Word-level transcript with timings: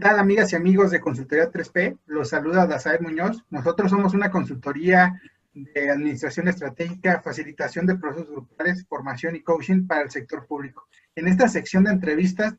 ¿Qué 0.00 0.06
tal, 0.06 0.18
amigas 0.18 0.50
y 0.50 0.56
amigos 0.56 0.90
de 0.90 0.98
Consultoría 0.98 1.52
3P? 1.52 1.98
Los 2.06 2.30
saluda 2.30 2.66
Dazael 2.66 3.02
Muñoz. 3.02 3.44
Nosotros 3.50 3.90
somos 3.90 4.14
una 4.14 4.30
consultoría 4.30 5.20
de 5.52 5.90
administración 5.90 6.48
estratégica, 6.48 7.20
facilitación 7.20 7.84
de 7.84 7.96
procesos 7.96 8.30
grupales, 8.30 8.86
formación 8.88 9.36
y 9.36 9.42
coaching 9.42 9.86
para 9.86 10.00
el 10.00 10.10
sector 10.10 10.46
público. 10.46 10.88
En 11.14 11.28
esta 11.28 11.48
sección 11.48 11.84
de 11.84 11.90
entrevistas 11.90 12.56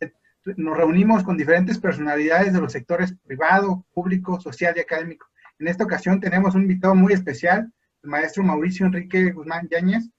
eh, 0.00 0.10
nos 0.56 0.76
reunimos 0.76 1.22
con 1.22 1.36
diferentes 1.36 1.78
personalidades 1.78 2.52
de 2.52 2.60
los 2.60 2.72
sectores 2.72 3.14
privado, 3.24 3.86
público, 3.94 4.40
social 4.40 4.74
y 4.76 4.80
académico. 4.80 5.28
En 5.60 5.68
esta 5.68 5.84
ocasión 5.84 6.18
tenemos 6.18 6.56
un 6.56 6.62
invitado 6.62 6.96
muy 6.96 7.12
especial, 7.12 7.72
el 8.02 8.10
maestro 8.10 8.42
Mauricio 8.42 8.86
Enrique 8.86 9.30
Guzmán 9.30 9.68
Yáñez. 9.68 10.10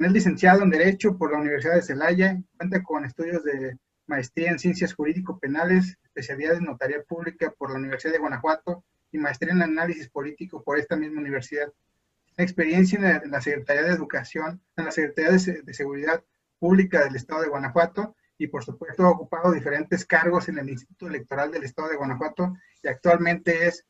Es 0.00 0.10
licenciado 0.10 0.64
en 0.64 0.70
Derecho 0.70 1.16
por 1.16 1.30
la 1.30 1.38
Universidad 1.38 1.76
de 1.76 1.82
Celaya, 1.82 2.42
cuenta 2.56 2.82
con 2.82 3.04
estudios 3.04 3.44
de 3.44 3.78
maestría 4.08 4.50
en 4.50 4.58
Ciencias 4.58 4.94
Jurídico-Penales, 4.94 5.98
especialidad 6.02 6.56
en 6.56 6.64
Notaría 6.64 7.02
Pública 7.02 7.54
por 7.56 7.70
la 7.70 7.76
Universidad 7.76 8.14
de 8.14 8.18
Guanajuato 8.18 8.84
y 9.12 9.18
maestría 9.18 9.52
en 9.52 9.62
Análisis 9.62 10.08
Político 10.08 10.64
por 10.64 10.78
esta 10.78 10.96
misma 10.96 11.20
universidad. 11.20 11.72
Experiencia 12.36 13.20
en 13.22 13.30
la, 13.30 13.40
Secretaría 13.40 13.82
de 13.82 13.92
Educación, 13.92 14.62
en 14.76 14.84
la 14.86 14.90
Secretaría 14.90 15.32
de, 15.32 15.74
Seguridad 15.74 16.24
Pública 16.58 17.04
del 17.04 17.16
Estado 17.16 17.42
de 17.42 17.48
Guanajuato 17.48 18.16
y 18.38 18.46
por 18.46 18.64
supuesto 18.64 19.04
ha 19.04 19.10
ocupado 19.10 19.52
diferentes 19.52 20.06
cargos 20.06 20.48
en 20.48 20.58
el 20.58 20.70
Instituto 20.70 21.08
Electoral 21.08 21.50
del 21.50 21.64
Estado 21.64 21.88
de 21.88 21.96
Guanajuato 21.96 22.56
y 22.82 22.88
actualmente 22.88 23.66
es 23.66 23.84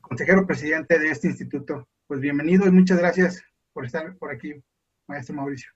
consejero 0.00 0.46
presidente 0.46 0.98
de 0.98 1.10
este 1.10 1.28
instituto. 1.28 1.88
Pues 2.06 2.20
bienvenido 2.20 2.66
y 2.66 2.70
muchas 2.70 2.98
gracias 2.98 3.42
por 3.72 3.86
estar 3.86 4.16
por 4.16 4.30
aquí, 4.30 4.62
maestro 5.06 5.34
Mauricio. 5.34 5.72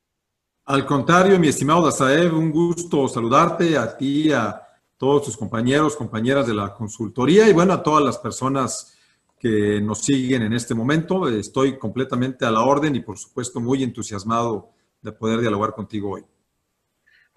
Al 0.68 0.84
contrario, 0.84 1.38
mi 1.38 1.46
estimado 1.46 1.84
Dazaev, 1.84 2.36
un 2.36 2.50
gusto 2.50 3.06
saludarte 3.06 3.78
a 3.78 3.96
ti, 3.96 4.32
a 4.32 4.60
todos 4.96 5.26
tus 5.26 5.36
compañeros, 5.36 5.94
compañeras 5.94 6.44
de 6.44 6.54
la 6.54 6.74
consultoría 6.74 7.48
y 7.48 7.52
bueno, 7.52 7.72
a 7.72 7.84
todas 7.84 8.04
las 8.04 8.18
personas 8.18 8.98
que 9.38 9.80
nos 9.80 10.04
siguen 10.04 10.42
en 10.42 10.52
este 10.52 10.74
momento. 10.74 11.28
Estoy 11.28 11.78
completamente 11.78 12.44
a 12.44 12.50
la 12.50 12.62
orden 12.62 12.96
y 12.96 13.00
por 13.00 13.16
supuesto 13.16 13.60
muy 13.60 13.84
entusiasmado 13.84 14.72
de 15.02 15.12
poder 15.12 15.38
dialogar 15.38 15.70
contigo 15.70 16.14
hoy. 16.14 16.24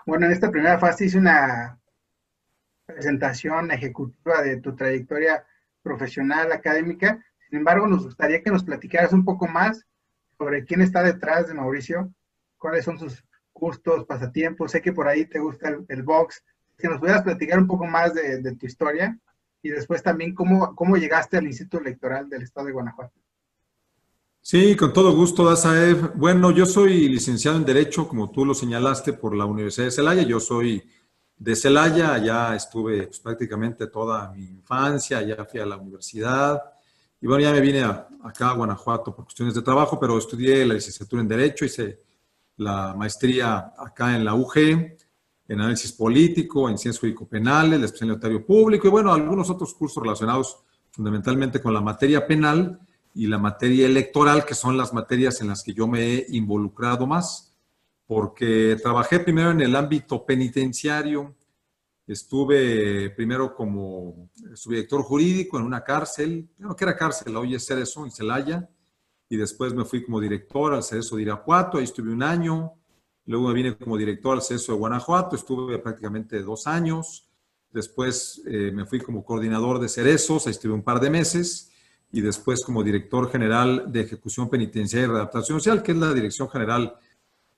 Bueno, 0.08 0.26
en 0.26 0.32
esta 0.32 0.50
primera 0.50 0.80
fase 0.80 1.06
hice 1.06 1.20
una 1.20 1.80
presentación 2.88 3.70
ejecutiva 3.70 4.42
de 4.42 4.58
tu 4.58 4.76
trayectoria 4.76 5.45
profesional, 5.84 6.52
académica. 6.52 7.23
Sin 7.48 7.59
embargo, 7.59 7.86
nos 7.86 8.06
gustaría 8.06 8.42
que 8.42 8.50
nos 8.50 8.64
platicaras 8.64 9.14
un 9.14 9.23
poco 9.23 9.48
más 9.48 9.86
sobre 10.36 10.66
quién 10.66 10.82
está 10.82 11.04
detrás 11.04 11.48
de 11.48 11.54
Mauricio, 11.54 12.11
cuáles 12.60 12.86
son 12.86 13.00
sus 13.00 13.24
gustos, 13.54 14.06
pasatiempos. 14.06 14.72
Sé 14.72 14.82
que 14.82 14.94
por 14.94 15.08
ahí 15.08 15.26
te 15.26 15.40
gusta 15.40 15.76
el, 15.88 16.04
box. 16.04 16.44
Que 16.78 16.88
nos 16.88 17.00
pudieras 17.00 17.24
platicar 17.24 17.60
un 17.60 17.68
poco 17.68 17.86
más 17.86 18.14
de, 18.14 18.56
tu 18.56 18.66
historia 18.66 19.18
y 19.62 19.70
después 19.70 20.04
también 20.04 20.34
cómo, 20.34 20.76
cómo 20.76 20.96
llegaste 20.96 21.38
al 21.38 21.48
Instituto 21.48 21.80
Electoral 21.80 22.30
del 22.30 22.44
Estado 22.44 22.68
de 22.68 22.74
Guanajuato. 22.74 23.20
Sí, 24.42 24.76
con 24.76 24.94
todo 24.94 25.14
gusto, 25.14 25.44
Dazaev. 25.44 26.14
Bueno, 26.16 26.52
yo 26.52 26.66
soy 26.66 27.10
licenciado 27.10 27.58
en 27.58 27.66
Derecho, 27.66 28.08
como 28.08 28.32
tú 28.32 28.46
lo 28.46 28.54
señalaste, 28.54 29.14
por 29.14 29.36
la 29.36 29.46
Universidad 29.46 29.88
de 29.88 29.92
Celaya. 29.92 30.23
Yo 30.23 30.40
soy 30.40 30.84
de 31.38 31.56
Celaya, 31.56 32.18
ya 32.18 32.56
estuve 32.56 33.08
pues, 33.08 33.20
prácticamente 33.20 33.88
toda 33.88 34.32
mi 34.32 34.46
infancia, 34.46 35.22
ya 35.22 35.44
fui 35.44 35.60
a 35.60 35.66
la 35.66 35.78
universidad. 35.78 36.62
Y 37.22 37.28
bueno, 37.28 37.44
ya 37.44 37.52
me 37.52 37.60
vine 37.60 37.84
acá 37.84 38.50
a 38.50 38.54
Guanajuato 38.54 39.14
por 39.14 39.26
cuestiones 39.26 39.54
de 39.54 39.62
trabajo, 39.62 40.00
pero 40.00 40.18
estudié 40.18 40.66
la 40.66 40.76
licenciatura 40.76 41.22
en 41.22 41.28
Derecho, 41.28 41.66
hice 41.66 42.00
la 42.60 42.94
maestría 42.94 43.74
acá 43.78 44.16
en 44.16 44.26
la 44.26 44.36
UG, 44.36 44.58
en 44.58 45.62
análisis 45.62 45.94
político, 45.94 46.70
en 46.70 46.78
ciencias 46.78 47.00
jurídico-penales, 47.00 47.80
la 47.80 47.86
especialidad 47.86 48.18
notario 48.18 48.45
público 48.45 48.88
y 48.88 48.92
bueno, 48.92 49.14
algunos 49.14 49.50
otros 49.50 49.73
cursos 49.73 50.04
relacionados 50.04 50.60
fundamentalmente 50.92 51.61
con 51.61 51.73
la 51.73 51.82
materia 51.82 52.28
penal 52.28 52.80
y 53.16 53.28
la 53.28 53.38
materia 53.38 53.86
electoral, 53.86 54.45
que 54.45 54.56
son 54.56 54.78
las 54.78 54.94
materias 54.94 55.39
en 55.42 55.48
las 55.48 55.64
que 55.64 55.73
yo 55.73 55.88
me 55.88 56.02
he 56.02 56.26
involucrado 56.30 57.08
más, 57.08 57.56
porque 58.06 58.78
trabajé 58.82 59.20
primero 59.22 59.52
en 59.52 59.62
el 59.62 59.76
ámbito 59.76 60.26
penitenciario, 60.26 61.36
estuve 62.08 63.10
primero 63.12 63.56
como 63.56 64.30
subdirector 64.54 65.02
jurídico 65.04 65.58
en 65.58 65.64
una 65.64 65.83
cárcel, 65.83 66.50
no 66.58 66.76
que 66.76 66.83
era 66.83 66.98
cárcel, 66.98 67.38
hoy 67.38 67.56
es 67.56 67.70
eso, 67.72 68.04
en 68.04 68.12
Celaya, 68.12 68.70
y 69.30 69.38
después 69.38 69.73
me 69.73 69.86
fui 69.86 70.04
como 70.04 70.20
director 70.20 70.73
al 70.73 70.84
CESO 70.84 71.16
de 71.16 71.22
Irapuato, 71.22 71.78
ahí 71.78 71.84
estuve 71.84 72.12
un 72.12 72.23
año, 72.23 72.73
luego 73.26 73.48
me 73.48 73.54
vine 73.54 73.78
como 73.78 73.95
director 73.95 74.36
al 74.36 74.42
CESO 74.42 74.73
de 74.73 74.80
Guanajuato, 74.80 75.36
estuve 75.36 75.78
prácticamente 75.78 76.42
dos 76.42 76.66
años, 76.66 77.30
después 77.72 78.42
eh, 78.48 78.72
me 78.73 78.86
fui 78.88 79.00
como 79.00 79.23
coordinador 79.23 79.80
de 79.80 79.88
Cerezos, 79.88 80.48
ahí 80.48 80.52
estuve 80.52 80.73
un 80.73 80.82
par 80.82 81.00
de 81.00 81.12
meses, 81.12 81.70
y 82.12 82.22
después 82.22 82.64
como 82.66 82.84
director 82.84 83.32
general 83.32 83.92
de 83.92 84.02
Ejecución 84.02 84.50
Penitenciaria 84.50 85.08
y 85.08 85.12
Readaptación 85.12 85.60
Social, 85.60 85.84
que 85.84 85.92
es 85.92 85.98
la 86.00 86.12
dirección 86.12 86.50
general 86.50 86.95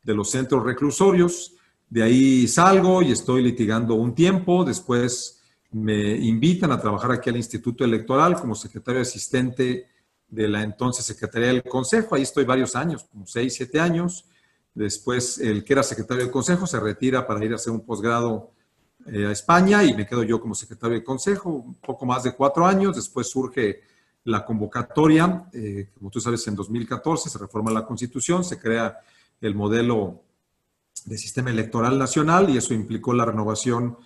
de 0.04 0.14
los 0.14 0.30
centros 0.30 0.66
reclusorios. 0.66 1.56
De 1.90 2.04
ahí 2.04 2.48
salgo 2.50 3.02
y 3.02 3.12
estoy 3.12 3.44
litigando 3.44 3.96
un 3.96 4.14
tiempo, 4.14 4.66
después 4.66 5.42
me 5.72 6.18
invitan 6.18 6.74
a 6.74 6.81
trabajar 6.81 7.14
aquí 7.14 7.30
al 7.30 7.38
Instituto 7.38 7.86
Electoral 7.86 8.36
como 8.36 8.56
secretario 8.56 9.02
asistente 9.02 9.88
de 10.31 10.47
la 10.47 10.64
entonces 10.64 11.06
Secretaría 11.06 11.50
del 11.50 11.64
Consejo. 11.64 12.16
Ahí 12.16 12.24
estoy 12.24 12.46
varios 12.46 12.75
años, 12.75 13.03
como 13.03 13.28
seis, 13.28 13.53
siete 13.53 13.80
años. 13.80 14.25
Después, 14.74 15.38
el 15.38 15.64
que 15.64 15.74
era 15.74 15.84
secretario 15.84 16.24
del 16.24 16.31
Consejo 16.31 16.66
se 16.66 16.80
retira 16.80 17.28
para 17.28 17.44
ir 17.44 17.52
a 17.52 17.56
hacer 17.56 17.74
un 17.74 17.81
posgrado 17.81 18.52
eh, 19.06 19.25
a 19.25 19.31
España 19.31 19.84
y 19.84 19.94
me 19.94 20.08
quedo 20.08 20.24
yo 20.24 20.40
como 20.40 20.56
secretario 20.56 20.96
del 20.96 21.03
Consejo, 21.03 21.75
poco 21.86 22.06
más 22.06 22.24
de 22.24 22.31
cuatro 22.34 22.66
años. 22.66 22.96
Después 22.96 23.30
surge 23.30 23.81
la 24.24 24.46
convocatoria, 24.46 25.50
eh, 25.52 25.90
como 25.97 26.09
tú 26.09 26.22
sabes, 26.22 26.48
en 26.48 26.56
2014 26.56 27.30
se 27.30 27.38
reforma 27.38 27.72
la 27.72 27.86
Constitución, 27.86 28.44
se 28.44 28.58
crea 28.58 29.00
el 29.42 29.56
modelo 29.56 30.22
de 31.06 31.18
sistema 31.18 31.50
electoral 31.50 31.98
nacional 31.98 32.50
y 32.50 32.58
eso 32.58 32.74
implicó 32.74 33.13
la 33.13 33.25
renovación 33.25 33.98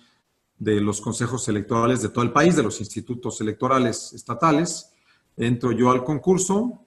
de 0.58 0.80
los 0.80 1.02
consejos 1.02 1.46
electorales 1.48 2.00
de 2.00 2.08
todo 2.08 2.24
el 2.24 2.32
país, 2.32 2.56
de 2.56 2.62
los 2.62 2.80
institutos 2.80 3.40
electorales 3.42 4.14
estatales 4.14 4.90
entro 5.36 5.72
yo 5.72 5.90
al 5.90 6.04
concurso. 6.04 6.84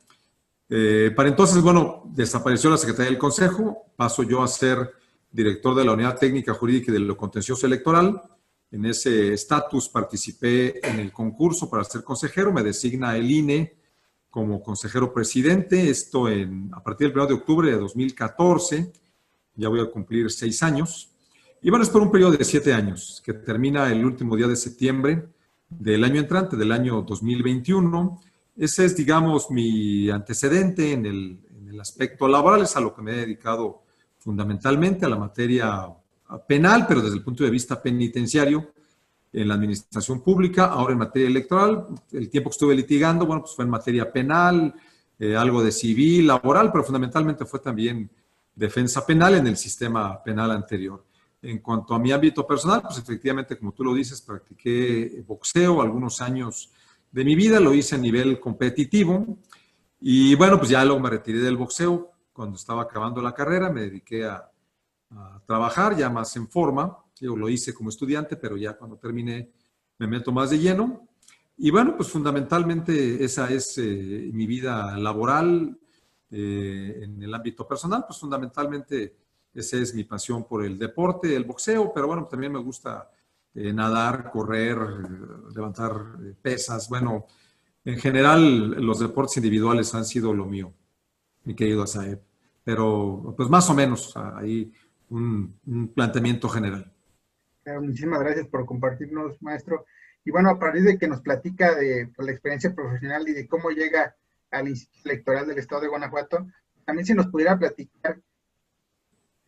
Eh, 0.70 1.12
para 1.16 1.30
entonces, 1.30 1.62
bueno, 1.62 2.04
desapareció 2.14 2.70
la 2.70 2.78
Secretaría 2.78 3.12
del 3.12 3.20
Consejo, 3.20 3.92
paso 3.96 4.24
yo 4.24 4.44
a 4.44 4.48
ser 4.48 4.94
director 5.32 5.76
de 5.76 5.86
la 5.86 5.94
Unidad 5.94 6.18
Técnica 6.18 6.54
Jurídica 6.54 6.92
y 6.92 6.94
de 6.94 7.00
lo 7.00 7.18
Contencioso 7.18 7.66
Electoral. 7.66 8.22
En 8.72 8.86
ese 8.86 9.34
estatus 9.34 9.90
participé 9.90 10.88
en 10.88 11.00
el 11.00 11.12
concurso 11.12 11.70
para 11.70 11.84
ser 11.84 12.04
consejero, 12.04 12.54
me 12.54 12.64
designa 12.64 13.18
el 13.18 13.30
INE 13.30 13.76
como 14.30 14.62
consejero 14.62 15.12
presidente, 15.12 15.90
esto 15.90 16.30
en, 16.30 16.70
a 16.74 16.84
partir 16.84 17.08
del 17.08 17.18
1 17.18 17.28
de 17.28 17.34
octubre 17.34 17.72
de 17.72 17.78
2014, 17.78 18.92
ya 19.56 19.70
voy 19.70 19.82
a 19.82 19.90
cumplir 19.90 20.30
seis 20.30 20.62
años. 20.62 21.10
Y 21.62 21.70
bueno, 21.70 21.84
es 21.84 21.90
por 21.90 22.02
un 22.02 22.12
periodo 22.12 22.34
de 22.34 22.46
siete 22.46 22.74
años, 22.74 23.22
que 23.26 23.34
termina 23.34 23.92
el 23.92 24.06
último 24.06 24.36
día 24.36 24.48
de 24.48 24.56
septiembre 24.56 25.28
del 25.68 26.04
año 26.04 26.22
entrante, 26.22 26.56
del 26.56 26.72
año 26.72 27.02
2021. 27.02 28.22
Ese 28.60 28.84
es, 28.84 28.94
digamos, 28.94 29.50
mi 29.50 30.10
antecedente 30.10 30.92
en 30.92 31.06
el, 31.06 31.40
aspecto 31.80 32.28
laboral, 32.28 32.64
es 32.64 32.76
a 32.76 32.82
lo 32.82 32.94
que 32.94 33.02
me 33.02 33.14
he 33.14 33.16
dedicado 33.20 33.84
fundamentalmente, 34.18 35.06
a 35.06 35.10
la 35.10 35.16
materia 35.16 35.88
penal, 36.46 36.86
pero 36.86 37.00
desde 37.02 37.16
el 37.16 37.24
punto 37.24 37.46
de 37.46 37.50
vista 37.50 37.82
penitenciario, 37.82 38.74
en 39.32 39.48
la 39.48 39.54
administración 39.54 40.22
pública, 40.22 40.66
ahora 40.66 40.92
en 40.92 41.00
materia 41.00 41.30
electoral. 41.30 41.86
El 42.12 42.30
tiempo 42.30 42.50
que 42.50 42.56
estuve 42.56 42.76
litigando, 42.76 43.26
bueno, 43.26 43.44
pues 43.44 43.56
fue 43.56 43.64
en 43.64 43.72
materia 43.72 44.12
penal, 44.12 44.74
eh, 45.18 45.38
algo 45.38 45.64
de 45.64 45.72
civil, 45.72 46.28
laboral, 46.28 46.70
pero 46.70 46.84
fundamentalmente 46.84 47.46
fue 47.46 47.60
también 47.60 48.10
defensa 48.54 49.06
penal 49.06 49.36
en 49.36 49.48
el 49.48 49.56
sistema 49.56 50.22
penal 50.22 50.52
anterior. 50.52 51.06
En 51.42 51.60
cuanto 51.60 51.94
a 51.94 52.00
mi 52.00 52.12
ámbito 52.12 52.46
personal, 52.46 52.82
pues 52.82 52.98
efectivamente, 52.98 53.58
como 53.58 53.72
tú 53.72 53.86
lo 53.86 53.94
dices, 53.94 54.22
practiqué 54.22 55.24
boxeo 55.26 55.82
algunos 55.82 56.20
años 56.20 56.72
de 57.12 57.26
mi 57.26 57.36
vida, 57.36 57.60
lo 57.60 57.74
hice 57.74 57.96
a 57.96 58.00
nivel 58.00 58.40
competitivo 58.40 59.38
y 60.02 60.36
bueno, 60.36 60.58
pues 60.58 60.70
ya 60.70 60.84
luego 60.86 61.00
me 61.02 61.10
retiré 61.10 61.40
del 61.40 61.58
boxeo. 61.58 62.12
Cuando 62.32 62.56
estaba 62.56 62.84
acabando 62.84 63.22
la 63.22 63.34
carrera, 63.34 63.70
me 63.70 63.82
dediqué 63.82 64.26
a, 64.26 64.50
trabajar 65.48 65.98
ya 65.98 66.08
más 66.08 66.36
en 66.36 66.48
forma, 66.48 66.96
yo 67.20 67.36
lo 67.36 67.50
hice 67.50 67.74
como 67.74 67.90
estudiante, 67.90 68.36
pero 68.36 68.56
ya 68.58 68.78
cuando 68.78 68.96
terminé 68.96 69.50
me 69.98 70.06
meto 70.06 70.32
más 70.32 70.52
de 70.52 70.60
lleno. 70.60 71.08
Y 71.58 71.72
bueno, 71.72 71.98
pues 71.98 72.10
fundamentalmente 72.10 73.24
esa 73.24 73.50
es 73.50 73.80
eh, 73.80 74.30
mi 74.32 74.46
vida 74.46 74.96
laboral 75.00 75.80
eh, 76.30 77.00
en 77.02 77.24
el 77.24 77.34
ámbito 77.34 77.68
personal, 77.68 78.06
pues 78.08 78.20
fundamentalmente 78.20 79.16
esa 79.52 79.78
es 79.78 79.96
mi 79.96 80.04
pasión 80.04 80.46
por 80.46 80.64
el 80.64 80.78
deporte, 80.78 81.36
el 81.36 81.44
boxeo, 81.44 81.92
pero 81.92 82.06
bueno, 82.06 82.28
también 82.28 82.52
me 82.52 82.60
gusta 82.60 83.10
eh, 83.56 83.74
nadar, 83.74 84.30
correr, 84.32 84.78
levantar 85.56 85.92
eh, 86.24 86.34
pesas. 86.42 86.88
Bueno, 86.90 87.26
en 87.86 87.98
general 87.98 88.72
los 88.86 89.00
deportes 89.00 89.38
individuales 89.38 89.94
han 89.96 90.06
sido 90.06 90.34
lo 90.34 90.46
mío, 90.46 90.74
mi 91.44 91.56
querido 91.56 91.84
Asaeb. 91.84 92.22
Pero 92.64 93.34
pues 93.36 93.50
más 93.50 93.70
o 93.70 93.74
menos 93.74 94.16
ahí 94.16 94.72
un, 95.10 95.92
planteamiento 95.96 96.50
general. 96.50 96.94
muchísimas 97.82 98.20
gracias 98.20 98.48
por 98.48 98.66
compartirnos, 98.66 99.42
maestro. 99.42 99.86
Y 100.24 100.32
bueno, 100.32 100.50
a 100.50 100.60
partir 100.60 100.84
de 100.84 100.98
que 100.98 101.08
nos 101.08 101.22
platica 101.22 101.76
de 101.76 102.12
pues, 102.16 102.26
la 102.26 102.32
experiencia 102.32 102.76
profesional 102.76 103.28
y 103.28 103.34
de 103.34 103.48
cómo 103.48 103.72
llega 103.72 104.16
al 104.52 104.68
Instituto 104.68 105.10
Electoral 105.10 105.48
del 105.48 105.58
Estado 105.58 105.82
de 105.82 105.88
Guanajuato, 105.88 106.48
también 106.86 107.06
si 107.06 107.14
nos 107.14 107.28
pudiera 107.28 107.58
platicar, 107.58 108.20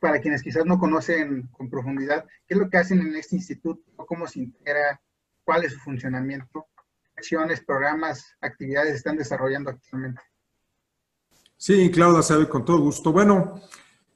para 0.01 0.19
quienes 0.19 0.41
quizás 0.41 0.65
no 0.65 0.79
conocen 0.79 1.47
con 1.51 1.69
profundidad, 1.69 2.25
qué 2.47 2.55
es 2.55 2.59
lo 2.59 2.69
que 2.69 2.77
hacen 2.77 3.01
en 3.01 3.15
este 3.15 3.35
instituto, 3.35 3.83
cómo 4.07 4.27
se 4.27 4.39
integra, 4.39 4.99
cuál 5.43 5.63
es 5.63 5.73
su 5.73 5.79
funcionamiento, 5.79 6.65
acciones, 7.15 7.61
programas, 7.63 8.35
actividades 8.41 8.95
están 8.95 9.15
desarrollando 9.15 9.69
actualmente. 9.69 10.21
Sí, 11.55 11.91
Claudia, 11.91 12.23
sabe 12.23 12.49
con 12.49 12.65
todo 12.65 12.79
gusto. 12.79 13.11
Bueno, 13.11 13.61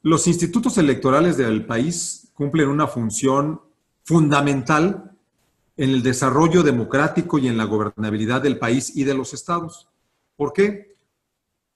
los 0.01 0.25
institutos 0.25 0.79
electorales 0.79 1.37
del 1.37 1.67
país 1.67 2.31
cumplen 2.33 2.69
una 2.69 2.87
función 2.87 3.61
fundamental 4.03 5.11
en 5.77 5.89
el 5.91 6.01
desarrollo 6.01 6.63
democrático 6.63 7.37
y 7.37 7.47
en 7.47 7.57
la 7.57 7.65
gobernabilidad 7.65 8.41
del 8.41 8.57
país 8.57 8.91
y 8.95 9.03
de 9.03 9.13
los 9.13 9.35
estados. 9.35 9.87
¿Por 10.35 10.51
qué? 10.51 10.95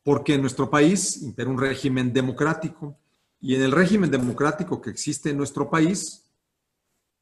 Porque 0.01 0.33
en 0.33 0.41
nuestro 0.41 0.67
país 0.67 1.21
impera 1.21 1.51
un 1.51 1.59
régimen 1.59 2.11
democrático 2.11 2.97
y 3.41 3.55
en 3.55 3.61
el 3.61 3.71
régimen 3.71 4.11
democrático 4.11 4.81
que 4.81 4.89
existe 4.89 5.29
en 5.29 5.37
nuestro 5.37 5.69
país, 5.69 6.25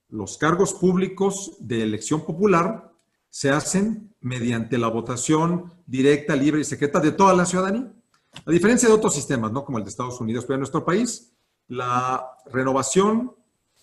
los 0.09 0.37
cargos 0.37 0.73
públicos 0.73 1.57
de 1.59 1.83
elección 1.83 2.25
popular 2.25 2.91
se 3.29 3.49
hacen 3.49 4.15
mediante 4.21 4.77
la 4.77 4.87
votación 4.87 5.73
directa, 5.85 6.35
libre 6.35 6.61
y 6.61 6.63
secreta 6.63 6.99
de 6.99 7.11
toda 7.11 7.35
la 7.35 7.45
ciudadanía. 7.45 7.91
A 8.45 8.51
diferencia 8.51 8.87
de 8.87 8.95
otros 8.95 9.13
sistemas, 9.13 9.51
¿no? 9.51 9.65
Como 9.65 9.77
el 9.77 9.83
de 9.83 9.89
Estados 9.89 10.19
Unidos, 10.21 10.45
pero 10.45 10.55
en 10.55 10.61
nuestro 10.61 10.85
país, 10.85 11.33
la 11.67 12.25
renovación 12.51 13.33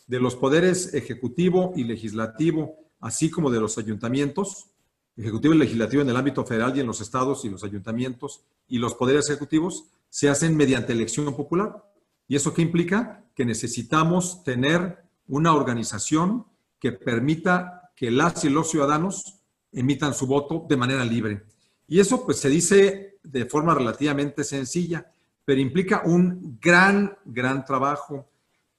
de 0.06 0.20
los 0.20 0.36
poderes 0.36 0.94
ejecutivo 0.94 1.72
y 1.76 1.84
legislativo, 1.84 2.76
así 3.00 3.30
como 3.30 3.50
de 3.50 3.60
los 3.60 3.78
ayuntamientos, 3.78 4.70
ejecutivo 5.16 5.54
y 5.54 5.58
legislativo 5.58 6.02
en 6.02 6.08
el 6.08 6.16
ámbito 6.16 6.44
federal 6.44 6.76
y 6.76 6.80
en 6.80 6.86
los 6.86 7.00
estados 7.00 7.44
y 7.44 7.48
los 7.48 7.64
ayuntamientos 7.64 8.42
y 8.68 8.78
los 8.78 8.94
poderes 8.94 9.28
ejecutivos, 9.28 9.84
se 10.08 10.28
hacen 10.28 10.56
mediante 10.56 10.92
elección 10.92 11.34
popular. 11.34 11.84
¿Y 12.28 12.36
eso 12.36 12.54
qué 12.54 12.62
implica? 12.62 13.24
Que 13.34 13.44
necesitamos 13.44 14.44
tener 14.44 15.04
una 15.28 15.54
organización 15.54 16.46
que 16.78 16.92
permita 16.92 17.90
que 17.96 18.10
las 18.10 18.44
y 18.44 18.50
los 18.50 18.70
ciudadanos 18.70 19.40
emitan 19.72 20.14
su 20.14 20.26
voto 20.26 20.66
de 20.68 20.76
manera 20.76 21.04
libre. 21.04 21.44
Y 21.86 22.00
eso 22.00 22.24
pues 22.24 22.38
se 22.40 22.48
dice 22.48 23.18
de 23.22 23.46
forma 23.46 23.74
relativamente 23.74 24.44
sencilla, 24.44 25.10
pero 25.44 25.60
implica 25.60 26.02
un 26.04 26.58
gran, 26.60 27.16
gran 27.24 27.64
trabajo 27.64 28.28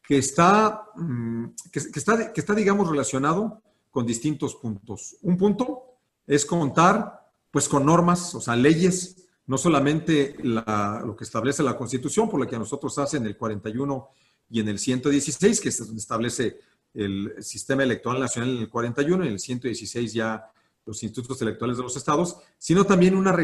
que 0.02 0.18
está, 0.18 0.86
mm, 0.96 1.46
que, 1.72 1.80
está, 1.80 2.34
que 2.34 2.42
está, 2.42 2.54
digamos, 2.54 2.90
relacionado 2.90 3.62
con 3.92 4.06
distintos 4.06 4.56
puntos. 4.56 5.16
Un 5.22 5.38
punto 5.38 5.84
es 6.28 6.46
contar, 6.46 7.28
pues, 7.52 7.68
con 7.68 7.86
normas, 7.86 8.36
o 8.36 8.42
sea, 8.42 8.56
leyes, 8.56 9.25
no 9.48 9.58
solamente 9.58 10.36
lo 10.42 11.16
que 11.16 11.24
establece 11.24 11.64
la 11.64 11.78
Constitución, 11.78 12.30
por 12.30 12.40
la 12.40 12.48
que 12.48 12.56
a 12.56 12.60
nosotros 12.60 12.98
hacen 12.98 13.26
el 13.26 13.38
41 13.38 14.08
y 14.50 14.60
en 14.60 14.70
el 14.70 14.80
116, 14.80 15.62
que 15.62 15.70
establece 15.70 16.60
el 16.94 17.36
sistema 17.44 17.84
electoral 17.84 18.22
nacional 18.22 18.52
en 18.52 18.58
el 18.58 18.70
41, 18.70 19.24
y 19.24 19.28
en 19.28 19.34
el 19.34 19.40
116 19.40 20.14
ya 20.14 20.52
los 20.86 21.02
institutos 21.04 21.42
electorales 21.42 21.78
de 21.78 21.84
los 21.84 21.98
estados, 21.98 22.38
sino 22.58 22.86
también 22.86 23.16
una, 23.16 23.36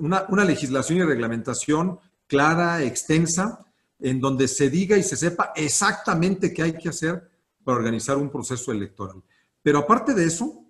una, 0.00 0.26
una 0.28 0.44
legislación 0.44 0.98
y 0.98 1.02
reglamentación 1.02 1.98
clara, 2.26 2.82
extensa, 2.82 3.64
en 4.00 4.20
donde 4.20 4.48
se 4.48 4.70
diga 4.70 4.96
y 4.96 5.02
se 5.02 5.16
sepa 5.16 5.52
exactamente 5.56 6.52
qué 6.52 6.62
hay 6.62 6.72
que 6.74 6.88
hacer 6.88 7.30
para 7.64 7.78
organizar 7.78 8.16
un 8.16 8.30
proceso 8.30 8.72
electoral. 8.72 9.22
Pero 9.62 9.78
aparte 9.78 10.14
de 10.14 10.26
eso, 10.26 10.64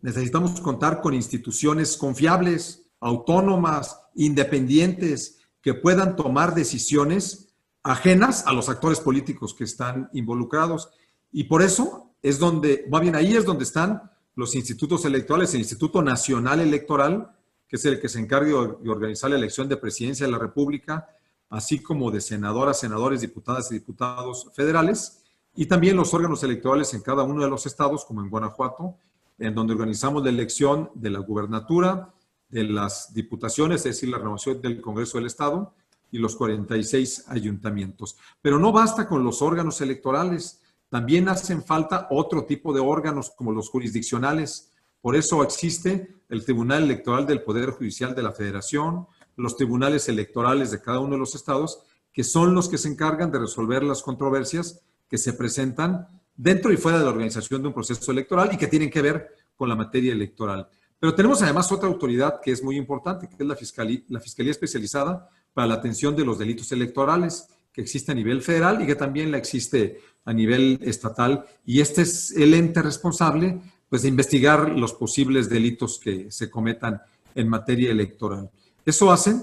necesitamos 0.00 0.60
contar 0.60 1.00
con 1.00 1.14
instituciones 1.14 1.96
confiables, 1.96 2.81
autónomas, 3.02 3.98
independientes, 4.14 5.40
que 5.60 5.74
puedan 5.74 6.16
tomar 6.16 6.54
decisiones 6.54 7.54
ajenas 7.82 8.46
a 8.46 8.52
los 8.52 8.68
actores 8.68 9.00
políticos 9.00 9.54
que 9.54 9.64
están 9.64 10.08
involucrados. 10.12 10.90
Y 11.32 11.44
por 11.44 11.62
eso 11.62 12.14
es 12.22 12.38
donde, 12.38 12.88
va 12.92 13.00
bien, 13.00 13.16
ahí 13.16 13.34
es 13.34 13.44
donde 13.44 13.64
están 13.64 14.10
los 14.34 14.54
institutos 14.54 15.04
electorales, 15.04 15.52
el 15.52 15.60
Instituto 15.60 16.00
Nacional 16.00 16.60
Electoral, 16.60 17.36
que 17.68 17.76
es 17.76 17.84
el 17.84 18.00
que 18.00 18.08
se 18.08 18.20
encarga 18.20 18.50
de 18.80 18.90
organizar 18.90 19.30
la 19.30 19.36
elección 19.36 19.68
de 19.68 19.76
presidencia 19.76 20.24
de 20.24 20.32
la 20.32 20.38
República, 20.38 21.08
así 21.50 21.80
como 21.80 22.10
de 22.10 22.20
senadoras, 22.20 22.80
senadores, 22.80 23.20
diputadas 23.20 23.70
y 23.70 23.74
diputados 23.74 24.48
federales, 24.54 25.22
y 25.54 25.66
también 25.66 25.96
los 25.96 26.14
órganos 26.14 26.42
electorales 26.44 26.94
en 26.94 27.02
cada 27.02 27.24
uno 27.24 27.42
de 27.42 27.50
los 27.50 27.66
estados, 27.66 28.04
como 28.04 28.22
en 28.22 28.30
Guanajuato, 28.30 28.96
en 29.38 29.54
donde 29.54 29.74
organizamos 29.74 30.22
la 30.22 30.30
elección 30.30 30.90
de 30.94 31.10
la 31.10 31.18
gubernatura, 31.18 32.14
de 32.52 32.64
las 32.64 33.12
diputaciones, 33.12 33.78
es 33.78 33.96
decir, 33.96 34.10
la 34.10 34.18
renovación 34.18 34.60
del 34.60 34.80
Congreso 34.80 35.18
del 35.18 35.26
Estado 35.26 35.74
y 36.10 36.18
los 36.18 36.36
46 36.36 37.24
ayuntamientos. 37.28 38.16
Pero 38.42 38.58
no 38.58 38.70
basta 38.70 39.08
con 39.08 39.24
los 39.24 39.40
órganos 39.40 39.80
electorales, 39.80 40.60
también 40.90 41.30
hacen 41.30 41.64
falta 41.64 42.06
otro 42.10 42.44
tipo 42.44 42.74
de 42.74 42.80
órganos 42.80 43.30
como 43.30 43.52
los 43.52 43.70
jurisdiccionales. 43.70 44.70
Por 45.00 45.16
eso 45.16 45.42
existe 45.42 46.14
el 46.28 46.44
Tribunal 46.44 46.84
Electoral 46.84 47.26
del 47.26 47.42
Poder 47.42 47.70
Judicial 47.70 48.14
de 48.14 48.22
la 48.22 48.32
Federación, 48.32 49.06
los 49.36 49.56
tribunales 49.56 50.10
electorales 50.10 50.70
de 50.70 50.82
cada 50.82 51.00
uno 51.00 51.12
de 51.14 51.20
los 51.20 51.34
estados, 51.34 51.82
que 52.12 52.22
son 52.22 52.54
los 52.54 52.68
que 52.68 52.76
se 52.76 52.88
encargan 52.88 53.32
de 53.32 53.38
resolver 53.38 53.82
las 53.82 54.02
controversias 54.02 54.82
que 55.08 55.16
se 55.16 55.32
presentan 55.32 56.06
dentro 56.36 56.70
y 56.70 56.76
fuera 56.76 56.98
de 56.98 57.04
la 57.04 57.10
organización 57.10 57.62
de 57.62 57.68
un 57.68 57.74
proceso 57.74 58.12
electoral 58.12 58.50
y 58.52 58.58
que 58.58 58.66
tienen 58.66 58.90
que 58.90 59.00
ver 59.00 59.34
con 59.56 59.70
la 59.70 59.76
materia 59.76 60.12
electoral. 60.12 60.68
Pero 61.02 61.16
tenemos 61.16 61.42
además 61.42 61.72
otra 61.72 61.88
autoridad 61.88 62.40
que 62.40 62.52
es 62.52 62.62
muy 62.62 62.76
importante, 62.76 63.28
que 63.28 63.34
es 63.36 63.44
la 63.44 63.56
Fiscalía, 63.56 64.04
la 64.06 64.20
Fiscalía 64.20 64.52
Especializada 64.52 65.28
para 65.52 65.66
la 65.66 65.74
Atención 65.74 66.14
de 66.14 66.24
los 66.24 66.38
Delitos 66.38 66.70
Electorales, 66.70 67.48
que 67.72 67.80
existe 67.80 68.12
a 68.12 68.14
nivel 68.14 68.40
federal 68.40 68.80
y 68.80 68.86
que 68.86 68.94
también 68.94 69.32
la 69.32 69.38
existe 69.38 69.98
a 70.24 70.32
nivel 70.32 70.78
estatal. 70.80 71.44
Y 71.66 71.80
este 71.80 72.02
es 72.02 72.30
el 72.36 72.54
ente 72.54 72.82
responsable 72.82 73.60
pues, 73.88 74.02
de 74.02 74.10
investigar 74.10 74.78
los 74.78 74.92
posibles 74.92 75.48
delitos 75.50 75.98
que 75.98 76.30
se 76.30 76.48
cometan 76.48 77.02
en 77.34 77.48
materia 77.48 77.90
electoral. 77.90 78.48
Eso 78.86 79.10
hace 79.10 79.42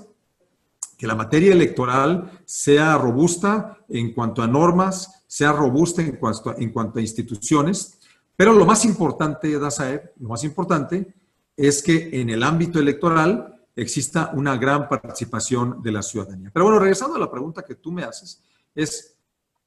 que 0.98 1.08
la 1.08 1.16
materia 1.16 1.52
electoral 1.52 2.40
sea 2.46 2.98
robusta 2.98 3.80
en 3.90 4.14
cuanto 4.14 4.42
a 4.42 4.48
normas, 4.48 5.26
sea 5.28 5.52
robusta 5.52 6.02
en 6.02 6.16
cuanto 6.16 6.52
a, 6.52 6.56
en 6.57 6.72
cuanto 6.72 7.00
a 7.00 7.02
instituciones, 7.02 8.00
pero 8.38 8.54
lo 8.54 8.66
más 8.66 8.86
importante, 8.86 9.60
Dazaev, 9.60 10.14
lo 10.22 10.30
más 10.30 10.45
importante 10.45 11.19
es 11.68 11.83
que 11.83 12.09
en 12.13 12.30
el 12.30 12.42
ámbito 12.42 12.80
electoral 12.80 13.59
exista 13.75 14.31
una 14.33 14.56
gran 14.56 14.87
participación 14.87 15.81
de 15.81 15.92
la 15.92 16.01
ciudadanía. 16.01 16.51
Pero 16.54 16.66
bueno, 16.66 16.80
regresando 16.80 17.18
a 17.18 17.19
la 17.19 17.30
pregunta 17.30 17.63
que 17.63 17.75
tú 17.75 17.92
me 17.92 18.04
haces, 18.04 18.42
es, 18.73 19.18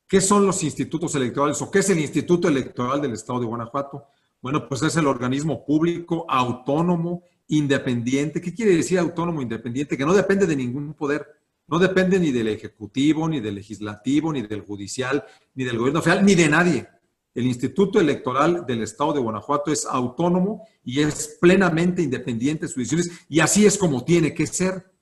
¿qué 0.08 0.22
son 0.22 0.46
los 0.46 0.62
institutos 0.62 1.14
electorales 1.14 1.60
o 1.60 1.70
qué 1.70 1.80
es 1.80 1.90
el 1.90 1.98
Instituto 1.98 2.48
Electoral 2.48 3.02
del 3.02 3.12
Estado 3.12 3.40
de 3.40 3.46
Guanajuato? 3.46 4.06
Bueno, 4.40 4.66
pues 4.66 4.82
es 4.82 4.96
el 4.96 5.06
organismo 5.06 5.66
público, 5.66 6.24
autónomo, 6.30 7.24
independiente. 7.48 8.40
¿Qué 8.40 8.54
quiere 8.54 8.74
decir 8.74 8.98
autónomo, 8.98 9.42
independiente? 9.42 9.98
Que 9.98 10.06
no 10.06 10.14
depende 10.14 10.46
de 10.46 10.56
ningún 10.56 10.94
poder. 10.94 11.26
No 11.68 11.78
depende 11.78 12.18
ni 12.18 12.32
del 12.32 12.48
Ejecutivo, 12.48 13.28
ni 13.28 13.40
del 13.40 13.56
Legislativo, 13.56 14.32
ni 14.32 14.40
del 14.40 14.62
Judicial, 14.62 15.26
ni 15.54 15.64
del 15.64 15.76
Gobierno 15.76 16.00
Federal, 16.00 16.24
ni 16.24 16.34
de 16.34 16.48
nadie. 16.48 16.88
El 17.34 17.46
Instituto 17.46 17.98
Electoral 17.98 18.66
del 18.66 18.82
Estado 18.82 19.14
de 19.14 19.20
Guanajuato 19.20 19.72
es 19.72 19.86
autónomo 19.86 20.66
y 20.84 21.00
es 21.00 21.38
plenamente 21.40 22.02
independiente 22.02 22.66
de 22.66 22.68
sus 22.68 22.76
decisiones 22.76 23.10
y 23.28 23.40
así 23.40 23.64
es 23.64 23.78
como 23.78 24.04
tiene 24.04 24.34
que 24.34 24.46
ser. 24.46 24.92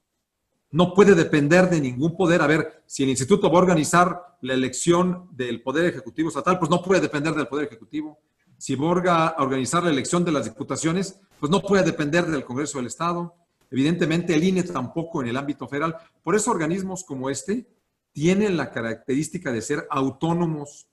No 0.71 0.95
puede 0.95 1.17
depender 1.17 1.69
de 1.69 1.81
ningún 1.81 2.17
poder. 2.17 2.43
A 2.43 2.47
ver, 2.47 2.85
si 2.87 3.03
el 3.03 3.09
instituto 3.09 3.51
va 3.51 3.59
a 3.59 3.63
organizar 3.63 4.37
la 4.43 4.55
elección 4.55 5.29
del 5.33 5.61
Poder 5.63 5.87
Ejecutivo 5.87 6.29
Estatal, 6.29 6.61
pues 6.61 6.71
no 6.71 6.81
puede 6.81 7.01
depender 7.01 7.35
del 7.35 7.49
Poder 7.49 7.67
Ejecutivo. 7.67 8.21
Si 8.57 8.77
va 8.77 9.27
a 9.27 9.43
organizar 9.43 9.83
la 9.83 9.91
elección 9.91 10.25
de 10.25 10.31
las 10.31 10.45
diputaciones, 10.45 11.19
pues 11.41 11.51
no 11.51 11.61
puede 11.61 11.83
depender 11.83 12.27
del 12.27 12.45
Congreso 12.45 12.79
del 12.79 12.87
Estado. 12.87 13.35
Evidentemente, 13.71 14.35
el 14.35 14.45
INE 14.45 14.63
tampoco 14.63 15.23
en 15.23 15.29
el 15.29 15.37
ámbito 15.37 15.67
federal. 15.67 15.97
Por 16.23 16.37
eso 16.37 16.53
organismos 16.53 17.03
como 17.03 17.31
este 17.31 17.67
tienen 18.13 18.57
la 18.57 18.71
característica 18.71 19.51
de 19.51 19.63
ser 19.63 19.87
autónomos 19.91 20.87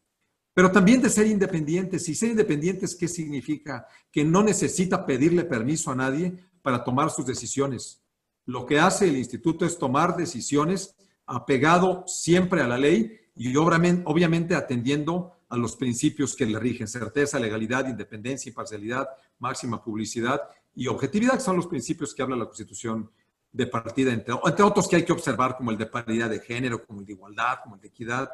pero 0.58 0.72
también 0.72 1.04
de 1.04 1.12
ser 1.12 1.28
independientes. 1.28 2.10
Y 2.10 2.16
ser 2.16 2.32
independientes, 2.32 2.96
¿qué 2.96 3.08
significa? 3.08 3.86
Que 4.12 4.24
no 4.24 4.42
necesita 4.42 5.06
pedirle 5.06 5.44
permiso 5.44 5.92
a 5.92 5.96
nadie 5.96 6.36
para 6.64 6.84
tomar 6.84 7.12
sus 7.12 7.28
decisiones. 7.28 8.02
Lo 8.48 8.66
que 8.66 8.80
hace 8.80 9.08
el 9.08 9.18
instituto 9.18 9.68
es 9.68 9.78
tomar 9.78 10.18
decisiones 10.18 10.96
apegado 11.28 12.06
siempre 12.08 12.62
a 12.62 12.68
la 12.68 12.80
ley 12.80 13.20
y 13.36 13.56
obviamente 13.56 14.56
atendiendo 14.56 15.32
a 15.48 15.58
los 15.58 15.76
principios 15.76 16.36
que 16.36 16.48
le 16.48 16.58
rigen, 16.58 16.88
certeza, 16.88 17.38
legalidad, 17.38 17.88
independencia, 17.88 18.50
imparcialidad, 18.50 19.08
máxima 19.38 19.84
publicidad 19.84 20.42
y 20.74 20.88
objetividad, 20.88 21.34
que 21.34 21.42
son 21.42 21.58
los 21.58 21.68
principios 21.68 22.16
que 22.16 22.24
habla 22.24 22.36
la 22.36 22.46
Constitución 22.46 23.12
de 23.52 23.68
partida, 23.68 24.12
entre, 24.12 24.34
entre 24.44 24.66
otros 24.66 24.88
que 24.88 24.96
hay 24.96 25.06
que 25.06 25.14
observar, 25.14 25.56
como 25.56 25.70
el 25.70 25.78
de 25.78 25.86
paridad 25.86 26.32
de 26.32 26.40
género, 26.40 26.84
como 26.84 27.02
el 27.02 27.06
de 27.06 27.14
igualdad, 27.14 27.60
como 27.62 27.76
el 27.76 27.82
de 27.82 27.90
equidad, 27.90 28.28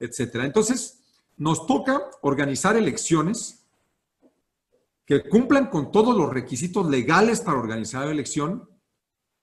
etcétera. 0.00 0.46
Entonces, 0.46 0.99
nos 1.40 1.66
toca 1.66 2.02
organizar 2.20 2.76
elecciones 2.76 3.64
que 5.06 5.26
cumplan 5.26 5.68
con 5.68 5.90
todos 5.90 6.14
los 6.14 6.30
requisitos 6.30 6.86
legales 6.86 7.40
para 7.40 7.58
organizar 7.58 8.04
la 8.04 8.12
elección. 8.12 8.68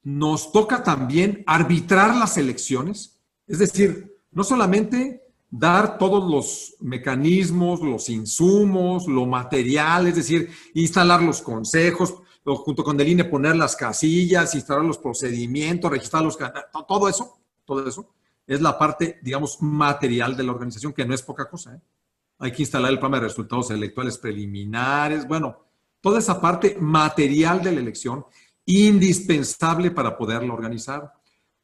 Nos 0.04 0.52
toca 0.52 0.84
también 0.84 1.44
arbitrar 1.48 2.16
las 2.16 2.38
elecciones, 2.38 3.20
es 3.48 3.58
decir, 3.58 4.16
no 4.30 4.44
solamente 4.44 5.24
dar 5.50 5.98
todos 5.98 6.30
los 6.30 6.76
mecanismos, 6.82 7.82
los 7.82 8.10
insumos, 8.10 9.08
lo 9.08 9.26
material, 9.26 10.06
es 10.06 10.18
decir, 10.18 10.52
instalar 10.76 11.24
los 11.24 11.42
consejos, 11.42 12.14
junto 12.44 12.84
con 12.84 13.00
el 13.02 13.08
INE 13.08 13.26
poner 13.26 13.56
las 13.56 13.76
casillas, 13.76 14.54
instalar 14.54 14.86
los 14.86 15.00
procedimientos, 15.00 15.90
registrar 15.90 16.24
los 16.24 16.38
todo 16.88 17.10
eso, 17.10 17.40
todo 17.66 17.88
eso 17.88 18.17
es 18.48 18.62
la 18.62 18.80
parte, 18.80 19.20
digamos, 19.22 19.62
material 19.62 20.38
de 20.38 20.44
la 20.44 20.54
organización, 20.54 20.94
que 20.94 21.06
no 21.06 21.14
es 21.14 21.22
poca 21.22 21.50
cosa. 21.50 21.76
¿eh? 21.76 21.82
Hay 22.40 22.52
que 22.54 22.64
instalar 22.64 22.90
el 22.90 22.98
programa 22.98 23.18
de 23.18 23.28
resultados 23.28 23.70
electorales 23.72 24.18
preliminares, 24.18 25.28
bueno, 25.28 25.58
toda 26.00 26.20
esa 26.20 26.40
parte 26.40 26.78
material 26.80 27.62
de 27.62 27.74
la 27.74 27.82
elección, 27.82 28.26
indispensable 28.66 29.92
para 29.92 30.18
poderla 30.18 30.54
organizar. 30.54 31.12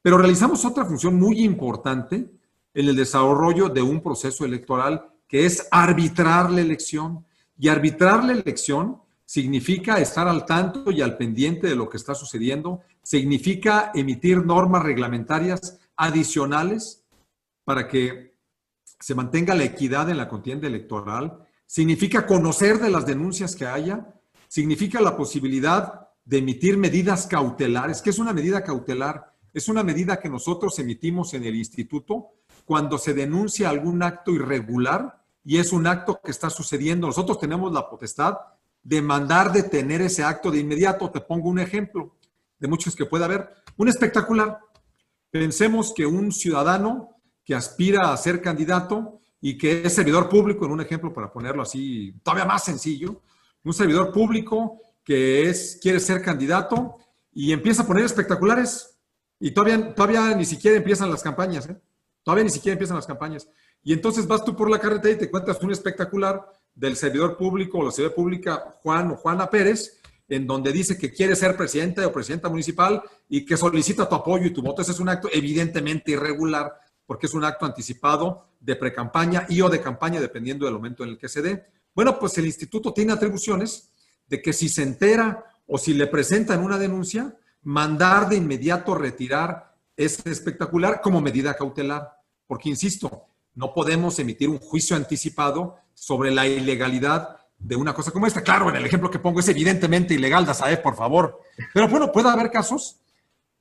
Pero 0.02 0.18
realizamos 0.18 0.66
otra 0.66 0.84
función 0.84 1.16
muy 1.16 1.44
importante 1.44 2.30
en 2.74 2.90
el 2.90 2.96
desarrollo 2.96 3.70
de 3.70 3.82
un 3.82 4.02
proceso 4.02 4.44
electoral, 4.44 5.10
que 5.28 5.46
es 5.46 5.68
arbitrar 5.72 6.52
la 6.52 6.62
elección. 6.62 7.26
Y 7.58 7.70
arbitrar 7.70 8.26
la 8.26 8.34
elección 8.34 8.98
significa 9.26 10.00
estar 10.00 10.28
al 10.28 10.46
tanto 10.46 10.92
y 10.92 11.02
al 11.02 11.16
pendiente 11.16 11.68
de 11.68 11.76
lo 11.76 11.90
que 11.90 11.98
está 11.98 12.14
sucediendo, 12.14 12.82
significa 13.02 13.92
emitir 13.94 14.46
normas 14.46 14.84
reglamentarias 14.84 15.80
adicionales 15.96 17.06
para 17.64 17.88
que 17.88 18.38
se 19.00 19.16
mantenga 19.16 19.56
la 19.56 19.64
equidad 19.64 20.10
en 20.10 20.18
la 20.18 20.30
contienda 20.30 20.68
electoral, 20.68 21.46
significa 21.66 22.26
conocer 22.26 22.80
de 22.80 22.90
las 22.90 23.06
denuncias 23.06 23.56
que 23.56 23.66
haya, 23.66 24.14
significa 24.48 25.02
la 25.02 25.18
posibilidad 25.18 26.10
de 26.26 26.38
emitir 26.38 26.78
medidas 26.78 27.28
cautelares. 27.28 28.02
¿Qué 28.02 28.12
es 28.12 28.20
una 28.20 28.34
medida 28.34 28.64
cautelar? 28.64 29.34
Es 29.54 29.68
una 29.68 29.84
medida 29.84 30.20
que 30.20 30.30
nosotros 30.30 30.78
emitimos 30.80 31.34
en 31.34 31.44
el 31.44 31.56
instituto 31.56 32.30
cuando 32.66 32.98
se 32.98 33.14
denuncia 33.14 33.70
algún 33.70 34.02
acto 34.04 34.32
irregular 34.32 35.22
y 35.44 35.58
es 35.58 35.74
un 35.74 35.86
acto 35.88 36.20
que 36.24 36.32
está 36.32 36.50
sucediendo. 36.50 37.08
Nosotros 37.08 37.40
tenemos 37.40 37.74
la 37.74 37.90
potestad 37.90 38.38
de 38.82 39.02
mandar 39.02 39.52
detener 39.52 40.02
ese 40.02 40.24
acto 40.24 40.50
de 40.50 40.60
inmediato. 40.60 41.10
Te 41.12 41.22
pongo 41.22 41.50
un 41.50 41.60
ejemplo 41.60 42.16
de 42.58 42.68
muchos 42.68 42.96
que 42.96 43.06
puede 43.06 43.26
haber. 43.26 43.54
Un 43.78 43.90
espectacular. 43.90 44.60
Pensemos 45.34 45.92
que 45.96 46.06
un 46.06 46.32
ciudadano 46.32 47.10
que 47.44 47.56
aspira 47.56 48.14
a 48.14 48.18
ser 48.18 48.40
candidato 48.40 49.20
y 49.42 49.58
que 49.58 49.82
es 49.82 49.96
servidor 49.96 50.30
público, 50.30 50.64
en 50.64 50.74
un 50.74 50.82
ejemplo 50.82 51.12
para 51.12 51.34
ponerlo 51.34 51.64
así 51.64 52.14
todavía 52.22 52.46
más 52.46 52.64
sencillo, 52.64 53.20
un 53.64 53.74
servidor 53.74 54.12
público 54.12 54.80
que 55.04 55.50
es, 55.50 55.80
quiere 55.82 56.00
ser 56.00 56.22
candidato 56.22 56.98
y 57.32 57.52
empieza 57.52 57.82
a 57.82 57.88
poner 57.88 58.06
espectaculares 58.06 58.96
y 59.40 59.50
todavía, 59.50 59.96
todavía 59.96 60.36
ni 60.36 60.46
siquiera 60.46 60.78
empiezan 60.78 61.10
las 61.10 61.24
campañas. 61.24 61.68
¿eh? 61.68 61.82
Todavía 62.22 62.44
ni 62.44 62.52
siquiera 62.52 62.74
empiezan 62.74 62.98
las 62.98 63.08
campañas. 63.08 63.50
Y 63.82 63.92
entonces 63.92 64.28
vas 64.28 64.46
tú 64.46 64.56
por 64.56 64.70
la 64.70 64.78
carretera 64.78 65.16
y 65.16 65.18
te 65.18 65.26
encuentras 65.26 65.60
un 65.64 65.72
espectacular 65.72 66.46
del 66.76 66.96
servidor 66.96 67.38
público 67.38 67.80
o 67.80 67.86
la 67.86 67.92
servidora 67.92 68.16
pública 68.16 68.76
Juan 68.84 69.10
o 69.10 69.16
Juana 69.16 69.50
Pérez, 69.50 70.00
en 70.28 70.48
donde 70.48 70.72
dice 70.72 70.98
que 70.98 71.12
quiere 71.12 71.36
ser 71.36 71.58
presidente 71.58 72.04
o 72.06 72.12
presidenta 72.12 72.50
municipal 72.50 73.02
y 73.30 73.46
que 73.46 73.58
solicita 73.58 74.08
tu 74.08 74.16
apoyo 74.16 74.46
y 74.46 74.54
tu 74.54 74.62
voto. 74.62 74.82
Ese 74.82 74.92
es 74.92 75.00
un 75.00 75.10
acto 75.10 75.30
evidentemente 75.32 76.12
irregular 76.12 76.74
porque 77.06 77.26
es 77.28 77.34
un 77.34 77.44
acto 77.44 77.66
anticipado 77.66 78.48
de 78.60 78.76
precampaña 78.76 79.46
y 79.50 79.62
o 79.62 79.70
de 79.70 79.82
campaña, 79.82 80.22
dependiendo 80.22 80.66
del 80.66 80.76
momento 80.76 81.04
en 81.04 81.10
el 81.10 81.18
que 81.18 81.28
se 81.28 81.42
dé. 81.42 81.66
Bueno, 81.94 82.18
pues 82.18 82.38
el 82.38 82.46
instituto 82.46 82.94
tiene 82.94 83.14
atribuciones 83.14 83.92
de 84.28 84.42
que 84.42 84.54
si 84.54 84.70
se 84.70 84.84
entera 84.84 85.44
o 85.68 85.78
si 85.78 85.94
le 85.94 86.08
presentan 86.08 86.64
una 86.64 86.78
denuncia, 86.78 87.38
mandar 87.62 88.30
de 88.30 88.38
inmediato 88.38 88.96
retirar 88.96 89.76
es 89.96 90.26
espectacular 90.26 91.02
como 91.02 91.22
medida 91.22 91.56
cautelar, 91.56 92.18
porque, 92.48 92.70
insisto, 92.70 93.28
no 93.54 93.74
podemos 93.74 94.18
emitir 94.20 94.50
un 94.50 94.58
juicio 94.58 94.96
anticipado 94.96 95.76
sobre 95.94 96.32
la 96.32 96.48
ilegalidad 96.48 97.38
de 97.64 97.76
una 97.76 97.94
cosa 97.94 98.12
como 98.12 98.28
esta. 98.28 98.42
Claro, 98.42 98.70
en 98.70 98.76
el 98.76 98.86
ejemplo 98.86 99.10
que 99.10 99.20
pongo 99.20 99.40
es 99.40 99.48
evidentemente 99.48 100.14
ilegal, 100.14 100.46
Dazae, 100.46 100.78
por 100.78 100.96
favor. 100.96 101.40
Pero 101.74 101.88
bueno, 101.88 102.12
puede 102.12 102.30
haber 102.30 102.52
casos 102.52 103.00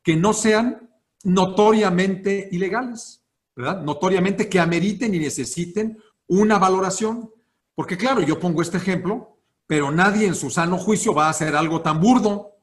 que 0.03 0.17
no 0.17 0.33
sean 0.33 0.91
notoriamente 1.23 2.49
ilegales, 2.51 3.23
¿verdad? 3.55 3.81
Notoriamente 3.83 4.49
que 4.49 4.59
ameriten 4.59 5.15
y 5.15 5.21
necesiten 5.21 6.03
una 6.27 6.59
valoración. 6.59 7.31
Porque 7.75 7.97
claro, 7.97 8.21
yo 8.23 8.41
pongo 8.41 8.61
este 8.61 8.79
ejemplo, 8.79 9.39
pero 9.67 9.93
nadie 9.93 10.27
en 10.27 10.35
su 10.35 10.51
sano 10.51 10.79
juicio 10.79 11.15
va 11.15 11.27
a 11.27 11.31
hacer 11.31 11.55
algo 11.55 11.81
tan 11.81 12.01
burdo, 12.01 12.57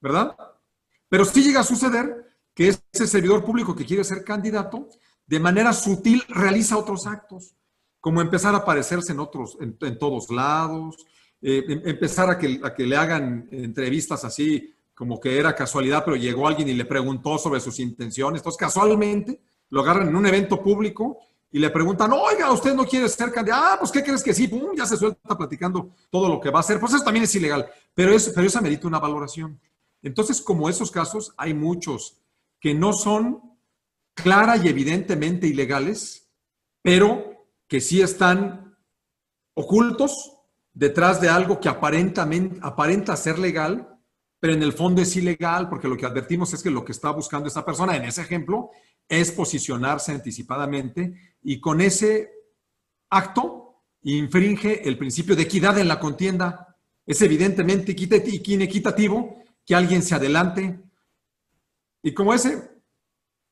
¿verdad? 0.00 0.36
Pero 1.08 1.24
sí 1.24 1.42
llega 1.42 1.60
a 1.60 1.64
suceder 1.64 2.26
que 2.54 2.68
ese 2.68 3.06
servidor 3.06 3.44
público 3.44 3.74
que 3.74 3.86
quiere 3.86 4.04
ser 4.04 4.24
candidato, 4.24 4.88
de 5.26 5.40
manera 5.40 5.72
sutil 5.72 6.22
realiza 6.28 6.76
otros 6.76 7.06
actos, 7.06 7.54
como 8.02 8.20
empezar 8.20 8.52
a 8.52 8.58
aparecerse 8.58 9.12
en 9.12 9.20
otros, 9.20 9.56
en, 9.60 9.96
todos 9.96 10.28
lados, 10.28 10.96
eh, 11.40 11.64
em, 11.68 11.82
empezar 11.84 12.28
a 12.30 12.36
que, 12.36 12.60
a 12.60 12.74
que 12.74 12.84
le 12.84 12.96
hagan 12.96 13.48
entrevistas 13.52 14.24
así, 14.24 14.74
como 14.92 15.20
que 15.20 15.38
era 15.38 15.54
casualidad, 15.54 16.02
pero 16.04 16.16
llegó 16.16 16.48
alguien 16.48 16.68
y 16.68 16.74
le 16.74 16.84
preguntó 16.84 17.38
sobre 17.38 17.60
sus 17.60 17.78
intenciones. 17.78 18.40
Entonces, 18.40 18.58
casualmente, 18.58 19.40
lo 19.70 19.82
agarran 19.82 20.08
en 20.08 20.16
un 20.16 20.26
evento 20.26 20.60
público 20.60 21.18
y 21.52 21.60
le 21.60 21.70
preguntan, 21.70 22.12
oiga, 22.12 22.50
¿usted 22.50 22.74
no 22.74 22.84
quiere 22.84 23.08
ser 23.08 23.30
candidato? 23.30 23.62
Ah, 23.64 23.76
pues, 23.78 23.92
¿qué 23.92 24.02
crees 24.02 24.24
que 24.24 24.34
sí? 24.34 24.48
Pum, 24.48 24.74
ya 24.76 24.84
se 24.84 24.96
suelta 24.96 25.38
platicando 25.38 25.90
todo 26.10 26.28
lo 26.28 26.40
que 26.40 26.50
va 26.50 26.58
a 26.58 26.62
hacer. 26.62 26.80
Pues 26.80 26.94
eso 26.94 27.04
también 27.04 27.22
es 27.22 27.34
ilegal, 27.36 27.70
pero, 27.94 28.16
pero 28.34 28.46
eso 28.48 28.58
amerita 28.58 28.88
una 28.88 28.98
valoración. 28.98 29.60
Entonces, 30.02 30.42
como 30.42 30.68
esos 30.68 30.90
casos, 30.90 31.34
hay 31.36 31.54
muchos 31.54 32.16
que 32.58 32.74
no 32.74 32.94
son 32.94 33.42
clara 34.12 34.56
y 34.56 34.66
evidentemente 34.66 35.46
ilegales, 35.46 36.28
pero 36.82 37.31
que 37.72 37.80
sí 37.80 38.02
están 38.02 38.76
ocultos 39.54 40.36
detrás 40.74 41.22
de 41.22 41.30
algo 41.30 41.58
que 41.58 41.70
aparenta 41.70 43.16
ser 43.16 43.38
legal, 43.38 43.98
pero 44.38 44.52
en 44.52 44.62
el 44.62 44.74
fondo 44.74 45.00
es 45.00 45.16
ilegal, 45.16 45.70
porque 45.70 45.88
lo 45.88 45.96
que 45.96 46.04
advertimos 46.04 46.52
es 46.52 46.62
que 46.62 46.68
lo 46.68 46.84
que 46.84 46.92
está 46.92 47.10
buscando 47.12 47.48
esta 47.48 47.64
persona, 47.64 47.96
en 47.96 48.04
ese 48.04 48.20
ejemplo, 48.20 48.68
es 49.08 49.32
posicionarse 49.32 50.12
anticipadamente 50.12 51.14
y 51.42 51.60
con 51.60 51.80
ese 51.80 52.30
acto 53.08 53.80
infringe 54.02 54.86
el 54.86 54.98
principio 54.98 55.34
de 55.34 55.44
equidad 55.44 55.78
en 55.78 55.88
la 55.88 55.98
contienda. 55.98 56.76
Es 57.06 57.22
evidentemente 57.22 57.96
inequitativo 57.96 59.42
que 59.64 59.74
alguien 59.74 60.02
se 60.02 60.14
adelante 60.14 60.78
y 62.02 62.12
como 62.12 62.34
ese, 62.34 62.82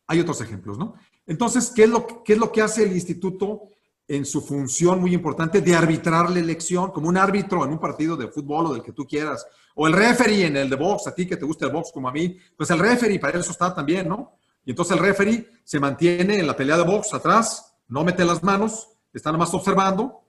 hay 0.07 0.21
otros 0.21 0.43
ejemplos, 0.43 0.77
¿no? 0.77 0.95
Entonces, 1.25 1.73
¿qué 1.75 1.85
es 1.85 1.89
lo, 1.89 2.23
qué 2.23 2.35
es 2.35 2.39
lo 2.39 2.53
que 2.53 2.61
hace 2.61 2.83
el 2.83 2.93
instituto 2.93 3.71
en 4.11 4.26
su 4.26 4.40
función 4.40 5.00
muy 5.00 5.14
importante 5.14 5.61
de 5.61 5.73
arbitrar 5.73 6.31
la 6.31 6.40
elección, 6.40 6.90
como 6.90 7.09
un 7.09 7.17
árbitro 7.17 7.64
en 7.64 7.71
un 7.71 7.79
partido 7.79 8.17
de 8.17 8.26
fútbol 8.26 8.67
o 8.67 8.73
del 8.73 8.83
que 8.83 8.90
tú 8.90 9.07
quieras, 9.07 9.47
o 9.76 9.87
el 9.87 9.93
referee 9.93 10.47
en 10.47 10.57
el 10.57 10.69
de 10.69 10.75
box, 10.75 11.07
a 11.07 11.14
ti 11.14 11.29
que 11.29 11.37
te 11.37 11.45
gusta 11.45 11.67
el 11.67 11.73
box 11.73 11.93
como 11.93 12.09
a 12.09 12.12
mí, 12.12 12.37
pues 12.57 12.69
el 12.71 12.81
referee 12.81 13.21
para 13.21 13.38
eso 13.38 13.52
está 13.52 13.73
también, 13.73 14.09
¿no? 14.09 14.33
Y 14.64 14.71
entonces 14.71 14.97
el 14.97 15.02
referee 15.05 15.49
se 15.62 15.79
mantiene 15.79 16.40
en 16.40 16.47
la 16.49 16.57
pelea 16.57 16.76
de 16.76 16.83
box 16.83 17.14
atrás, 17.14 17.73
no 17.87 18.02
mete 18.02 18.25
las 18.25 18.43
manos, 18.43 18.88
está 19.12 19.31
nada 19.31 19.45
más 19.45 19.55
observando, 19.55 20.25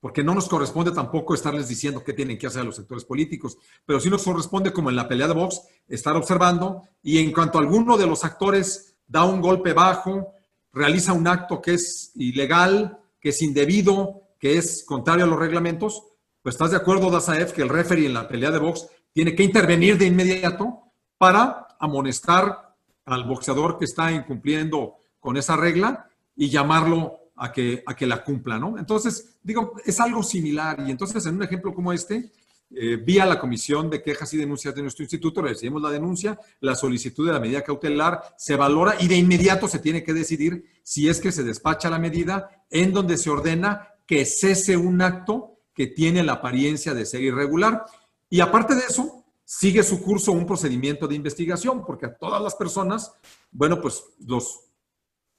porque 0.00 0.22
no 0.22 0.34
nos 0.34 0.46
corresponde 0.46 0.90
tampoco 0.90 1.32
estarles 1.32 1.66
diciendo 1.66 2.04
qué 2.04 2.12
tienen 2.12 2.36
que 2.36 2.46
hacer 2.46 2.62
los 2.62 2.76
sectores 2.76 3.06
políticos, 3.06 3.56
pero 3.86 4.00
sí 4.00 4.10
nos 4.10 4.22
corresponde, 4.22 4.70
como 4.70 4.90
en 4.90 4.96
la 4.96 5.08
pelea 5.08 5.28
de 5.28 5.32
box, 5.32 5.62
estar 5.88 6.14
observando 6.14 6.82
y 7.02 7.20
en 7.20 7.32
cuanto 7.32 7.58
alguno 7.58 7.96
de 7.96 8.06
los 8.06 8.22
actores 8.22 8.96
da 9.06 9.24
un 9.24 9.40
golpe 9.40 9.72
bajo, 9.72 10.34
realiza 10.74 11.14
un 11.14 11.26
acto 11.26 11.62
que 11.62 11.72
es 11.72 12.12
ilegal, 12.16 13.00
que 13.24 13.30
es 13.30 13.40
indebido, 13.40 14.20
que 14.38 14.58
es 14.58 14.84
contrario 14.84 15.24
a 15.24 15.26
los 15.26 15.38
reglamentos, 15.38 16.02
pues 16.42 16.56
estás 16.56 16.72
de 16.72 16.76
acuerdo, 16.76 17.10
Dazaef, 17.10 17.52
que 17.54 17.62
el 17.62 17.70
referee 17.70 18.04
en 18.04 18.12
la 18.12 18.28
pelea 18.28 18.50
de 18.50 18.58
box 18.58 18.86
tiene 19.14 19.34
que 19.34 19.42
intervenir 19.42 19.96
de 19.96 20.04
inmediato 20.04 20.92
para 21.16 21.68
amonestar 21.80 22.76
al 23.06 23.24
boxeador 23.24 23.78
que 23.78 23.86
está 23.86 24.12
incumpliendo 24.12 24.96
con 25.20 25.38
esa 25.38 25.56
regla 25.56 26.06
y 26.36 26.50
llamarlo 26.50 27.18
a 27.34 27.50
que, 27.50 27.82
a 27.86 27.96
que 27.96 28.06
la 28.06 28.22
cumpla, 28.22 28.58
¿no? 28.58 28.76
Entonces, 28.76 29.38
digo, 29.42 29.72
es 29.86 29.98
algo 30.00 30.22
similar. 30.22 30.84
Y 30.86 30.90
entonces, 30.90 31.24
en 31.24 31.36
un 31.36 31.44
ejemplo 31.44 31.72
como 31.72 31.94
este, 31.94 32.30
eh, 32.76 32.96
vía 32.96 33.26
la 33.26 33.38
Comisión 33.38 33.90
de 33.90 34.02
Quejas 34.02 34.32
y 34.34 34.36
Denuncias 34.36 34.74
de 34.74 34.82
nuestro 34.82 35.02
instituto, 35.02 35.42
recibimos 35.42 35.82
la 35.82 35.90
denuncia, 35.90 36.38
la 36.60 36.74
solicitud 36.74 37.26
de 37.26 37.32
la 37.32 37.40
medida 37.40 37.62
cautelar 37.62 38.34
se 38.36 38.56
valora 38.56 38.96
y 39.00 39.08
de 39.08 39.16
inmediato 39.16 39.68
se 39.68 39.78
tiene 39.78 40.02
que 40.02 40.12
decidir 40.12 40.64
si 40.82 41.08
es 41.08 41.20
que 41.20 41.32
se 41.32 41.44
despacha 41.44 41.90
la 41.90 41.98
medida 41.98 42.64
en 42.70 42.92
donde 42.92 43.16
se 43.16 43.30
ordena 43.30 43.88
que 44.06 44.24
cese 44.24 44.76
un 44.76 45.02
acto 45.02 45.58
que 45.74 45.86
tiene 45.86 46.22
la 46.22 46.34
apariencia 46.34 46.94
de 46.94 47.06
ser 47.06 47.22
irregular. 47.22 47.84
Y 48.28 48.40
aparte 48.40 48.74
de 48.74 48.82
eso, 48.88 49.24
sigue 49.44 49.82
su 49.82 50.02
curso 50.02 50.32
un 50.32 50.46
procedimiento 50.46 51.06
de 51.06 51.14
investigación, 51.14 51.84
porque 51.84 52.06
a 52.06 52.14
todas 52.14 52.42
las 52.42 52.54
personas, 52.54 53.12
bueno, 53.50 53.80
pues 53.80 54.02
los 54.26 54.60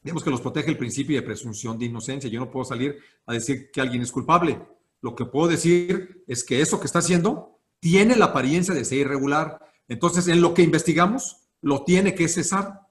digamos 0.05 0.23
que 0.23 0.29
los 0.29 0.41
protege 0.41 0.69
el 0.69 0.77
principio 0.77 1.15
de 1.15 1.23
presunción 1.23 1.79
de 1.79 1.85
inocencia. 1.85 2.29
Yo 2.29 2.39
no 2.39 2.51
puedo 2.51 2.63
salir 2.63 2.99
a 3.25 3.33
decir 3.33 3.71
que 3.71 3.81
alguien 3.81 4.03
es 4.03 4.11
culpable. 4.11 4.61
Lo 5.01 5.15
que 5.15 5.25
puedo 5.25 5.47
decir 5.47 6.23
es 6.27 6.43
que 6.43 6.61
eso 6.61 6.79
que 6.79 6.85
está 6.85 6.99
haciendo 6.99 7.59
tiene 7.79 8.15
la 8.15 8.25
apariencia 8.25 8.73
de 8.73 8.85
ser 8.85 8.99
irregular. 8.99 9.59
Entonces, 9.87 10.27
en 10.27 10.41
lo 10.41 10.53
que 10.53 10.63
investigamos, 10.63 11.47
lo 11.61 11.83
tiene 11.83 12.15
que 12.15 12.27
cesar. 12.27 12.81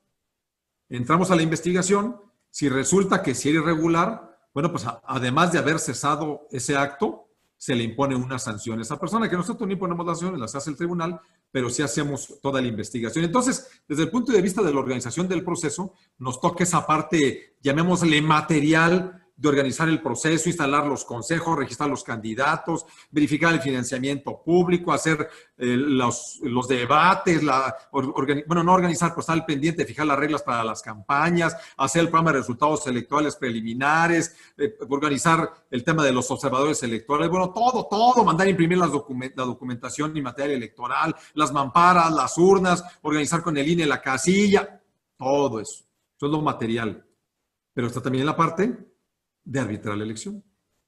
Entramos 0.88 1.30
a 1.30 1.36
la 1.36 1.42
investigación. 1.42 2.20
Si 2.50 2.68
resulta 2.68 3.22
que 3.22 3.34
si 3.34 3.50
era 3.50 3.58
irregular, 3.58 4.38
bueno, 4.52 4.70
pues 4.70 4.86
además 5.04 5.50
de 5.52 5.58
haber 5.58 5.80
cesado 5.80 6.46
ese 6.50 6.76
acto, 6.76 7.28
se 7.56 7.74
le 7.74 7.82
impone 7.82 8.14
una 8.14 8.38
sanción 8.38 8.78
a 8.78 8.82
esa 8.82 9.00
persona, 9.00 9.28
que 9.28 9.36
nosotros 9.36 9.66
no 9.66 9.72
imponemos 9.72 10.06
las 10.06 10.18
sanciones, 10.18 10.40
las 10.40 10.54
hace 10.54 10.70
el 10.70 10.76
tribunal, 10.76 11.18
pero 11.50 11.70
sí 11.70 11.82
hacemos 11.82 12.38
toda 12.42 12.60
la 12.60 12.68
investigación. 12.68 13.24
Entonces, 13.24 13.68
desde 13.88 14.02
el 14.02 14.10
punto 14.10 14.32
de 14.32 14.42
vista 14.42 14.62
de 14.62 14.72
la 14.72 14.80
organización 14.80 15.26
del 15.26 15.42
proceso, 15.42 15.94
nos 16.18 16.40
toca 16.40 16.64
esa 16.64 16.86
parte, 16.86 17.56
llamémosle 17.62 18.20
material, 18.20 19.23
de 19.36 19.48
organizar 19.48 19.88
el 19.88 20.00
proceso, 20.00 20.48
instalar 20.48 20.86
los 20.86 21.04
consejos, 21.04 21.58
registrar 21.58 21.90
los 21.90 22.04
candidatos, 22.04 22.86
verificar 23.10 23.52
el 23.52 23.60
financiamiento 23.60 24.40
público, 24.42 24.92
hacer 24.92 25.28
eh, 25.56 25.76
los, 25.76 26.38
los, 26.42 26.68
debates, 26.68 27.42
bueno, 28.46 28.62
no 28.62 28.72
organizar, 28.72 29.12
pues 29.12 29.24
estar 29.24 29.34
al 29.34 29.44
pendiente, 29.44 29.84
fijar 29.84 30.06
las 30.06 30.18
reglas 30.18 30.42
para 30.42 30.62
las 30.62 30.82
campañas, 30.82 31.56
hacer 31.76 32.02
el 32.02 32.08
programa 32.08 32.32
de 32.32 32.38
resultados 32.38 32.86
electorales 32.86 33.34
preliminares, 33.34 34.36
eh, 34.56 34.76
organizar 34.88 35.66
el 35.70 35.82
tema 35.82 36.04
de 36.04 36.12
los 36.12 36.30
observadores 36.30 36.82
electorales, 36.84 37.30
bueno, 37.30 37.52
todo, 37.52 37.86
todo, 37.90 38.24
mandar 38.24 38.46
imprimir 38.46 38.78
las 38.78 38.90
la 38.90 39.44
documentación 39.44 40.16
y 40.16 40.22
material 40.22 40.56
electoral, 40.56 41.14
las 41.34 41.52
mamparas, 41.52 42.12
las 42.12 42.38
urnas, 42.38 42.84
organizar 43.02 43.42
con 43.42 43.56
el 43.56 43.66
INE 43.66 43.86
la 43.86 44.00
casilla, 44.00 44.80
todo 45.18 45.58
eso. 45.58 45.84
Eso 46.16 46.26
es 46.26 46.32
lo 46.32 46.40
material. 46.40 47.04
Pero 47.72 47.88
está 47.88 48.00
también 48.00 48.24
la 48.24 48.36
parte 48.36 48.93
de 49.44 49.60
arbitrar 49.60 49.96
la 49.96 50.04
elección. 50.04 50.42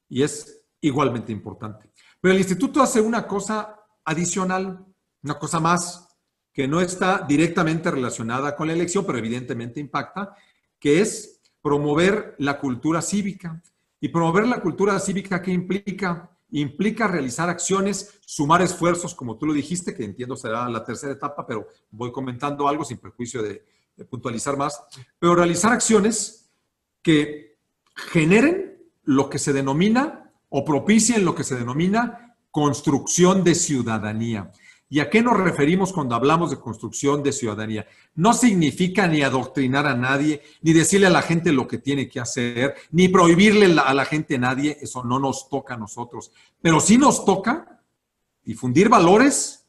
Y 0.09 0.23
es 0.23 0.61
igualmente 0.81 1.31
importante. 1.31 1.91
Pero 2.19 2.33
el 2.33 2.39
instituto 2.39 2.81
hace 2.81 3.01
una 3.01 3.27
cosa 3.27 3.75
adicional, 4.03 4.85
una 5.23 5.37
cosa 5.37 5.59
más, 5.59 6.07
que 6.53 6.67
no 6.67 6.81
está 6.81 7.23
directamente 7.27 7.91
relacionada 7.91 8.55
con 8.55 8.67
la 8.67 8.73
elección, 8.73 9.05
pero 9.05 9.19
evidentemente 9.19 9.79
impacta, 9.79 10.35
que 10.79 11.01
es 11.01 11.41
promover 11.61 12.35
la 12.39 12.59
cultura 12.59 13.01
cívica. 13.01 13.61
Y 13.99 14.09
promover 14.09 14.47
la 14.47 14.61
cultura 14.61 14.99
cívica, 14.99 15.41
¿qué 15.41 15.51
implica? 15.51 16.31
Implica 16.51 17.07
realizar 17.07 17.49
acciones, 17.49 18.19
sumar 18.25 18.61
esfuerzos, 18.61 19.13
como 19.13 19.37
tú 19.37 19.45
lo 19.45 19.53
dijiste, 19.53 19.93
que 19.93 20.03
entiendo 20.03 20.35
será 20.35 20.69
la 20.69 20.83
tercera 20.83 21.13
etapa, 21.13 21.45
pero 21.45 21.67
voy 21.91 22.11
comentando 22.11 22.67
algo 22.67 22.85
sin 22.85 22.97
perjuicio 22.97 23.43
de, 23.43 23.65
de 23.97 24.05
puntualizar 24.05 24.55
más, 24.55 24.81
pero 25.19 25.35
realizar 25.35 25.73
acciones 25.73 26.49
que 27.01 27.46
generen 27.97 28.77
lo 29.03 29.29
que 29.29 29.39
se 29.39 29.53
denomina 29.53 30.31
o 30.49 30.63
propicien 30.63 31.25
lo 31.25 31.35
que 31.35 31.43
se 31.43 31.55
denomina 31.55 32.35
construcción 32.51 33.43
de 33.43 33.55
ciudadanía. 33.55 34.51
¿Y 34.89 35.01
a 35.01 35.09
qué 35.09 35.21
nos 35.21 35.37
referimos 35.37 35.91
cuando 35.91 36.15
hablamos 36.15 36.49
de 36.49 36.59
construcción 36.59 37.21
de 37.21 37.33
ciudadanía? 37.33 37.85
No 38.15 38.33
significa 38.33 39.05
ni 39.07 39.21
adoctrinar 39.21 39.85
a 39.85 39.95
nadie, 39.95 40.41
ni 40.61 40.71
decirle 40.71 41.07
a 41.07 41.11
la 41.11 41.21
gente 41.21 41.51
lo 41.51 41.67
que 41.67 41.77
tiene 41.77 42.07
que 42.07 42.21
hacer, 42.21 42.75
ni 42.91 43.09
prohibirle 43.09 43.77
a 43.81 43.93
la 43.93 44.05
gente 44.05 44.35
a 44.35 44.39
nadie, 44.39 44.77
eso 44.79 45.03
no 45.03 45.19
nos 45.19 45.49
toca 45.49 45.73
a 45.73 45.77
nosotros. 45.77 46.31
Pero 46.61 46.79
sí 46.79 46.97
nos 46.97 47.25
toca 47.25 47.81
difundir 48.45 48.87
valores 48.87 49.67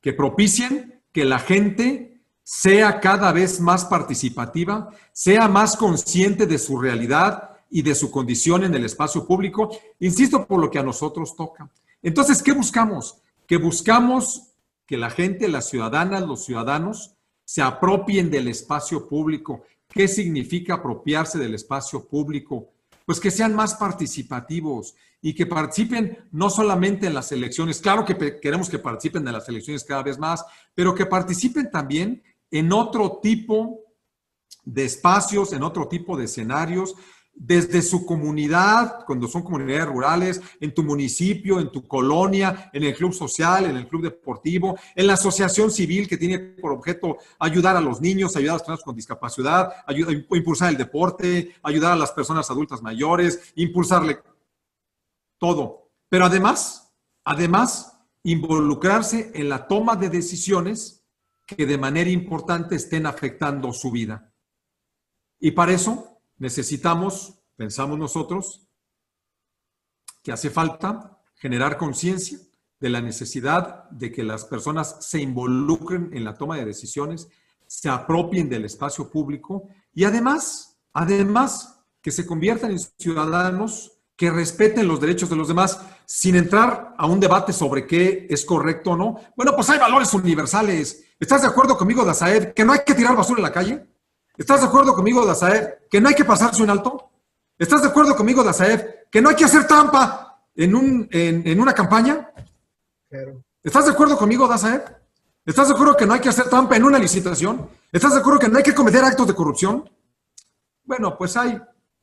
que 0.00 0.12
propicien 0.12 1.02
que 1.10 1.24
la 1.24 1.40
gente 1.40 2.15
sea 2.48 3.00
cada 3.00 3.32
vez 3.32 3.58
más 3.58 3.84
participativa, 3.86 4.88
sea 5.10 5.48
más 5.48 5.76
consciente 5.76 6.46
de 6.46 6.58
su 6.58 6.78
realidad 6.78 7.50
y 7.68 7.82
de 7.82 7.92
su 7.92 8.08
condición 8.08 8.62
en 8.62 8.72
el 8.72 8.84
espacio 8.84 9.26
público, 9.26 9.76
insisto, 9.98 10.46
por 10.46 10.60
lo 10.60 10.70
que 10.70 10.78
a 10.78 10.84
nosotros 10.84 11.34
toca. 11.34 11.68
Entonces, 12.00 12.44
¿qué 12.44 12.52
buscamos? 12.52 13.18
Que 13.48 13.56
buscamos 13.56 14.52
que 14.86 14.96
la 14.96 15.10
gente, 15.10 15.48
las 15.48 15.68
ciudadanas, 15.68 16.22
los 16.22 16.44
ciudadanos, 16.44 17.16
se 17.44 17.62
apropien 17.62 18.30
del 18.30 18.46
espacio 18.46 19.08
público. 19.08 19.64
¿Qué 19.88 20.06
significa 20.06 20.74
apropiarse 20.74 21.40
del 21.40 21.56
espacio 21.56 22.06
público? 22.06 22.70
Pues 23.04 23.18
que 23.18 23.32
sean 23.32 23.56
más 23.56 23.74
participativos 23.74 24.94
y 25.20 25.34
que 25.34 25.46
participen 25.46 26.28
no 26.30 26.48
solamente 26.48 27.08
en 27.08 27.14
las 27.14 27.32
elecciones, 27.32 27.80
claro 27.80 28.04
que 28.04 28.38
queremos 28.40 28.68
que 28.68 28.78
participen 28.78 29.26
en 29.26 29.32
las 29.32 29.48
elecciones 29.48 29.82
cada 29.82 30.04
vez 30.04 30.16
más, 30.16 30.44
pero 30.76 30.94
que 30.94 31.06
participen 31.06 31.72
también 31.72 32.22
en 32.50 32.72
otro 32.72 33.18
tipo 33.22 33.80
de 34.64 34.84
espacios, 34.84 35.52
en 35.52 35.62
otro 35.62 35.88
tipo 35.88 36.16
de 36.16 36.24
escenarios, 36.24 36.94
desde 37.38 37.82
su 37.82 38.06
comunidad, 38.06 39.04
cuando 39.04 39.28
son 39.28 39.42
comunidades 39.42 39.86
rurales, 39.86 40.40
en 40.58 40.72
tu 40.72 40.82
municipio, 40.82 41.60
en 41.60 41.70
tu 41.70 41.86
colonia, 41.86 42.70
en 42.72 42.82
el 42.82 42.94
club 42.94 43.12
social, 43.12 43.66
en 43.66 43.76
el 43.76 43.86
club 43.86 44.02
deportivo, 44.02 44.78
en 44.94 45.06
la 45.06 45.14
asociación 45.14 45.70
civil 45.70 46.08
que 46.08 46.16
tiene 46.16 46.38
por 46.38 46.72
objeto 46.72 47.18
ayudar 47.38 47.76
a 47.76 47.80
los 47.82 48.00
niños, 48.00 48.34
ayudar 48.36 48.54
a 48.54 48.58
las 48.58 48.62
personas 48.62 48.84
con 48.84 48.96
discapacidad, 48.96 49.70
impulsar 50.30 50.70
el 50.70 50.78
deporte, 50.78 51.54
ayudar 51.62 51.92
a 51.92 51.96
las 51.96 52.12
personas 52.12 52.50
adultas 52.50 52.80
mayores, 52.80 53.52
impulsarle 53.54 54.18
todo. 55.38 55.90
Pero 56.08 56.24
además, 56.24 56.90
además, 57.22 57.98
involucrarse 58.22 59.30
en 59.34 59.50
la 59.50 59.68
toma 59.68 59.94
de 59.94 60.08
decisiones 60.08 61.05
que 61.46 61.64
de 61.64 61.78
manera 61.78 62.10
importante 62.10 62.74
estén 62.74 63.06
afectando 63.06 63.72
su 63.72 63.90
vida. 63.90 64.32
Y 65.38 65.52
para 65.52 65.72
eso 65.72 66.20
necesitamos, 66.38 67.38
pensamos 67.56 67.98
nosotros, 67.98 68.68
que 70.22 70.32
hace 70.32 70.50
falta 70.50 71.22
generar 71.36 71.78
conciencia 71.78 72.38
de 72.80 72.90
la 72.90 73.00
necesidad 73.00 73.88
de 73.90 74.10
que 74.10 74.24
las 74.24 74.44
personas 74.44 74.96
se 75.00 75.20
involucren 75.20 76.10
en 76.12 76.24
la 76.24 76.34
toma 76.34 76.56
de 76.56 76.64
decisiones, 76.64 77.28
se 77.66 77.88
apropien 77.88 78.48
del 78.48 78.64
espacio 78.64 79.10
público 79.10 79.68
y 79.94 80.04
además, 80.04 80.78
además, 80.92 81.80
que 82.02 82.10
se 82.10 82.26
conviertan 82.26 82.72
en 82.72 82.78
ciudadanos 82.78 83.92
que 84.16 84.30
respeten 84.30 84.88
los 84.88 85.00
derechos 85.00 85.28
de 85.28 85.36
los 85.36 85.48
demás 85.48 85.80
sin 86.06 86.36
entrar 86.36 86.94
a 86.96 87.06
un 87.06 87.20
debate 87.20 87.52
sobre 87.52 87.86
qué 87.86 88.26
es 88.30 88.44
correcto 88.44 88.92
o 88.92 88.96
no. 88.96 89.20
Bueno, 89.36 89.54
pues 89.54 89.68
hay 89.70 89.78
valores 89.78 90.12
universales. 90.14 91.04
¿Estás 91.18 91.42
de 91.42 91.48
acuerdo 91.48 91.78
conmigo, 91.78 92.04
Dazaed, 92.04 92.52
que 92.52 92.64
no 92.64 92.72
hay 92.72 92.80
que 92.84 92.94
tirar 92.94 93.16
basura 93.16 93.38
en 93.38 93.44
la 93.44 93.52
calle? 93.52 93.86
¿Estás 94.36 94.60
de 94.60 94.66
acuerdo 94.66 94.94
conmigo, 94.94 95.24
Dazaev, 95.24 95.88
que 95.88 96.00
no 96.00 96.08
hay 96.08 96.14
que 96.14 96.24
pasarse 96.24 96.62
un 96.62 96.68
alto? 96.68 97.10
¿Estás 97.58 97.80
de 97.82 97.88
acuerdo 97.88 98.14
conmigo, 98.14 98.44
Dazaev, 98.44 99.08
que 99.10 99.22
no 99.22 99.30
hay 99.30 99.36
que 99.36 99.46
hacer 99.46 99.66
trampa 99.66 100.42
en, 100.54 100.74
un, 100.74 101.08
en, 101.10 101.58
una 101.58 101.72
campaña? 101.72 102.32
¿Estás 103.62 103.86
de 103.86 103.92
acuerdo 103.92 104.18
conmigo, 104.18 104.46
Dazaev? 104.46 104.82
¿Estás 105.44 105.68
de 105.68 105.74
acuerdo 105.74 105.96
que 105.96 106.04
no 106.04 106.12
hay 106.12 106.20
que 106.20 106.28
hacer 106.28 106.50
trampa 106.50 106.76
en 106.76 106.84
una 106.84 106.98
licitación? 106.98 107.66
¿Estás 107.90 108.12
de 108.12 108.20
acuerdo 108.20 108.40
que 108.40 108.48
no 108.48 108.58
hay 108.58 108.64
que 108.64 108.74
cometer 108.74 109.02
actos 109.02 109.26
de 109.26 109.34
corrupción? 109.34 109.88
Bueno, 110.84 111.16
pues 111.16 111.36
hay 111.38 111.58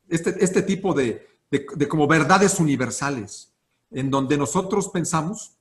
este, 0.09 0.43
este 0.43 0.63
tipo 0.63 0.93
de, 0.93 1.27
de 1.51 1.87
como 1.87 2.07
verdades 2.07 2.59
universales 2.59 3.53
en 3.91 4.09
donde 4.09 4.37
nosotros 4.37 4.89
pensamos 4.89 5.55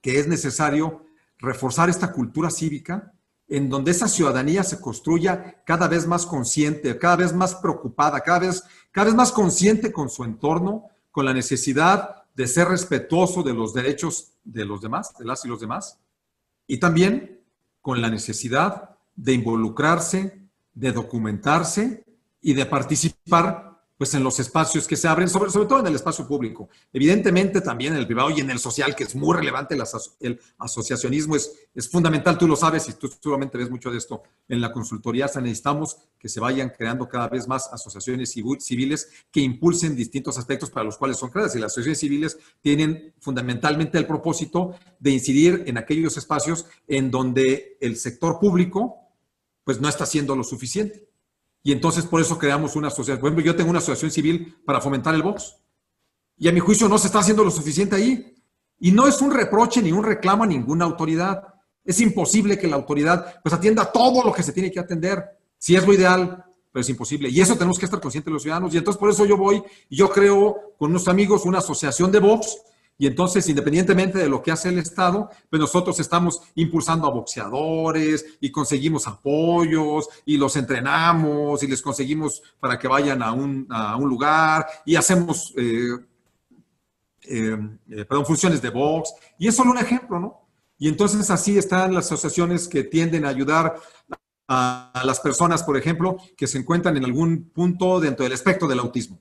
que 0.00 0.18
es 0.18 0.26
necesario 0.26 1.05
reforzar 1.38 1.88
esta 1.88 2.12
cultura 2.12 2.50
cívica 2.50 3.12
en 3.48 3.68
donde 3.68 3.92
esa 3.92 4.08
ciudadanía 4.08 4.64
se 4.64 4.80
construya 4.80 5.62
cada 5.64 5.86
vez 5.88 6.06
más 6.06 6.26
consciente, 6.26 6.98
cada 6.98 7.16
vez 7.16 7.32
más 7.32 7.54
preocupada, 7.54 8.20
cada 8.20 8.40
vez, 8.40 8.64
cada 8.90 9.06
vez 9.06 9.14
más 9.14 9.30
consciente 9.30 9.92
con 9.92 10.08
su 10.08 10.24
entorno, 10.24 10.88
con 11.12 11.24
la 11.24 11.32
necesidad 11.32 12.24
de 12.34 12.46
ser 12.46 12.68
respetuoso 12.68 13.42
de 13.42 13.54
los 13.54 13.72
derechos 13.72 14.32
de 14.44 14.64
los 14.64 14.80
demás, 14.80 15.14
de 15.18 15.24
las 15.24 15.44
y 15.44 15.48
los 15.48 15.60
demás, 15.60 15.98
y 16.66 16.78
también 16.78 17.40
con 17.80 18.02
la 18.02 18.10
necesidad 18.10 18.96
de 19.14 19.32
involucrarse, 19.32 20.42
de 20.74 20.92
documentarse 20.92 22.04
y 22.40 22.54
de 22.54 22.66
participar 22.66 23.65
pues 23.96 24.12
en 24.14 24.22
los 24.22 24.38
espacios 24.40 24.86
que 24.86 24.96
se 24.96 25.08
abren, 25.08 25.28
sobre, 25.28 25.50
sobre 25.50 25.66
todo 25.66 25.80
en 25.80 25.86
el 25.86 25.94
espacio 25.94 26.26
público. 26.26 26.68
Evidentemente 26.92 27.60
también 27.60 27.94
en 27.94 28.00
el 28.00 28.06
privado 28.06 28.30
y 28.30 28.40
en 28.40 28.50
el 28.50 28.58
social, 28.58 28.94
que 28.94 29.04
es 29.04 29.14
muy 29.14 29.34
relevante, 29.34 29.76
el, 30.20 30.40
asociacionismo 30.58 31.36
es, 31.36 31.52
es 31.74 31.88
fundamental, 31.88 32.36
tú 32.36 32.46
lo 32.46 32.56
sabes 32.56 32.88
y 32.88 32.94
tú 32.94 33.08
seguramente 33.08 33.56
ves 33.56 33.70
mucho 33.70 33.90
de 33.90 33.98
esto 33.98 34.22
en 34.48 34.60
la 34.60 34.72
consultoría. 34.72 35.26
necesitamos 35.26 35.96
que 36.18 36.28
se 36.28 36.40
vayan 36.40 36.70
creando 36.70 37.08
cada 37.08 37.28
vez 37.28 37.48
más 37.48 37.72
asociaciones 37.72 38.32
civiles 38.32 39.08
que 39.30 39.40
impulsen 39.40 39.96
distintos 39.96 40.36
aspectos 40.36 40.70
para 40.70 40.84
los 40.84 40.98
cuales 40.98 41.16
son 41.16 41.30
creadas. 41.30 41.56
Y 41.56 41.58
las 41.58 41.72
asociaciones 41.72 42.00
civiles 42.00 42.38
tienen 42.60 43.14
fundamentalmente 43.18 43.96
el 43.96 44.06
propósito 44.06 44.74
de 44.98 45.10
incidir 45.10 45.64
en 45.66 45.78
aquellos 45.78 46.16
espacios 46.16 46.66
en 46.86 47.10
donde 47.10 47.78
el 47.80 47.96
sector 47.96 48.38
público 48.38 48.96
pues 49.64 49.80
no 49.80 49.88
está 49.88 50.04
haciendo 50.04 50.36
lo 50.36 50.44
suficiente. 50.44 51.08
Y 51.66 51.72
entonces 51.72 52.06
por 52.06 52.20
eso 52.20 52.38
creamos 52.38 52.76
una 52.76 52.86
asociación. 52.86 53.18
Por 53.18 53.26
ejemplo, 53.26 53.44
yo 53.44 53.56
tengo 53.56 53.70
una 53.70 53.80
asociación 53.80 54.12
civil 54.12 54.56
para 54.64 54.80
fomentar 54.80 55.16
el 55.16 55.22
box. 55.24 55.56
Y 56.36 56.46
a 56.46 56.52
mi 56.52 56.60
juicio 56.60 56.88
no 56.88 56.96
se 56.96 57.08
está 57.08 57.18
haciendo 57.18 57.42
lo 57.42 57.50
suficiente 57.50 57.96
ahí. 57.96 58.36
Y 58.78 58.92
no 58.92 59.08
es 59.08 59.20
un 59.20 59.32
reproche 59.32 59.82
ni 59.82 59.90
un 59.90 60.04
reclamo 60.04 60.44
a 60.44 60.46
ninguna 60.46 60.84
autoridad. 60.84 61.42
Es 61.84 62.00
imposible 62.00 62.56
que 62.56 62.68
la 62.68 62.76
autoridad 62.76 63.40
pues 63.42 63.52
atienda 63.52 63.90
todo 63.90 64.22
lo 64.22 64.32
que 64.32 64.44
se 64.44 64.52
tiene 64.52 64.70
que 64.70 64.78
atender. 64.78 65.24
Si 65.58 65.74
es 65.74 65.84
lo 65.84 65.92
ideal, 65.92 66.44
pero 66.70 66.82
es 66.82 66.88
imposible. 66.88 67.30
Y 67.30 67.40
eso 67.40 67.56
tenemos 67.56 67.80
que 67.80 67.86
estar 67.86 68.00
conscientes 68.00 68.32
los 68.32 68.42
ciudadanos. 68.42 68.72
Y 68.72 68.78
entonces 68.78 69.00
por 69.00 69.10
eso 69.10 69.26
yo 69.26 69.36
voy 69.36 69.60
y 69.88 69.96
yo 69.96 70.08
creo 70.08 70.76
con 70.78 70.92
unos 70.92 71.08
amigos 71.08 71.46
una 71.46 71.58
asociación 71.58 72.12
de 72.12 72.20
box. 72.20 72.58
Y 72.98 73.06
entonces, 73.06 73.46
independientemente 73.48 74.18
de 74.18 74.28
lo 74.28 74.42
que 74.42 74.50
hace 74.50 74.70
el 74.70 74.78
Estado, 74.78 75.28
pues 75.50 75.60
nosotros 75.60 76.00
estamos 76.00 76.40
impulsando 76.54 77.06
a 77.06 77.10
boxeadores 77.10 78.24
y 78.40 78.50
conseguimos 78.50 79.06
apoyos 79.06 80.08
y 80.24 80.38
los 80.38 80.56
entrenamos 80.56 81.62
y 81.62 81.66
les 81.66 81.82
conseguimos 81.82 82.42
para 82.58 82.78
que 82.78 82.88
vayan 82.88 83.22
a 83.22 83.32
un, 83.32 83.66
a 83.70 83.96
un 83.96 84.08
lugar 84.08 84.66
y 84.86 84.96
hacemos, 84.96 85.52
eh, 85.58 85.90
eh, 87.28 87.58
eh, 87.90 88.06
funciones 88.24 88.62
de 88.62 88.70
box. 88.70 89.12
Y 89.38 89.48
es 89.48 89.56
solo 89.56 89.72
un 89.72 89.78
ejemplo, 89.78 90.18
¿no? 90.18 90.48
Y 90.78 90.88
entonces 90.88 91.30
así 91.30 91.58
están 91.58 91.92
las 91.92 92.06
asociaciones 92.06 92.66
que 92.66 92.82
tienden 92.84 93.26
a 93.26 93.28
ayudar 93.28 93.76
a 94.48 95.02
las 95.04 95.20
personas, 95.20 95.62
por 95.62 95.76
ejemplo, 95.76 96.16
que 96.36 96.46
se 96.46 96.58
encuentran 96.58 96.96
en 96.96 97.04
algún 97.04 97.50
punto 97.50 98.00
dentro 98.00 98.24
del 98.24 98.32
espectro 98.32 98.68
del 98.68 98.78
autismo. 98.78 99.18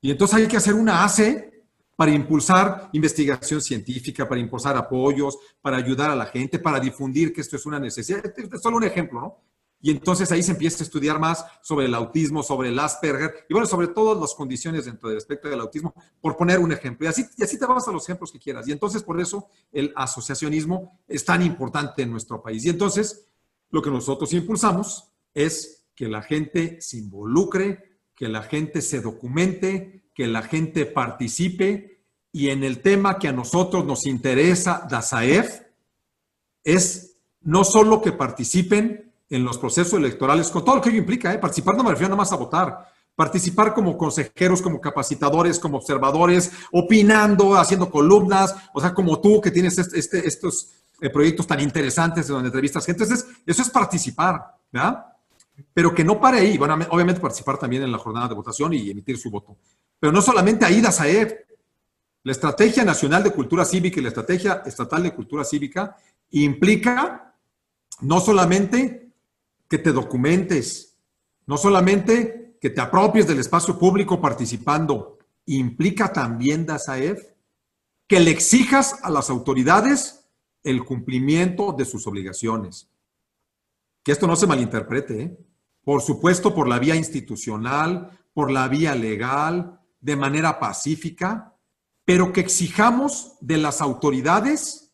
Y 0.00 0.10
entonces 0.10 0.36
hay 0.36 0.46
que 0.46 0.58
hacer 0.58 0.74
una 0.74 1.04
ACE 1.04 1.53
para 1.96 2.12
impulsar 2.12 2.90
investigación 2.92 3.60
científica, 3.60 4.28
para 4.28 4.40
impulsar 4.40 4.76
apoyos, 4.76 5.38
para 5.60 5.76
ayudar 5.76 6.10
a 6.10 6.16
la 6.16 6.26
gente, 6.26 6.58
para 6.58 6.80
difundir 6.80 7.32
que 7.32 7.40
esto 7.40 7.56
es 7.56 7.66
una 7.66 7.78
necesidad. 7.78 8.24
Este 8.24 8.48
es 8.52 8.62
solo 8.62 8.78
un 8.78 8.84
ejemplo, 8.84 9.20
¿no? 9.20 9.44
Y 9.84 9.90
entonces 9.90 10.32
ahí 10.32 10.42
se 10.42 10.52
empieza 10.52 10.82
a 10.82 10.86
estudiar 10.86 11.18
más 11.18 11.44
sobre 11.60 11.84
el 11.84 11.94
autismo, 11.94 12.42
sobre 12.42 12.70
el 12.70 12.78
Asperger 12.78 13.44
y 13.50 13.52
bueno, 13.52 13.66
sobre 13.66 13.88
todas 13.88 14.18
las 14.18 14.32
condiciones 14.34 14.86
dentro 14.86 15.10
del 15.10 15.18
espectro 15.18 15.50
del 15.50 15.60
autismo, 15.60 15.92
por 16.22 16.38
poner 16.38 16.58
un 16.58 16.72
ejemplo. 16.72 17.04
Y 17.04 17.10
así, 17.10 17.26
y 17.36 17.44
así 17.44 17.58
te 17.58 17.66
vas 17.66 17.86
a 17.86 17.92
los 17.92 18.02
ejemplos 18.04 18.32
que 18.32 18.38
quieras. 18.38 18.66
Y 18.66 18.72
entonces 18.72 19.02
por 19.02 19.20
eso 19.20 19.48
el 19.70 19.92
asociacionismo 19.94 21.00
es 21.06 21.22
tan 21.22 21.42
importante 21.42 22.00
en 22.00 22.10
nuestro 22.10 22.42
país. 22.42 22.64
Y 22.64 22.70
entonces 22.70 23.28
lo 23.68 23.82
que 23.82 23.90
nosotros 23.90 24.32
impulsamos 24.32 25.12
es 25.34 25.84
que 25.94 26.08
la 26.08 26.22
gente 26.22 26.80
se 26.80 26.96
involucre, 26.96 28.00
que 28.14 28.28
la 28.28 28.42
gente 28.42 28.80
se 28.80 29.02
documente, 29.02 30.03
que 30.14 30.26
la 30.26 30.42
gente 30.42 30.86
participe 30.86 32.02
y 32.32 32.50
en 32.50 32.64
el 32.64 32.80
tema 32.80 33.18
que 33.18 33.28
a 33.28 33.32
nosotros 33.32 33.84
nos 33.84 34.06
interesa, 34.06 34.86
DASAEF, 34.88 35.62
es 36.62 37.18
no 37.42 37.64
solo 37.64 38.00
que 38.00 38.12
participen 38.12 39.12
en 39.28 39.44
los 39.44 39.58
procesos 39.58 39.94
electorales, 39.94 40.50
con 40.50 40.64
todo 40.64 40.76
lo 40.76 40.82
que 40.82 40.90
ello 40.90 40.98
implica, 40.98 41.32
¿eh? 41.32 41.38
participar 41.38 41.76
no 41.76 41.84
me 41.84 41.90
refiero 41.90 42.08
nada 42.08 42.18
más 42.18 42.32
a 42.32 42.36
votar, 42.36 42.88
participar 43.14 43.74
como 43.74 43.96
consejeros, 43.96 44.62
como 44.62 44.80
capacitadores, 44.80 45.58
como 45.58 45.78
observadores, 45.78 46.52
opinando, 46.72 47.56
haciendo 47.56 47.90
columnas, 47.90 48.54
o 48.72 48.80
sea, 48.80 48.92
como 48.92 49.20
tú 49.20 49.40
que 49.40 49.50
tienes 49.50 49.78
este, 49.78 49.98
este, 49.98 50.26
estos 50.26 50.70
eh, 51.00 51.10
proyectos 51.10 51.46
tan 51.46 51.60
interesantes 51.60 52.26
donde 52.28 52.48
entrevistas 52.48 52.84
gente. 52.86 53.04
Entonces, 53.04 53.28
eso 53.46 53.62
es 53.62 53.70
participar, 53.70 54.56
¿verdad? 54.72 55.06
Pero 55.72 55.94
que 55.94 56.04
no 56.04 56.20
pare 56.20 56.38
ahí. 56.38 56.58
Bueno, 56.58 56.78
obviamente 56.90 57.20
participar 57.20 57.58
también 57.58 57.82
en 57.82 57.92
la 57.92 57.98
jornada 57.98 58.28
de 58.28 58.34
votación 58.34 58.72
y 58.72 58.90
emitir 58.90 59.18
su 59.18 59.30
voto. 59.30 59.56
Pero 60.04 60.12
no 60.12 60.20
solamente 60.20 60.66
ahí, 60.66 60.82
Dazaev. 60.82 61.46
La 62.24 62.32
Estrategia 62.32 62.84
Nacional 62.84 63.24
de 63.24 63.30
Cultura 63.30 63.64
Cívica 63.64 63.98
y 63.98 64.02
la 64.02 64.10
Estrategia 64.10 64.62
Estatal 64.66 65.02
de 65.02 65.14
Cultura 65.14 65.44
Cívica 65.44 65.96
implica 66.32 67.34
no 68.02 68.20
solamente 68.20 69.08
que 69.66 69.78
te 69.78 69.92
documentes, 69.92 70.98
no 71.46 71.56
solamente 71.56 72.58
que 72.60 72.68
te 72.68 72.82
apropies 72.82 73.26
del 73.26 73.38
espacio 73.38 73.78
público 73.78 74.20
participando, 74.20 75.16
implica 75.46 76.12
también, 76.12 76.66
Dazaev, 76.66 77.34
que 78.06 78.20
le 78.20 78.30
exijas 78.30 79.02
a 79.04 79.08
las 79.08 79.30
autoridades 79.30 80.26
el 80.64 80.84
cumplimiento 80.84 81.72
de 81.72 81.86
sus 81.86 82.06
obligaciones. 82.06 82.90
Que 84.02 84.12
esto 84.12 84.26
no 84.26 84.36
se 84.36 84.46
malinterprete, 84.46 85.22
¿eh? 85.22 85.38
por 85.82 86.02
supuesto 86.02 86.54
por 86.54 86.68
la 86.68 86.78
vía 86.78 86.94
institucional, 86.94 88.20
por 88.34 88.50
la 88.50 88.68
vía 88.68 88.94
legal, 88.94 89.80
de 90.04 90.16
manera 90.16 90.60
pacífica, 90.60 91.56
pero 92.04 92.30
que 92.30 92.42
exijamos 92.42 93.38
de 93.40 93.56
las 93.56 93.80
autoridades 93.80 94.92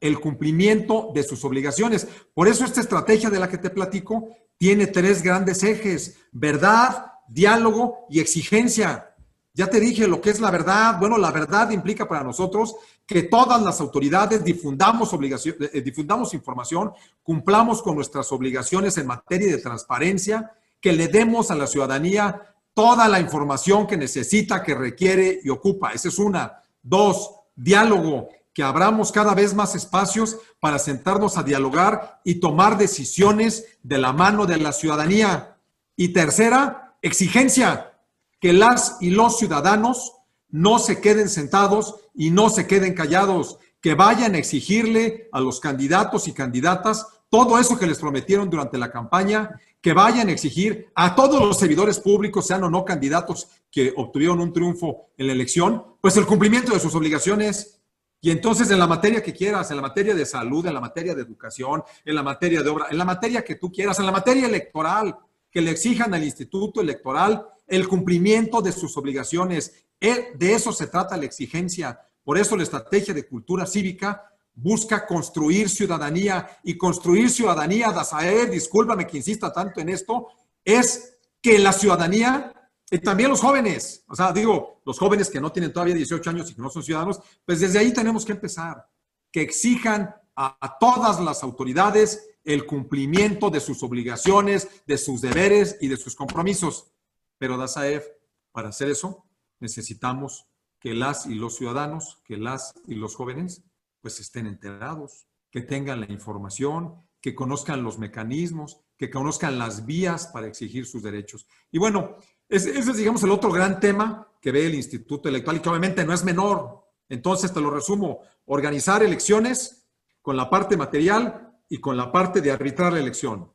el 0.00 0.20
cumplimiento 0.20 1.10
de 1.12 1.24
sus 1.24 1.44
obligaciones. 1.44 2.06
Por 2.32 2.46
eso 2.46 2.64
esta 2.64 2.80
estrategia 2.80 3.28
de 3.28 3.40
la 3.40 3.48
que 3.48 3.58
te 3.58 3.70
platico 3.70 4.28
tiene 4.56 4.86
tres 4.86 5.20
grandes 5.20 5.64
ejes, 5.64 6.18
verdad, 6.30 7.12
diálogo 7.26 8.06
y 8.08 8.20
exigencia. 8.20 9.16
Ya 9.52 9.68
te 9.68 9.80
dije 9.80 10.06
lo 10.06 10.20
que 10.20 10.30
es 10.30 10.38
la 10.38 10.52
verdad. 10.52 11.00
Bueno, 11.00 11.18
la 11.18 11.32
verdad 11.32 11.70
implica 11.70 12.06
para 12.06 12.22
nosotros 12.22 12.76
que 13.04 13.24
todas 13.24 13.60
las 13.62 13.80
autoridades 13.80 14.44
difundamos, 14.44 15.12
obligación, 15.12 15.56
eh, 15.58 15.80
difundamos 15.80 16.34
información, 16.34 16.92
cumplamos 17.24 17.82
con 17.82 17.96
nuestras 17.96 18.30
obligaciones 18.30 18.96
en 18.96 19.08
materia 19.08 19.48
de 19.48 19.60
transparencia, 19.60 20.52
que 20.80 20.92
le 20.92 21.08
demos 21.08 21.50
a 21.50 21.56
la 21.56 21.66
ciudadanía 21.66 22.55
toda 22.76 23.08
la 23.08 23.20
información 23.20 23.86
que 23.86 23.96
necesita, 23.96 24.62
que 24.62 24.74
requiere 24.74 25.40
y 25.42 25.48
ocupa. 25.48 25.92
Esa 25.92 26.08
es 26.08 26.18
una. 26.18 26.60
Dos, 26.82 27.30
diálogo, 27.54 28.28
que 28.52 28.62
abramos 28.62 29.12
cada 29.12 29.34
vez 29.34 29.54
más 29.54 29.74
espacios 29.74 30.36
para 30.60 30.78
sentarnos 30.78 31.38
a 31.38 31.42
dialogar 31.42 32.20
y 32.22 32.34
tomar 32.34 32.76
decisiones 32.76 33.78
de 33.82 33.96
la 33.96 34.12
mano 34.12 34.44
de 34.44 34.58
la 34.58 34.72
ciudadanía. 34.72 35.56
Y 35.96 36.08
tercera, 36.08 36.98
exigencia, 37.00 37.94
que 38.40 38.52
las 38.52 38.98
y 39.00 39.08
los 39.08 39.38
ciudadanos 39.38 40.12
no 40.50 40.78
se 40.78 41.00
queden 41.00 41.30
sentados 41.30 41.96
y 42.14 42.30
no 42.30 42.50
se 42.50 42.66
queden 42.66 42.92
callados, 42.92 43.58
que 43.80 43.94
vayan 43.94 44.34
a 44.34 44.38
exigirle 44.38 45.30
a 45.32 45.40
los 45.40 45.60
candidatos 45.60 46.28
y 46.28 46.34
candidatas 46.34 47.06
todo 47.30 47.58
eso 47.58 47.78
que 47.78 47.86
les 47.86 47.98
prometieron 47.98 48.50
durante 48.50 48.76
la 48.76 48.92
campaña, 48.92 49.58
que 49.86 49.92
vayan 49.92 50.28
a 50.28 50.32
exigir 50.32 50.90
a 50.96 51.14
todos 51.14 51.40
los 51.40 51.60
servidores 51.60 52.00
públicos, 52.00 52.44
sean 52.44 52.64
o 52.64 52.68
no 52.68 52.84
candidatos 52.84 53.46
que 53.70 53.94
obtuvieron 53.96 54.40
un 54.40 54.52
triunfo 54.52 55.10
en 55.16 55.28
la 55.28 55.32
elección, 55.32 55.80
pues 56.00 56.16
el 56.16 56.26
cumplimiento 56.26 56.72
de 56.72 56.80
sus 56.80 56.92
obligaciones. 56.96 57.80
Y 58.20 58.32
entonces 58.32 58.68
en 58.72 58.80
la 58.80 58.88
materia 58.88 59.22
que 59.22 59.32
quieras, 59.32 59.70
en 59.70 59.76
la 59.76 59.82
materia 59.82 60.16
de 60.16 60.26
salud, 60.26 60.66
en 60.66 60.74
la 60.74 60.80
materia 60.80 61.14
de 61.14 61.22
educación, 61.22 61.84
en 62.04 62.16
la 62.16 62.24
materia 62.24 62.64
de 62.64 62.68
obra, 62.68 62.86
en 62.90 62.98
la 62.98 63.04
materia 63.04 63.44
que 63.44 63.54
tú 63.54 63.70
quieras, 63.70 64.00
en 64.00 64.06
la 64.06 64.10
materia 64.10 64.48
electoral, 64.48 65.16
que 65.52 65.60
le 65.60 65.70
exijan 65.70 66.12
al 66.12 66.24
Instituto 66.24 66.80
Electoral 66.80 67.46
el 67.68 67.86
cumplimiento 67.86 68.60
de 68.60 68.72
sus 68.72 68.96
obligaciones. 68.96 69.84
Eh, 70.00 70.32
de 70.36 70.52
eso 70.52 70.72
se 70.72 70.88
trata 70.88 71.16
la 71.16 71.26
exigencia. 71.26 72.00
Por 72.24 72.38
eso 72.38 72.56
la 72.56 72.64
estrategia 72.64 73.14
de 73.14 73.28
cultura 73.28 73.64
cívica 73.66 74.32
busca 74.56 75.06
construir 75.06 75.68
ciudadanía 75.68 76.58
y 76.64 76.76
construir 76.76 77.30
ciudadanía, 77.30 77.92
Dazaer, 77.92 78.50
discúlpame 78.50 79.06
que 79.06 79.18
insista 79.18 79.52
tanto 79.52 79.80
en 79.80 79.90
esto, 79.90 80.28
es 80.64 81.18
que 81.40 81.58
la 81.58 81.72
ciudadanía 81.72 82.52
y 82.90 82.98
también 82.98 83.30
los 83.30 83.40
jóvenes, 83.40 84.04
o 84.08 84.16
sea, 84.16 84.32
digo, 84.32 84.80
los 84.84 84.98
jóvenes 84.98 85.28
que 85.28 85.40
no 85.40 85.52
tienen 85.52 85.72
todavía 85.72 85.94
18 85.94 86.30
años 86.30 86.50
y 86.50 86.54
que 86.54 86.62
no 86.62 86.70
son 86.70 86.82
ciudadanos, 86.82 87.20
pues 87.44 87.60
desde 87.60 87.78
ahí 87.78 87.92
tenemos 87.92 88.24
que 88.24 88.32
empezar, 88.32 88.88
que 89.30 89.42
exijan 89.42 90.14
a, 90.34 90.56
a 90.60 90.78
todas 90.78 91.20
las 91.20 91.42
autoridades 91.42 92.28
el 92.44 92.64
cumplimiento 92.64 93.50
de 93.50 93.60
sus 93.60 93.82
obligaciones, 93.82 94.68
de 94.86 94.96
sus 94.96 95.20
deberes 95.20 95.76
y 95.80 95.88
de 95.88 95.96
sus 95.96 96.14
compromisos. 96.14 96.92
Pero 97.38 97.58
DASAEF, 97.58 98.06
para 98.52 98.68
hacer 98.68 98.88
eso, 98.88 99.26
necesitamos 99.58 100.46
que 100.78 100.94
las 100.94 101.26
y 101.26 101.34
los 101.34 101.56
ciudadanos, 101.56 102.22
que 102.24 102.36
las 102.36 102.74
y 102.86 102.94
los 102.94 103.16
jóvenes, 103.16 103.64
pues 104.06 104.20
estén 104.20 104.46
enterados, 104.46 105.26
que 105.50 105.62
tengan 105.62 105.98
la 105.98 106.06
información, 106.12 106.94
que 107.20 107.34
conozcan 107.34 107.82
los 107.82 107.98
mecanismos, 107.98 108.80
que 108.96 109.10
conozcan 109.10 109.58
las 109.58 109.84
vías 109.84 110.28
para 110.28 110.46
exigir 110.46 110.86
sus 110.86 111.02
derechos. 111.02 111.44
Y 111.72 111.78
bueno, 111.80 112.18
ese, 112.48 112.78
es, 112.78 112.96
digamos, 112.96 113.24
el 113.24 113.32
otro 113.32 113.50
gran 113.50 113.80
tema 113.80 114.32
que 114.40 114.52
ve 114.52 114.64
el 114.64 114.76
Instituto 114.76 115.28
Electoral 115.28 115.56
y 115.56 115.60
que 115.60 115.68
obviamente 115.68 116.04
no 116.04 116.12
es 116.12 116.22
menor. 116.22 116.86
Entonces, 117.08 117.52
te 117.52 117.60
lo 117.60 117.68
resumo, 117.68 118.20
organizar 118.44 119.02
elecciones 119.02 119.88
con 120.22 120.36
la 120.36 120.48
parte 120.48 120.76
material 120.76 121.58
y 121.68 121.78
con 121.78 121.96
la 121.96 122.12
parte 122.12 122.40
de 122.40 122.52
arbitrar 122.52 122.92
la 122.92 123.00
elección. 123.00 123.52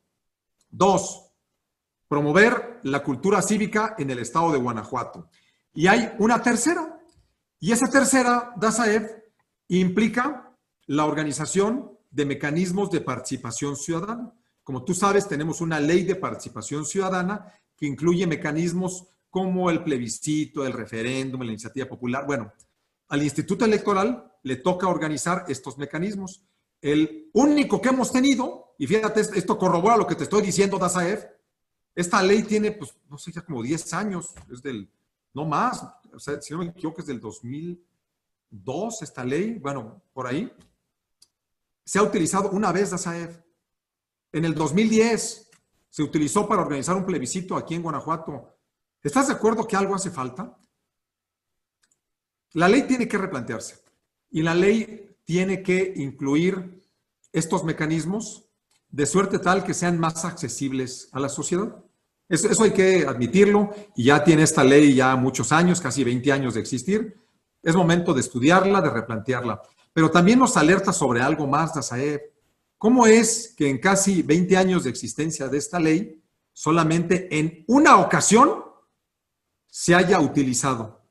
Dos, 0.70 1.32
promover 2.10 2.82
la 2.84 3.02
cultura 3.02 3.42
cívica 3.42 3.96
en 3.98 4.10
el 4.10 4.20
estado 4.20 4.52
de 4.52 4.60
Guanajuato. 4.60 5.30
Y 5.74 5.88
hay 5.88 6.12
una 6.20 6.42
tercera, 6.42 7.00
y 7.58 7.72
esa 7.72 7.88
tercera, 7.88 8.52
DASAEF, 8.58 9.21
implica 9.80 10.58
la 10.88 11.06
organización 11.06 11.98
de 12.10 12.26
mecanismos 12.26 12.92
de 12.92 13.02
participación 13.02 13.76
ciudadana. 13.76 14.34
Como 14.64 14.84
tú 14.84 14.94
sabes, 14.94 15.28
tenemos 15.28 15.62
una 15.62 15.80
ley 15.80 16.04
de 16.04 16.16
participación 16.16 16.86
ciudadana 16.86 17.54
que 17.78 17.86
incluye 17.86 18.28
mecanismos 18.28 19.08
como 19.30 19.70
el 19.70 19.84
plebiscito, 19.84 20.66
el 20.66 20.74
referéndum, 20.74 21.42
la 21.42 21.52
iniciativa 21.52 21.88
popular. 21.88 22.26
Bueno, 22.26 22.52
al 23.08 23.24
Instituto 23.24 23.64
Electoral 23.64 24.32
le 24.44 24.58
toca 24.58 24.88
organizar 24.88 25.46
estos 25.48 25.78
mecanismos. 25.78 26.44
El 26.82 27.30
único 27.34 27.82
que 27.82 27.90
hemos 27.90 28.12
tenido, 28.12 28.76
y 28.78 28.88
fíjate, 28.88 29.22
esto 29.22 29.58
corrobora 29.58 29.96
lo 29.98 30.08
que 30.08 30.16
te 30.16 30.24
estoy 30.24 30.42
diciendo, 30.42 30.78
DASAEF, 30.78 31.24
esta 31.96 32.22
ley 32.22 32.44
tiene, 32.44 32.72
pues, 32.72 32.94
no 33.10 33.18
sé, 33.18 33.32
ya 33.32 33.42
como 33.42 33.62
10 33.62 33.94
años, 33.94 34.34
es 34.52 34.62
del, 34.62 34.90
no 35.34 35.46
más, 35.46 35.84
o 36.14 36.20
sea, 36.20 36.42
si 36.42 36.54
no 36.54 36.60
me 36.60 36.66
equivoco, 36.68 37.02
es 37.02 37.08
del 37.08 37.20
2002 38.52 39.02
esta 39.02 39.24
ley, 39.24 39.58
bueno, 39.60 40.04
por 40.14 40.28
ahí. 40.28 40.52
Se 41.86 42.00
ha 42.00 42.04
utilizado 42.04 42.52
una 42.52 42.72
vez 42.72 42.92
la 42.92 42.98
SAEF, 42.98 43.40
en 44.34 44.46
el 44.46 44.54
2010, 44.54 45.50
se 45.90 46.04
utilizó 46.04 46.48
para 46.48 46.62
organizar 46.62 46.96
un 46.96 47.06
plebiscito 47.06 47.58
aquí 47.58 47.76
en 47.76 47.82
Guanajuato. 47.82 48.56
¿Estás 49.04 49.28
de 49.28 49.34
acuerdo 49.34 49.68
que 49.68 49.76
algo 49.76 49.96
hace 49.96 50.10
falta? 50.10 50.58
La 52.54 52.70
ley 52.70 52.84
tiene 52.84 53.08
que 53.08 53.18
replantearse 53.18 53.80
y 54.30 54.42
la 54.42 54.54
ley 54.54 55.18
tiene 55.26 55.64
que 55.64 55.94
incluir 55.98 56.82
estos 57.34 57.64
mecanismos 57.64 58.46
de 58.90 59.06
suerte 59.06 59.40
tal 59.40 59.64
que 59.64 59.74
sean 59.74 60.00
más 60.00 60.24
accesibles 60.24 61.10
a 61.12 61.20
la 61.20 61.30
sociedad. 61.30 61.84
Eso, 62.28 62.50
eso, 62.50 62.64
hay 62.64 62.72
que 62.72 63.06
admitirlo 63.06 63.74
y 63.96 64.06
ya 64.06 64.24
tiene 64.24 64.44
esta 64.44 64.64
ley 64.64 64.96
ya 64.96 65.16
muchos 65.18 65.52
años, 65.52 65.82
casi 65.82 66.04
20 66.04 66.32
años 66.32 66.54
de 66.54 66.62
existir. 66.62 67.21
Es 67.64 67.76
momento 67.76 68.14
de 68.14 68.22
estudiarla, 68.22 68.82
de 68.82 68.90
replantearla. 68.90 69.62
Pero 69.94 70.10
también 70.10 70.40
nos 70.40 70.58
alerta 70.58 70.94
sobre 70.94 71.22
algo 71.22 71.48
más, 71.48 71.74
Dazaev. 71.74 72.22
¿Cómo 72.78 73.06
es 73.06 73.54
que 73.56 73.70
en 73.70 73.78
casi 73.78 74.24
20 74.24 74.58
años 74.58 74.84
de 74.84 74.90
existencia 74.90 75.48
de 75.48 75.58
esta 75.58 75.80
ley, 75.80 76.24
solamente 76.52 77.28
en 77.38 77.64
una 77.68 77.98
ocasión 77.98 78.64
se 79.68 79.94
haya 79.94 80.20
utilizado? 80.20 81.02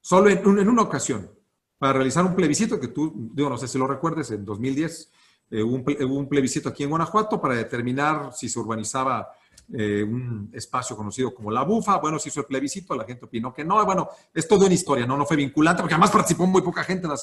Solo 0.00 0.30
en, 0.30 0.46
una 0.46 0.82
ocasión, 0.82 1.30
para 1.78 1.94
realizar 1.94 2.24
un 2.24 2.36
plebiscito 2.36 2.78
que 2.78 2.88
tú, 2.88 3.30
digo, 3.34 3.48
no 3.48 3.58
sé 3.58 3.66
si 3.66 3.76
lo 3.76 3.86
recuerdes, 3.86 4.30
en 4.30 4.44
2010 4.44 5.10
eh, 5.50 5.62
hubo, 5.62 6.16
un, 6.16 6.28
plebiscito 6.28 6.68
aquí 6.68 6.84
en 6.84 6.90
Guanajuato 6.90 7.40
para 7.40 7.54
determinar 7.54 8.32
si 8.32 8.48
se 8.48 8.58
urbanizaba 8.58 9.28
eh, 9.72 10.02
un 10.02 10.50
espacio 10.52 10.96
conocido 10.96 11.34
como 11.34 11.50
La 11.50 11.62
Bufa. 11.62 11.96
Bueno, 11.98 12.18
se 12.18 12.28
hizo 12.28 12.40
el 12.40 12.46
plebiscito, 12.46 12.94
la 12.94 13.04
gente 13.04 13.26
opinó 13.26 13.52
que 13.52 13.64
no. 13.64 13.84
Bueno, 13.84 14.08
es 14.32 14.46
todo 14.48 14.64
una 14.64 14.74
historia, 14.74 15.06
¿no? 15.06 15.16
No 15.16 15.26
fue 15.26 15.36
vinculante, 15.36 15.82
porque 15.82 15.94
además 15.94 16.10
participó 16.10 16.46
muy 16.46 16.62
poca 16.62 16.84
gente 16.84 17.06
en 17.06 17.10
la 17.10 17.16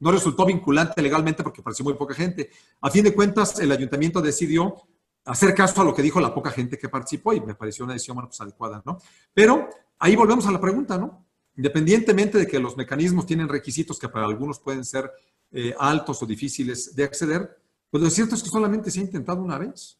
no 0.00 0.10
resultó 0.10 0.44
vinculante 0.44 1.00
legalmente 1.00 1.42
porque 1.42 1.62
pareció 1.62 1.84
muy 1.84 1.94
poca 1.94 2.14
gente. 2.14 2.50
A 2.80 2.90
fin 2.90 3.04
de 3.04 3.14
cuentas, 3.14 3.58
el 3.58 3.72
ayuntamiento 3.72 4.20
decidió 4.20 4.82
hacer 5.24 5.54
caso 5.54 5.80
a 5.80 5.84
lo 5.84 5.94
que 5.94 6.02
dijo 6.02 6.20
la 6.20 6.34
poca 6.34 6.50
gente 6.50 6.76
que 6.76 6.88
participó 6.88 7.32
y 7.32 7.40
me 7.40 7.54
pareció 7.54 7.84
una 7.84 7.94
decisión 7.94 8.18
pues, 8.18 8.40
adecuada, 8.40 8.82
¿no? 8.84 8.98
Pero 9.32 9.68
ahí 9.98 10.14
volvemos 10.16 10.46
a 10.46 10.52
la 10.52 10.60
pregunta, 10.60 10.98
¿no? 10.98 11.26
Independientemente 11.56 12.38
de 12.38 12.46
que 12.46 12.58
los 12.58 12.76
mecanismos 12.76 13.26
tienen 13.26 13.48
requisitos 13.48 13.98
que 13.98 14.08
para 14.08 14.26
algunos 14.26 14.58
pueden 14.58 14.84
ser 14.84 15.10
eh, 15.52 15.74
altos 15.78 16.22
o 16.22 16.26
difíciles 16.26 16.94
de 16.94 17.04
acceder, 17.04 17.56
pues 17.90 18.02
lo 18.02 18.10
cierto 18.10 18.34
es 18.34 18.42
que 18.42 18.50
solamente 18.50 18.90
se 18.90 19.00
ha 19.00 19.04
intentado 19.04 19.40
una 19.40 19.56
vez. 19.56 19.98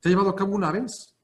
Se 0.00 0.08
ha 0.08 0.10
llevado 0.10 0.30
a 0.30 0.36
cabo 0.36 0.54
una 0.54 0.72
vez. 0.72 1.14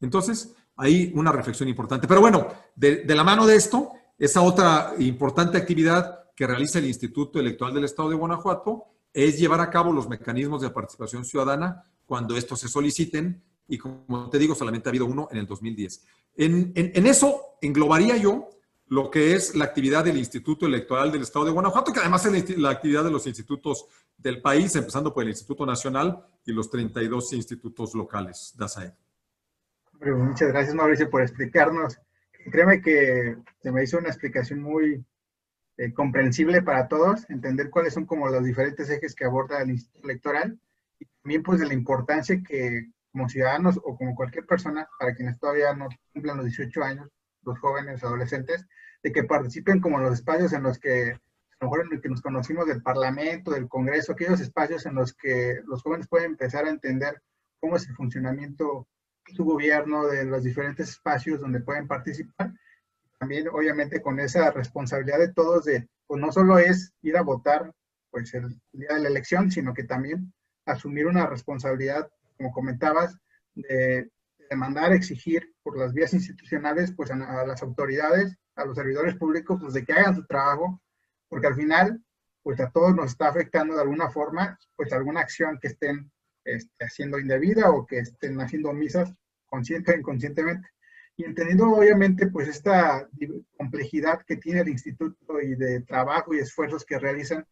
Entonces, 0.00 0.54
ahí 0.76 1.12
una 1.14 1.32
reflexión 1.32 1.68
importante. 1.68 2.08
Pero 2.08 2.20
bueno, 2.20 2.48
de, 2.74 3.04
la 3.06 3.24
mano 3.24 3.46
de 3.46 3.56
esto, 3.56 3.92
esa 4.18 4.42
otra 4.42 4.94
importante 4.98 5.58
actividad 5.58 6.30
que 6.34 6.46
realiza 6.46 6.78
el 6.78 6.86
Instituto 6.86 7.38
Electoral 7.40 7.74
del 7.74 7.84
Estado 7.84 8.10
de 8.10 8.16
Guanajuato 8.16 8.84
es 9.12 9.38
llevar 9.38 9.60
a 9.60 9.70
cabo 9.70 9.92
los 9.92 10.08
mecanismos 10.08 10.62
de 10.62 10.70
participación 10.70 11.24
ciudadana 11.24 11.82
cuando 12.06 12.36
estos 12.36 12.60
se 12.60 12.68
soliciten 12.68 13.42
y 13.68 13.76
como 13.76 14.30
te 14.30 14.38
digo, 14.38 14.54
solamente 14.54 14.88
ha 14.88 14.90
habido 14.90 15.04
uno 15.04 15.28
en 15.30 15.38
el 15.38 15.46
2010. 15.46 16.04
En, 16.36 16.72
en, 16.74 17.06
eso 17.06 17.58
englobaría 17.60 18.16
yo 18.16 18.48
lo 18.88 19.10
que 19.10 19.34
es 19.34 19.54
la 19.54 19.64
actividad 19.64 20.04
del 20.04 20.16
Instituto 20.16 20.66
Electoral 20.66 21.12
del 21.12 21.22
Estado 21.22 21.44
de 21.44 21.50
Guanajuato, 21.50 21.92
que 21.92 22.00
además 22.00 22.24
es 22.26 22.58
la 22.58 22.70
actividad 22.70 23.04
de 23.04 23.10
los 23.10 23.26
institutos 23.26 23.86
del 24.16 24.40
país, 24.40 24.74
empezando 24.76 25.12
por 25.12 25.22
el 25.22 25.30
Instituto 25.30 25.66
Nacional 25.66 26.24
y 26.44 26.52
los 26.52 26.70
32 26.70 27.32
institutos 27.34 27.94
locales. 27.94 28.54
DASAE. 28.56 28.92
Muchas 30.00 30.48
gracias, 30.48 30.74
Mauricio, 30.74 31.10
por 31.10 31.22
explicarnos. 31.22 31.98
Créeme 32.50 32.80
que 32.80 33.36
se 33.62 33.72
me 33.72 33.82
hizo 33.82 33.98
una 33.98 34.08
explicación 34.08 34.62
muy, 34.62 35.04
eh, 35.76 35.92
comprensible 35.92 36.62
para 36.62 36.88
todos, 36.88 37.28
entender 37.30 37.70
cuáles 37.70 37.94
son 37.94 38.04
como 38.04 38.28
los 38.28 38.44
diferentes 38.44 38.90
ejes 38.90 39.14
que 39.14 39.24
aborda 39.24 39.62
el 39.62 39.70
Instituto 39.70 40.08
Electoral 40.08 40.58
y 40.98 41.06
también 41.22 41.42
pues 41.44 41.60
de 41.60 41.66
la 41.66 41.74
importancia 41.74 42.42
que 42.42 42.88
como 43.12 43.28
ciudadanos 43.28 43.78
o 43.84 43.96
como 43.96 44.14
cualquier 44.14 44.44
persona, 44.44 44.88
para 44.98 45.14
quienes 45.14 45.38
todavía 45.38 45.74
no 45.74 45.88
cumplan 46.12 46.38
los 46.38 46.46
18 46.46 46.82
años, 46.82 47.08
los 47.48 47.58
jóvenes, 47.58 48.04
adolescentes, 48.04 48.66
de 49.02 49.12
que 49.12 49.24
participen 49.24 49.80
como 49.80 49.98
los 49.98 50.14
espacios 50.14 50.52
en 50.52 50.62
los 50.62 50.78
que, 50.78 51.12
a 51.12 51.64
lo 51.64 51.66
mejor 51.66 51.80
en 51.80 51.90
los 51.90 52.00
que 52.00 52.08
nos 52.08 52.22
conocimos 52.22 52.66
del 52.66 52.82
Parlamento, 52.82 53.50
del 53.50 53.68
Congreso, 53.68 54.12
aquellos 54.12 54.40
espacios 54.40 54.86
en 54.86 54.94
los 54.94 55.14
que 55.14 55.60
los 55.66 55.82
jóvenes 55.82 56.08
pueden 56.08 56.32
empezar 56.32 56.66
a 56.66 56.70
entender 56.70 57.20
cómo 57.60 57.76
es 57.76 57.88
el 57.88 57.94
funcionamiento 57.94 58.86
de 59.26 59.34
su 59.34 59.44
gobierno, 59.44 60.06
de 60.06 60.24
los 60.24 60.44
diferentes 60.44 60.90
espacios 60.90 61.40
donde 61.40 61.60
pueden 61.60 61.86
participar. 61.86 62.52
También 63.18 63.48
obviamente 63.48 64.00
con 64.00 64.20
esa 64.20 64.50
responsabilidad 64.50 65.18
de 65.18 65.32
todos 65.32 65.64
de, 65.64 65.88
pues 66.06 66.20
no 66.20 66.30
solo 66.30 66.58
es 66.58 66.92
ir 67.02 67.16
a 67.16 67.22
votar 67.22 67.72
pues 68.10 68.32
el 68.34 68.60
día 68.72 68.94
de 68.94 69.00
la 69.00 69.08
elección, 69.08 69.50
sino 69.50 69.74
que 69.74 69.84
también 69.84 70.32
asumir 70.64 71.06
una 71.06 71.26
responsabilidad, 71.26 72.08
como 72.36 72.52
comentabas, 72.52 73.18
de 73.54 74.08
demandar, 74.48 74.92
exigir 74.92 75.54
por 75.62 75.78
las 75.78 75.92
vías 75.92 76.14
institucionales, 76.14 76.92
pues 76.92 77.10
a, 77.10 77.16
las 77.46 77.62
autoridades, 77.62 78.36
a 78.56 78.64
los 78.64 78.76
servidores 78.76 79.16
públicos, 79.16 79.58
pues 79.60 79.74
de 79.74 79.84
que 79.84 79.92
hagan 79.92 80.14
su 80.14 80.26
trabajo, 80.26 80.80
porque 81.28 81.46
al 81.46 81.54
final, 81.54 82.02
pues 82.42 82.60
a 82.60 82.70
todos 82.70 82.94
nos 82.94 83.12
está 83.12 83.28
afectando 83.28 83.74
de 83.74 83.82
alguna 83.82 84.10
forma, 84.10 84.58
pues 84.76 84.92
alguna 84.92 85.20
acción 85.20 85.58
que 85.60 85.68
estén 85.68 86.10
este, 86.44 86.84
haciendo 86.84 87.18
indebida 87.18 87.70
o 87.70 87.86
que 87.86 87.98
estén 87.98 88.40
haciendo 88.40 88.72
misas 88.72 89.12
consciente 89.46 89.92
o 89.92 89.98
inconscientemente. 89.98 90.68
Y 91.16 91.24
entendiendo 91.24 91.70
obviamente 91.70 92.28
pues 92.28 92.48
esta 92.48 93.08
complejidad 93.56 94.22
que 94.24 94.36
tiene 94.36 94.60
el 94.60 94.68
instituto 94.68 95.40
y 95.40 95.56
de 95.56 95.80
trabajo 95.80 96.32
y 96.32 96.38
esfuerzos 96.38 96.84
que 96.84 96.98
realizan, 96.98 97.44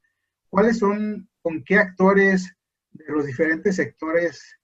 ¿cuáles 0.48 0.78
son, 0.78 1.28
con 1.42 1.64
qué 1.64 1.76
actores 1.76 2.54
de 2.92 3.12
los 3.12 3.26
diferentes 3.26 3.76
sectores, 3.76 4.59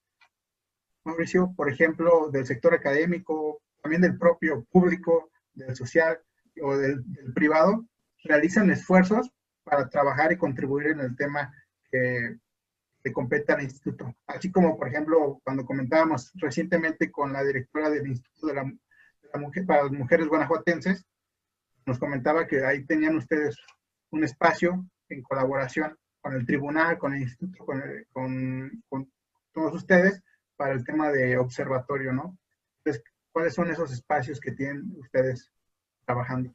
Mauricio, 1.04 1.52
por 1.56 1.70
ejemplo, 1.70 2.30
del 2.30 2.46
sector 2.46 2.74
académico, 2.74 3.60
también 3.82 4.02
del 4.02 4.18
propio 4.18 4.64
público, 4.70 5.30
del 5.54 5.74
social 5.74 6.18
o 6.62 6.76
del, 6.76 7.04
privado, 7.34 7.84
realizan 8.24 8.70
esfuerzos 8.70 9.30
para 9.64 9.88
trabajar 9.88 10.32
y 10.32 10.36
contribuir 10.36 10.88
en 10.88 11.00
el 11.00 11.16
tema 11.16 11.52
que, 11.90 12.36
que 13.02 13.12
compete 13.12 13.52
al 13.52 13.62
instituto. 13.62 14.14
Así 14.26 14.50
como, 14.50 14.76
por 14.76 14.88
ejemplo, 14.88 15.40
cuando 15.44 15.64
comentábamos 15.64 16.32
recientemente 16.34 17.10
con 17.10 17.32
la 17.32 17.42
directora 17.42 17.90
del 17.90 18.06
Instituto 18.06 18.46
de 18.46 18.54
la 18.54 18.72
para 19.66 19.84
las 19.84 19.92
mujeres 19.92 20.28
guanajuatenses, 20.28 21.06
nos 21.86 21.98
comentaba 21.98 22.46
que 22.46 22.64
ahí 22.64 22.84
tenían 22.84 23.16
ustedes 23.16 23.56
un 24.10 24.24
espacio 24.24 24.84
en 25.08 25.22
colaboración 25.22 25.96
con 26.20 26.34
el 26.34 26.46
tribunal, 26.46 26.98
con 26.98 27.14
el 27.14 27.22
instituto, 27.22 27.64
con, 28.12 28.82
con, 28.88 29.12
todos 29.52 29.74
ustedes 29.74 30.22
para 30.56 30.74
el 30.74 30.84
tema 30.84 31.10
de 31.10 31.38
observatorio, 31.38 32.12
¿no? 32.12 32.38
Entonces, 32.78 33.04
¿cuáles 33.32 33.54
son 33.54 33.70
esos 33.70 33.92
espacios 33.92 34.40
que 34.40 34.52
tienen 34.52 34.94
ustedes 34.98 35.50
trabajando? 36.04 36.54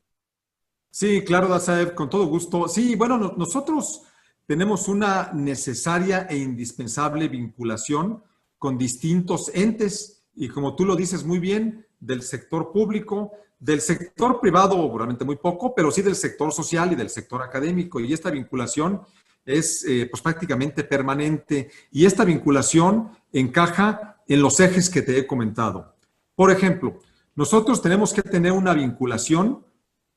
Sí, 0.90 1.24
claro, 1.24 1.48
Dazaev, 1.48 1.94
con 1.94 2.10
todo 2.10 2.26
gusto. 2.28 2.68
Sí, 2.68 2.96
bueno, 2.96 3.36
nosotros 3.38 4.04
tenemos 4.46 4.88
una 4.88 5.32
necesaria 5.34 6.28
e 6.30 6.38
indispensable 6.38 7.28
vinculación 7.28 8.24
con 8.58 8.78
distintos 8.78 9.52
entes 9.54 10.26
y 10.34 10.50
como 10.50 10.76
tú 10.76 10.86
lo 10.86 10.96
dices 10.96 11.24
muy 11.24 11.40
bien, 11.40 11.86
del 12.00 12.22
sector 12.22 12.72
público, 12.72 13.32
del 13.60 13.82
sector 13.82 14.40
privado, 14.40 14.76
probablemente 14.76 15.26
muy 15.26 15.38
poco, 15.38 15.74
pero 15.74 15.92
sí 15.92 16.02
del 16.02 16.16
sector 16.16 16.54
social 16.54 16.92
y 16.92 16.96
del 16.96 17.10
sector 17.10 17.42
académico. 17.42 18.00
Y 18.00 18.14
esta 18.14 18.30
vinculación 18.30 19.02
es 19.48 19.86
eh, 19.86 20.08
pues 20.12 20.22
prácticamente 20.22 20.84
permanente 20.84 21.72
y 21.92 22.06
esta 22.06 22.26
vinculación 22.26 23.10
encaja 23.32 24.22
en 24.28 24.42
los 24.42 24.60
ejes 24.60 24.90
que 24.90 25.02
te 25.02 25.18
he 25.18 25.26
comentado. 25.26 25.96
Por 26.36 26.52
ejemplo, 26.52 27.00
nosotros 27.34 27.82
tenemos 27.82 28.14
que 28.14 28.22
tener 28.22 28.52
una 28.52 28.74
vinculación 28.74 29.66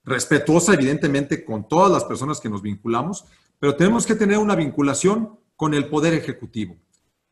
respetuosa, 0.04 0.74
evidentemente, 0.74 1.44
con 1.44 1.68
todas 1.68 1.92
las 1.92 2.04
personas 2.04 2.40
que 2.40 2.48
nos 2.48 2.60
vinculamos, 2.60 3.24
pero 3.58 3.76
tenemos 3.76 4.04
que 4.04 4.16
tener 4.16 4.38
una 4.38 4.56
vinculación 4.56 5.38
con 5.54 5.74
el 5.74 5.88
Poder 5.88 6.14
Ejecutivo. 6.14 6.76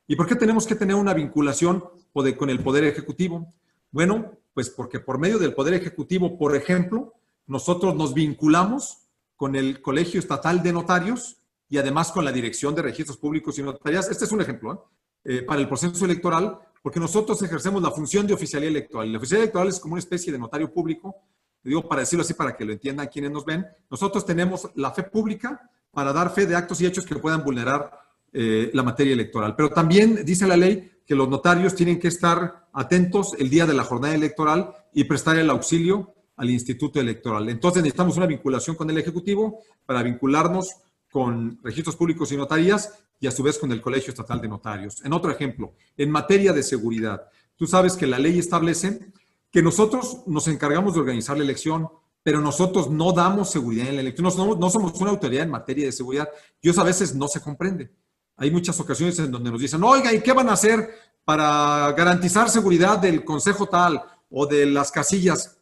¿Y 0.06 0.14
por 0.14 0.26
qué 0.26 0.36
tenemos 0.36 0.66
que 0.66 0.74
tener 0.74 0.94
una 0.94 1.14
vinculación 1.14 1.84
con 2.12 2.50
el 2.50 2.60
Poder 2.60 2.84
Ejecutivo? 2.84 3.52
Bueno, 3.90 4.38
pues 4.54 4.70
porque 4.70 5.00
por 5.00 5.18
medio 5.18 5.38
del 5.38 5.54
Poder 5.54 5.74
Ejecutivo, 5.74 6.38
por 6.38 6.54
ejemplo, 6.54 7.14
nosotros 7.46 7.96
nos 7.96 8.14
vinculamos 8.14 9.08
con 9.36 9.56
el 9.56 9.80
Colegio 9.80 10.20
Estatal 10.20 10.62
de 10.62 10.72
Notarios 10.72 11.38
y 11.68 11.78
además 11.78 12.12
con 12.12 12.24
la 12.24 12.32
Dirección 12.32 12.74
de 12.74 12.82
Registros 12.82 13.18
Públicos 13.18 13.58
y 13.58 13.62
Notarías. 13.62 14.10
Este 14.10 14.24
es 14.24 14.32
un 14.32 14.40
ejemplo 14.40 14.90
¿eh? 15.24 15.36
Eh, 15.36 15.42
para 15.42 15.60
el 15.60 15.68
proceso 15.68 16.04
electoral, 16.04 16.58
porque 16.82 17.00
nosotros 17.00 17.42
ejercemos 17.42 17.82
la 17.82 17.90
función 17.90 18.26
de 18.26 18.34
oficialía 18.34 18.68
electoral. 18.68 19.12
La 19.12 19.18
oficialía 19.18 19.44
electoral 19.44 19.68
es 19.68 19.80
como 19.80 19.94
una 19.94 20.00
especie 20.00 20.32
de 20.32 20.38
notario 20.38 20.72
público, 20.72 21.16
digo 21.62 21.86
para 21.86 22.00
decirlo 22.00 22.22
así 22.22 22.34
para 22.34 22.56
que 22.56 22.64
lo 22.64 22.72
entiendan 22.72 23.08
quienes 23.08 23.30
nos 23.30 23.44
ven. 23.44 23.66
Nosotros 23.90 24.24
tenemos 24.24 24.70
la 24.76 24.92
fe 24.92 25.02
pública 25.02 25.70
para 25.90 26.12
dar 26.12 26.32
fe 26.32 26.46
de 26.46 26.56
actos 26.56 26.80
y 26.80 26.86
hechos 26.86 27.04
que 27.04 27.16
puedan 27.16 27.44
vulnerar 27.44 27.90
eh, 28.32 28.70
la 28.72 28.82
materia 28.82 29.12
electoral. 29.12 29.54
Pero 29.56 29.70
también 29.70 30.24
dice 30.24 30.46
la 30.46 30.56
ley 30.56 30.90
que 31.04 31.14
los 31.14 31.28
notarios 31.28 31.74
tienen 31.74 31.98
que 31.98 32.08
estar 32.08 32.68
atentos 32.72 33.34
el 33.38 33.50
día 33.50 33.66
de 33.66 33.74
la 33.74 33.84
jornada 33.84 34.14
electoral 34.14 34.72
y 34.94 35.04
prestar 35.04 35.38
el 35.38 35.50
auxilio 35.50 36.14
al 36.36 36.50
Instituto 36.50 37.00
Electoral. 37.00 37.48
Entonces 37.48 37.82
necesitamos 37.82 38.16
una 38.16 38.26
vinculación 38.26 38.76
con 38.76 38.88
el 38.88 38.98
Ejecutivo 38.98 39.60
para 39.84 40.02
vincularnos 40.02 40.76
con 41.18 41.58
registros 41.64 41.96
públicos 41.96 42.30
y 42.30 42.36
notarías 42.36 42.92
y 43.18 43.26
a 43.26 43.32
su 43.32 43.42
vez 43.42 43.58
con 43.58 43.72
el 43.72 43.80
Colegio 43.80 44.10
Estatal 44.10 44.40
de 44.40 44.46
Notarios. 44.46 45.04
En 45.04 45.12
otro 45.12 45.32
ejemplo, 45.32 45.74
en 45.96 46.12
materia 46.12 46.52
de 46.52 46.62
seguridad, 46.62 47.28
tú 47.56 47.66
sabes 47.66 47.96
que 47.96 48.06
la 48.06 48.20
ley 48.20 48.38
establece 48.38 49.10
que 49.50 49.60
nosotros 49.60 50.18
nos 50.28 50.46
encargamos 50.46 50.94
de 50.94 51.00
organizar 51.00 51.36
la 51.36 51.42
elección, 51.42 51.88
pero 52.22 52.40
nosotros 52.40 52.88
no 52.88 53.10
damos 53.10 53.50
seguridad 53.50 53.88
en 53.88 53.96
la 53.96 54.02
elección, 54.02 54.28
no, 54.28 54.54
no 54.54 54.70
somos 54.70 55.00
una 55.00 55.10
autoridad 55.10 55.42
en 55.42 55.50
materia 55.50 55.86
de 55.86 55.90
seguridad 55.90 56.28
y 56.62 56.78
a 56.78 56.84
veces 56.84 57.16
no 57.16 57.26
se 57.26 57.40
comprende. 57.40 57.90
Hay 58.36 58.52
muchas 58.52 58.78
ocasiones 58.78 59.18
en 59.18 59.32
donde 59.32 59.50
nos 59.50 59.60
dicen, 59.60 59.82
oiga, 59.82 60.12
¿y 60.12 60.20
qué 60.20 60.32
van 60.32 60.48
a 60.48 60.52
hacer 60.52 60.88
para 61.24 61.92
garantizar 61.96 62.48
seguridad 62.48 62.96
del 62.98 63.24
consejo 63.24 63.66
tal 63.66 64.00
o 64.30 64.46
de 64.46 64.66
las 64.66 64.92
casillas? 64.92 65.58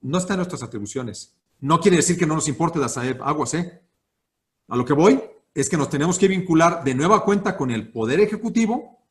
No 0.00 0.18
está 0.18 0.32
en 0.32 0.38
nuestras 0.38 0.64
atribuciones. 0.64 1.36
No 1.60 1.78
quiere 1.78 1.98
decir 1.98 2.18
que 2.18 2.26
no 2.26 2.34
nos 2.34 2.48
importe 2.48 2.80
las 2.80 2.96
aguas, 2.96 3.54
¿eh? 3.54 3.80
A 4.70 4.76
lo 4.76 4.84
que 4.84 4.92
voy 4.92 5.20
es 5.52 5.68
que 5.68 5.76
nos 5.76 5.90
tenemos 5.90 6.16
que 6.16 6.28
vincular 6.28 6.84
de 6.84 6.94
nueva 6.94 7.24
cuenta 7.24 7.56
con 7.56 7.72
el 7.72 7.90
Poder 7.90 8.20
Ejecutivo. 8.20 9.04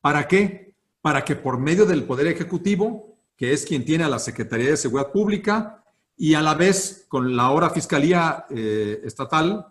¿Para 0.00 0.28
qué? 0.28 0.76
Para 1.02 1.24
que 1.24 1.34
por 1.34 1.58
medio 1.58 1.86
del 1.86 2.04
Poder 2.04 2.28
Ejecutivo, 2.28 3.16
que 3.36 3.52
es 3.52 3.66
quien 3.66 3.84
tiene 3.84 4.04
a 4.04 4.08
la 4.08 4.20
Secretaría 4.20 4.70
de 4.70 4.76
Seguridad 4.76 5.10
Pública, 5.10 5.82
y 6.16 6.34
a 6.34 6.40
la 6.40 6.54
vez 6.54 7.04
con 7.08 7.34
la 7.34 7.44
ahora 7.44 7.70
Fiscalía 7.70 8.46
eh, 8.48 9.00
Estatal, 9.02 9.66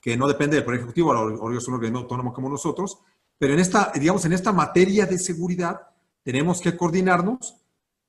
que 0.00 0.16
no 0.16 0.28
depende 0.28 0.54
del 0.54 0.64
Poder 0.64 0.78
Ejecutivo, 0.78 1.12
ahora 1.12 1.58
es 1.58 1.66
un 1.66 1.74
organismo 1.74 1.98
autónomo 1.98 2.32
como 2.32 2.48
nosotros, 2.48 3.00
pero 3.36 3.54
en 3.54 3.58
esta, 3.58 3.90
digamos, 3.96 4.24
en 4.24 4.32
esta 4.32 4.52
materia 4.52 5.06
de 5.06 5.18
seguridad 5.18 5.80
tenemos 6.22 6.60
que 6.60 6.76
coordinarnos, 6.76 7.56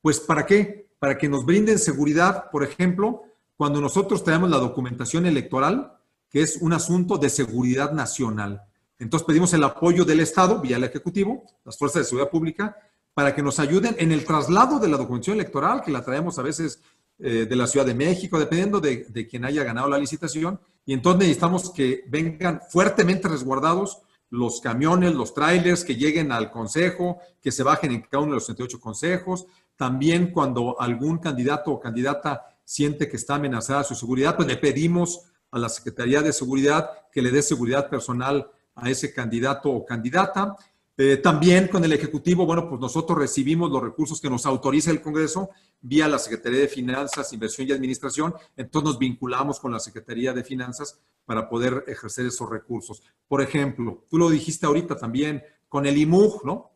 pues 0.00 0.20
¿para 0.20 0.46
qué? 0.46 0.88
Para 1.00 1.18
que 1.18 1.28
nos 1.28 1.44
brinden 1.44 1.80
seguridad, 1.80 2.48
por 2.52 2.62
ejemplo, 2.62 3.24
cuando 3.60 3.78
nosotros 3.82 4.24
tenemos 4.24 4.48
la 4.48 4.56
documentación 4.56 5.26
electoral, 5.26 5.92
que 6.30 6.40
es 6.40 6.56
un 6.62 6.72
asunto 6.72 7.18
de 7.18 7.28
seguridad 7.28 7.92
nacional. 7.92 8.62
Entonces 8.98 9.26
pedimos 9.26 9.52
el 9.52 9.62
apoyo 9.62 10.06
del 10.06 10.20
Estado, 10.20 10.62
vía 10.62 10.78
el 10.78 10.84
Ejecutivo, 10.84 11.44
las 11.62 11.76
fuerzas 11.76 12.00
de 12.00 12.04
seguridad 12.06 12.30
pública, 12.30 12.74
para 13.12 13.34
que 13.34 13.42
nos 13.42 13.58
ayuden 13.58 13.96
en 13.98 14.12
el 14.12 14.24
traslado 14.24 14.78
de 14.78 14.88
la 14.88 14.96
documentación 14.96 15.36
electoral, 15.36 15.82
que 15.82 15.90
la 15.90 16.02
traemos 16.02 16.38
a 16.38 16.42
veces 16.42 16.80
eh, 17.18 17.44
de 17.44 17.54
la 17.54 17.66
Ciudad 17.66 17.84
de 17.84 17.94
México, 17.94 18.38
dependiendo 18.38 18.80
de, 18.80 19.04
de 19.10 19.26
quien 19.26 19.44
haya 19.44 19.62
ganado 19.62 19.90
la 19.90 19.98
licitación, 19.98 20.58
y 20.86 20.94
entonces 20.94 21.18
necesitamos 21.18 21.68
que 21.68 22.04
vengan 22.08 22.62
fuertemente 22.70 23.28
resguardados 23.28 23.98
los 24.30 24.62
camiones, 24.62 25.14
los 25.14 25.34
trailers 25.34 25.84
que 25.84 25.96
lleguen 25.96 26.32
al 26.32 26.50
consejo, 26.50 27.18
que 27.42 27.52
se 27.52 27.62
bajen 27.62 27.92
en 27.92 28.00
cada 28.00 28.22
uno 28.22 28.32
de 28.32 28.36
los 28.36 28.46
78 28.46 28.80
consejos. 28.80 29.44
También 29.76 30.32
cuando 30.32 30.80
algún 30.80 31.18
candidato 31.18 31.72
o 31.72 31.80
candidata 31.80 32.46
siente 32.70 33.08
que 33.08 33.16
está 33.16 33.34
amenazada 33.34 33.82
su 33.82 33.96
seguridad, 33.96 34.36
pues 34.36 34.46
le 34.46 34.56
pedimos 34.56 35.22
a 35.50 35.58
la 35.58 35.68
Secretaría 35.68 36.22
de 36.22 36.32
Seguridad 36.32 36.88
que 37.10 37.20
le 37.20 37.32
dé 37.32 37.42
seguridad 37.42 37.90
personal 37.90 38.48
a 38.76 38.88
ese 38.88 39.12
candidato 39.12 39.72
o 39.72 39.84
candidata. 39.84 40.54
Eh, 40.96 41.16
también 41.16 41.66
con 41.66 41.84
el 41.84 41.92
Ejecutivo, 41.92 42.46
bueno, 42.46 42.68
pues 42.68 42.80
nosotros 42.80 43.18
recibimos 43.18 43.72
los 43.72 43.82
recursos 43.82 44.20
que 44.20 44.30
nos 44.30 44.46
autoriza 44.46 44.92
el 44.92 45.02
Congreso 45.02 45.50
vía 45.80 46.06
la 46.06 46.20
Secretaría 46.20 46.60
de 46.60 46.68
Finanzas, 46.68 47.32
Inversión 47.32 47.66
y 47.66 47.72
Administración, 47.72 48.34
entonces 48.56 48.90
nos 48.90 48.98
vinculamos 49.00 49.58
con 49.58 49.72
la 49.72 49.80
Secretaría 49.80 50.32
de 50.32 50.44
Finanzas 50.44 51.00
para 51.24 51.48
poder 51.48 51.82
ejercer 51.88 52.26
esos 52.26 52.48
recursos. 52.48 53.02
Por 53.26 53.42
ejemplo, 53.42 54.04
tú 54.08 54.16
lo 54.16 54.30
dijiste 54.30 54.66
ahorita 54.66 54.96
también 54.96 55.42
con 55.68 55.86
el 55.86 55.98
IMUG, 55.98 56.44
¿no? 56.44 56.70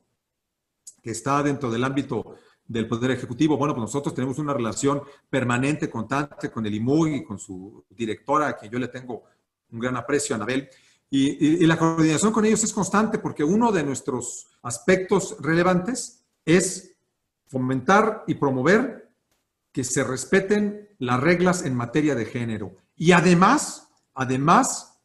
Que 1.00 1.12
está 1.12 1.40
dentro 1.44 1.70
del 1.70 1.85
ámbito 1.85 2.35
del 2.66 2.88
Poder 2.88 3.11
Ejecutivo. 3.11 3.57
Bueno, 3.57 3.74
pues 3.74 3.83
nosotros 3.83 4.14
tenemos 4.14 4.38
una 4.38 4.55
relación 4.55 5.03
permanente, 5.29 5.90
constante 5.90 6.50
con 6.50 6.64
el 6.66 6.74
IMUG 6.74 7.09
y 7.09 7.24
con 7.24 7.38
su 7.38 7.85
directora, 7.90 8.48
a 8.48 8.57
quien 8.57 8.72
yo 8.72 8.79
le 8.79 8.88
tengo 8.88 9.24
un 9.70 9.81
gran 9.81 9.96
aprecio, 9.96 10.35
Anabel. 10.35 10.68
Y, 11.11 11.64
la 11.66 11.79
coordinación 11.79 12.33
con 12.33 12.44
ellos 12.44 12.64
es 12.64 12.72
constante 12.72 13.18
porque 13.18 13.44
uno 13.44 13.70
de 13.70 13.85
nuestros 13.85 14.48
aspectos 14.62 15.37
relevantes 15.40 16.24
es 16.44 16.96
fomentar 17.46 18.24
y 18.27 18.35
promover 18.35 19.12
que 19.70 19.85
se 19.85 20.03
respeten 20.03 20.88
las 20.98 21.20
reglas 21.20 21.64
en 21.64 21.77
materia 21.77 22.14
de 22.14 22.24
género. 22.24 22.77
Y 22.96 23.12
además, 23.12 23.88
además, 24.14 24.98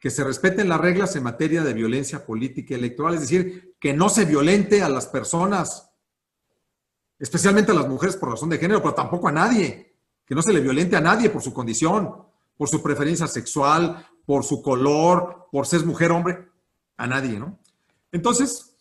que 0.00 0.10
se 0.10 0.24
respeten 0.24 0.68
las 0.68 0.80
reglas 0.80 1.14
en 1.14 1.22
materia 1.22 1.62
de 1.62 1.74
violencia 1.74 2.26
política 2.26 2.74
y 2.74 2.78
electoral, 2.78 3.14
es 3.14 3.20
decir, 3.20 3.76
que 3.78 3.92
no 3.92 4.08
se 4.08 4.24
violente 4.24 4.82
a 4.82 4.88
las 4.88 5.06
personas, 5.06 5.91
especialmente 7.22 7.70
a 7.70 7.74
las 7.76 7.88
mujeres 7.88 8.16
por 8.16 8.30
razón 8.30 8.50
de 8.50 8.58
género, 8.58 8.82
pero 8.82 8.94
tampoco 8.94 9.28
a 9.28 9.32
nadie, 9.32 9.94
que 10.26 10.34
no 10.34 10.42
se 10.42 10.52
le 10.52 10.60
violente 10.60 10.96
a 10.96 11.00
nadie 11.00 11.30
por 11.30 11.40
su 11.40 11.52
condición, 11.52 12.12
por 12.56 12.68
su 12.68 12.82
preferencia 12.82 13.28
sexual, 13.28 14.04
por 14.26 14.42
su 14.42 14.60
color, 14.60 15.46
por 15.52 15.64
ser 15.64 15.86
mujer, 15.86 16.10
hombre, 16.10 16.48
a 16.96 17.06
nadie, 17.06 17.38
¿no? 17.38 17.60
Entonces, 18.10 18.76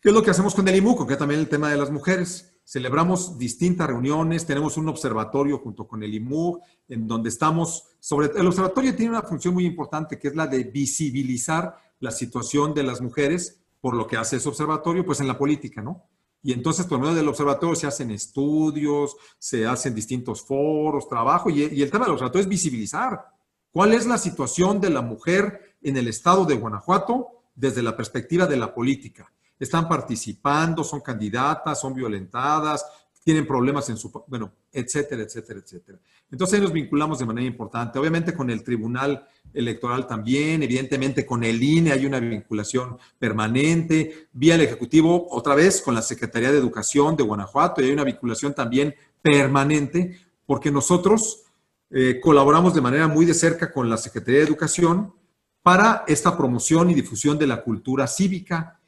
¿qué 0.00 0.08
es 0.08 0.14
lo 0.14 0.24
que 0.24 0.30
hacemos 0.32 0.56
con 0.56 0.66
el 0.66 0.74
IMUCO? 0.74 1.06
Que 1.06 1.16
también 1.16 1.38
el 1.38 1.48
tema 1.48 1.70
de 1.70 1.76
las 1.76 1.92
mujeres. 1.92 2.58
Celebramos 2.64 3.38
distintas 3.38 3.86
reuniones, 3.86 4.44
tenemos 4.44 4.76
un 4.76 4.88
observatorio 4.88 5.58
junto 5.58 5.86
con 5.86 6.02
el 6.02 6.14
IMUG, 6.14 6.62
en 6.88 7.06
donde 7.06 7.28
estamos 7.28 7.90
sobre... 8.00 8.28
El 8.36 8.48
observatorio 8.48 8.96
tiene 8.96 9.12
una 9.12 9.22
función 9.22 9.54
muy 9.54 9.66
importante, 9.66 10.18
que 10.18 10.28
es 10.28 10.34
la 10.34 10.48
de 10.48 10.64
visibilizar 10.64 11.76
la 12.00 12.10
situación 12.10 12.74
de 12.74 12.82
las 12.82 13.00
mujeres 13.00 13.60
por 13.80 13.94
lo 13.94 14.08
que 14.08 14.16
hace 14.16 14.38
ese 14.38 14.48
observatorio, 14.48 15.06
pues 15.06 15.20
en 15.20 15.28
la 15.28 15.38
política, 15.38 15.80
¿no? 15.80 16.08
Y 16.44 16.52
entonces, 16.52 16.86
por 16.86 17.00
medio 17.00 17.14
del 17.14 17.26
observatorio 17.26 17.74
se 17.74 17.88
hacen 17.88 18.12
estudios, 18.12 19.16
se 19.38 19.66
hacen 19.66 19.96
distintos 19.96 20.42
foros, 20.42 21.08
trabajo, 21.08 21.50
y, 21.50 21.64
y 21.64 21.82
el 21.82 21.90
tema 21.90 22.04
del 22.04 22.12
observatorio 22.12 22.42
es 22.42 22.48
visibilizar 22.48 23.34
¿Cuál 23.74 23.92
es 23.92 24.06
la 24.06 24.18
situación 24.18 24.80
de 24.80 24.88
la 24.88 25.02
mujer 25.02 25.74
en 25.82 25.96
el 25.96 26.06
estado 26.06 26.44
de 26.44 26.54
Guanajuato 26.54 27.42
desde 27.56 27.82
la 27.82 27.96
perspectiva 27.96 28.46
de 28.46 28.56
la 28.56 28.72
política? 28.72 29.32
¿Están 29.58 29.88
participando? 29.88 30.84
¿Son 30.84 31.00
candidatas? 31.00 31.80
¿Son 31.80 31.92
violentadas? 31.92 32.86
¿Tienen 33.24 33.46
problemas 33.46 33.88
en 33.88 33.96
su... 33.96 34.12
Bueno, 34.28 34.52
etcétera, 34.70 35.22
etcétera, 35.22 35.60
etcétera. 35.60 35.98
Entonces 36.30 36.54
ahí 36.54 36.60
nos 36.60 36.72
vinculamos 36.72 37.18
de 37.18 37.26
manera 37.26 37.46
importante. 37.46 37.98
Obviamente 37.98 38.34
con 38.34 38.50
el 38.50 38.62
Tribunal 38.62 39.26
Electoral 39.52 40.06
también, 40.06 40.62
evidentemente 40.62 41.24
con 41.24 41.42
el 41.42 41.62
INE 41.62 41.92
hay 41.92 42.06
una 42.06 42.20
vinculación 42.20 42.98
permanente, 43.18 44.28
vía 44.32 44.56
el 44.56 44.60
Ejecutivo, 44.60 45.26
otra 45.30 45.54
vez 45.54 45.80
con 45.80 45.94
la 45.94 46.02
Secretaría 46.02 46.52
de 46.52 46.58
Educación 46.58 47.16
de 47.16 47.22
Guanajuato, 47.22 47.80
y 47.80 47.86
hay 47.86 47.92
una 47.92 48.04
vinculación 48.04 48.54
también 48.54 48.94
permanente, 49.22 50.20
porque 50.44 50.70
nosotros 50.70 51.44
eh, 51.90 52.20
colaboramos 52.20 52.74
de 52.74 52.80
manera 52.80 53.08
muy 53.08 53.24
de 53.24 53.34
cerca 53.34 53.72
con 53.72 53.88
la 53.88 53.96
Secretaría 53.96 54.40
de 54.40 54.46
Educación 54.46 55.14
para 55.62 56.04
esta 56.06 56.36
promoción 56.36 56.90
y 56.90 56.94
difusión 56.94 57.38
de 57.38 57.46
la 57.46 57.62
cultura 57.62 58.06
cívica. 58.06 58.80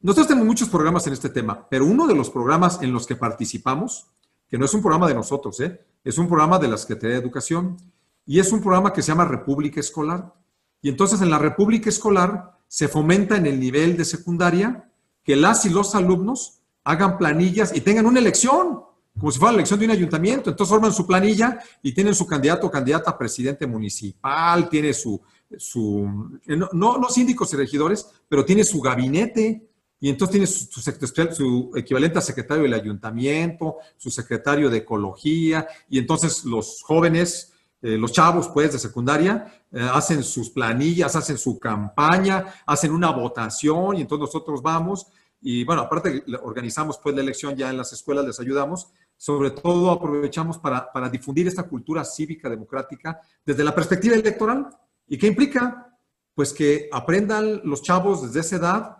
Nosotros 0.00 0.28
tenemos 0.28 0.46
muchos 0.46 0.68
programas 0.68 1.06
en 1.06 1.14
este 1.14 1.28
tema, 1.28 1.66
pero 1.68 1.86
uno 1.86 2.06
de 2.06 2.14
los 2.14 2.30
programas 2.30 2.82
en 2.82 2.92
los 2.92 3.06
que 3.06 3.16
participamos, 3.16 4.06
que 4.48 4.58
no 4.58 4.64
es 4.64 4.74
un 4.74 4.82
programa 4.82 5.08
de 5.08 5.14
nosotros, 5.14 5.58
¿eh? 5.60 5.80
es 6.04 6.18
un 6.18 6.28
programa 6.28 6.58
de 6.58 6.68
la 6.68 6.76
Secretaría 6.76 7.16
de 7.16 7.22
Educación 7.22 7.76
y 8.24 8.38
es 8.38 8.52
un 8.52 8.60
programa 8.60 8.92
que 8.92 9.02
se 9.02 9.08
llama 9.08 9.24
República 9.24 9.80
Escolar. 9.80 10.34
Y 10.82 10.88
entonces 10.88 11.20
en 11.22 11.30
la 11.30 11.38
República 11.38 11.88
Escolar 11.88 12.58
se 12.68 12.88
fomenta 12.88 13.36
en 13.36 13.46
el 13.46 13.58
nivel 13.58 13.96
de 13.96 14.04
secundaria 14.04 14.90
que 15.24 15.34
las 15.34 15.64
y 15.64 15.70
los 15.70 15.94
alumnos 15.94 16.60
hagan 16.84 17.18
planillas 17.18 17.74
y 17.74 17.80
tengan 17.80 18.06
una 18.06 18.20
elección 18.20 18.86
como 19.18 19.32
si 19.32 19.38
fuera 19.38 19.52
la 19.52 19.58
elección 19.58 19.80
de 19.80 19.86
un 19.86 19.92
ayuntamiento. 19.92 20.50
Entonces 20.50 20.70
forman 20.70 20.92
su 20.92 21.06
planilla 21.06 21.58
y 21.82 21.92
tienen 21.92 22.14
su 22.14 22.26
candidato 22.26 22.66
o 22.66 22.70
candidata 22.70 23.10
a 23.10 23.18
presidente 23.18 23.66
municipal, 23.66 24.68
tiene 24.68 24.92
su, 24.92 25.20
su 25.56 26.38
no, 26.46 26.98
no 26.98 27.08
síndicos 27.08 27.52
y 27.52 27.56
regidores, 27.56 28.06
pero 28.28 28.44
tiene 28.44 28.64
su 28.64 28.80
gabinete. 28.80 29.70
Y 29.98 30.10
entonces 30.10 30.68
tiene 31.14 31.34
su, 31.34 31.72
equivalente 31.74 32.18
a 32.18 32.22
secretario 32.22 32.64
del 32.64 32.74
ayuntamiento, 32.74 33.76
su 33.96 34.10
secretario 34.10 34.68
de 34.68 34.78
ecología, 34.78 35.66
y 35.88 35.98
entonces 35.98 36.44
los 36.44 36.82
jóvenes, 36.82 37.52
eh, 37.80 37.96
los 37.96 38.12
chavos 38.12 38.48
pues 38.48 38.72
de 38.72 38.78
secundaria, 38.78 39.64
eh, 39.72 39.88
hacen 39.92 40.22
sus 40.22 40.50
planillas, 40.50 41.16
hacen 41.16 41.38
su 41.38 41.58
campaña, 41.58 42.44
hacen 42.66 42.92
una 42.92 43.10
votación, 43.10 43.96
y 43.96 44.02
entonces 44.02 44.26
nosotros 44.26 44.60
vamos, 44.60 45.06
y 45.40 45.64
bueno, 45.64 45.82
aparte 45.82 46.24
organizamos 46.42 46.98
pues 46.98 47.14
la 47.14 47.22
elección 47.22 47.56
ya 47.56 47.70
en 47.70 47.76
las 47.76 47.92
escuelas, 47.92 48.24
les 48.24 48.40
ayudamos, 48.40 48.88
sobre 49.16 49.50
todo 49.50 49.90
aprovechamos 49.90 50.58
para, 50.58 51.08
difundir 51.10 51.46
esta 51.46 51.62
cultura 51.62 52.04
cívica 52.04 52.48
democrática 52.50 53.20
desde 53.44 53.64
la 53.64 53.74
perspectiva 53.74 54.14
electoral. 54.14 54.68
¿Y 55.06 55.16
qué 55.16 55.28
implica? 55.28 55.96
Pues 56.34 56.52
que 56.52 56.88
aprendan 56.92 57.62
los 57.64 57.82
chavos 57.82 58.22
desde 58.22 58.40
esa 58.40 58.56
edad 58.56 58.95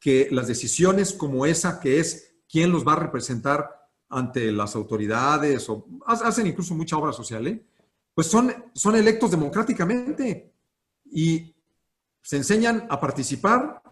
que 0.00 0.28
las 0.30 0.48
decisiones 0.48 1.12
como 1.12 1.46
esa, 1.46 1.78
que 1.78 2.00
es 2.00 2.34
quién 2.50 2.72
los 2.72 2.86
va 2.86 2.94
a 2.94 3.00
representar 3.00 3.68
ante 4.08 4.50
las 4.50 4.74
autoridades, 4.74 5.68
o 5.68 5.86
hacen 6.06 6.46
incluso 6.46 6.74
mucha 6.74 6.96
obra 6.96 7.12
social, 7.12 7.46
¿eh? 7.46 7.64
pues 8.14 8.26
son, 8.26 8.52
son 8.74 8.96
electos 8.96 9.30
democráticamente 9.30 10.52
y 11.04 11.54
se 12.22 12.38
enseñan 12.38 12.86
a 12.90 12.98
participar, 12.98 13.82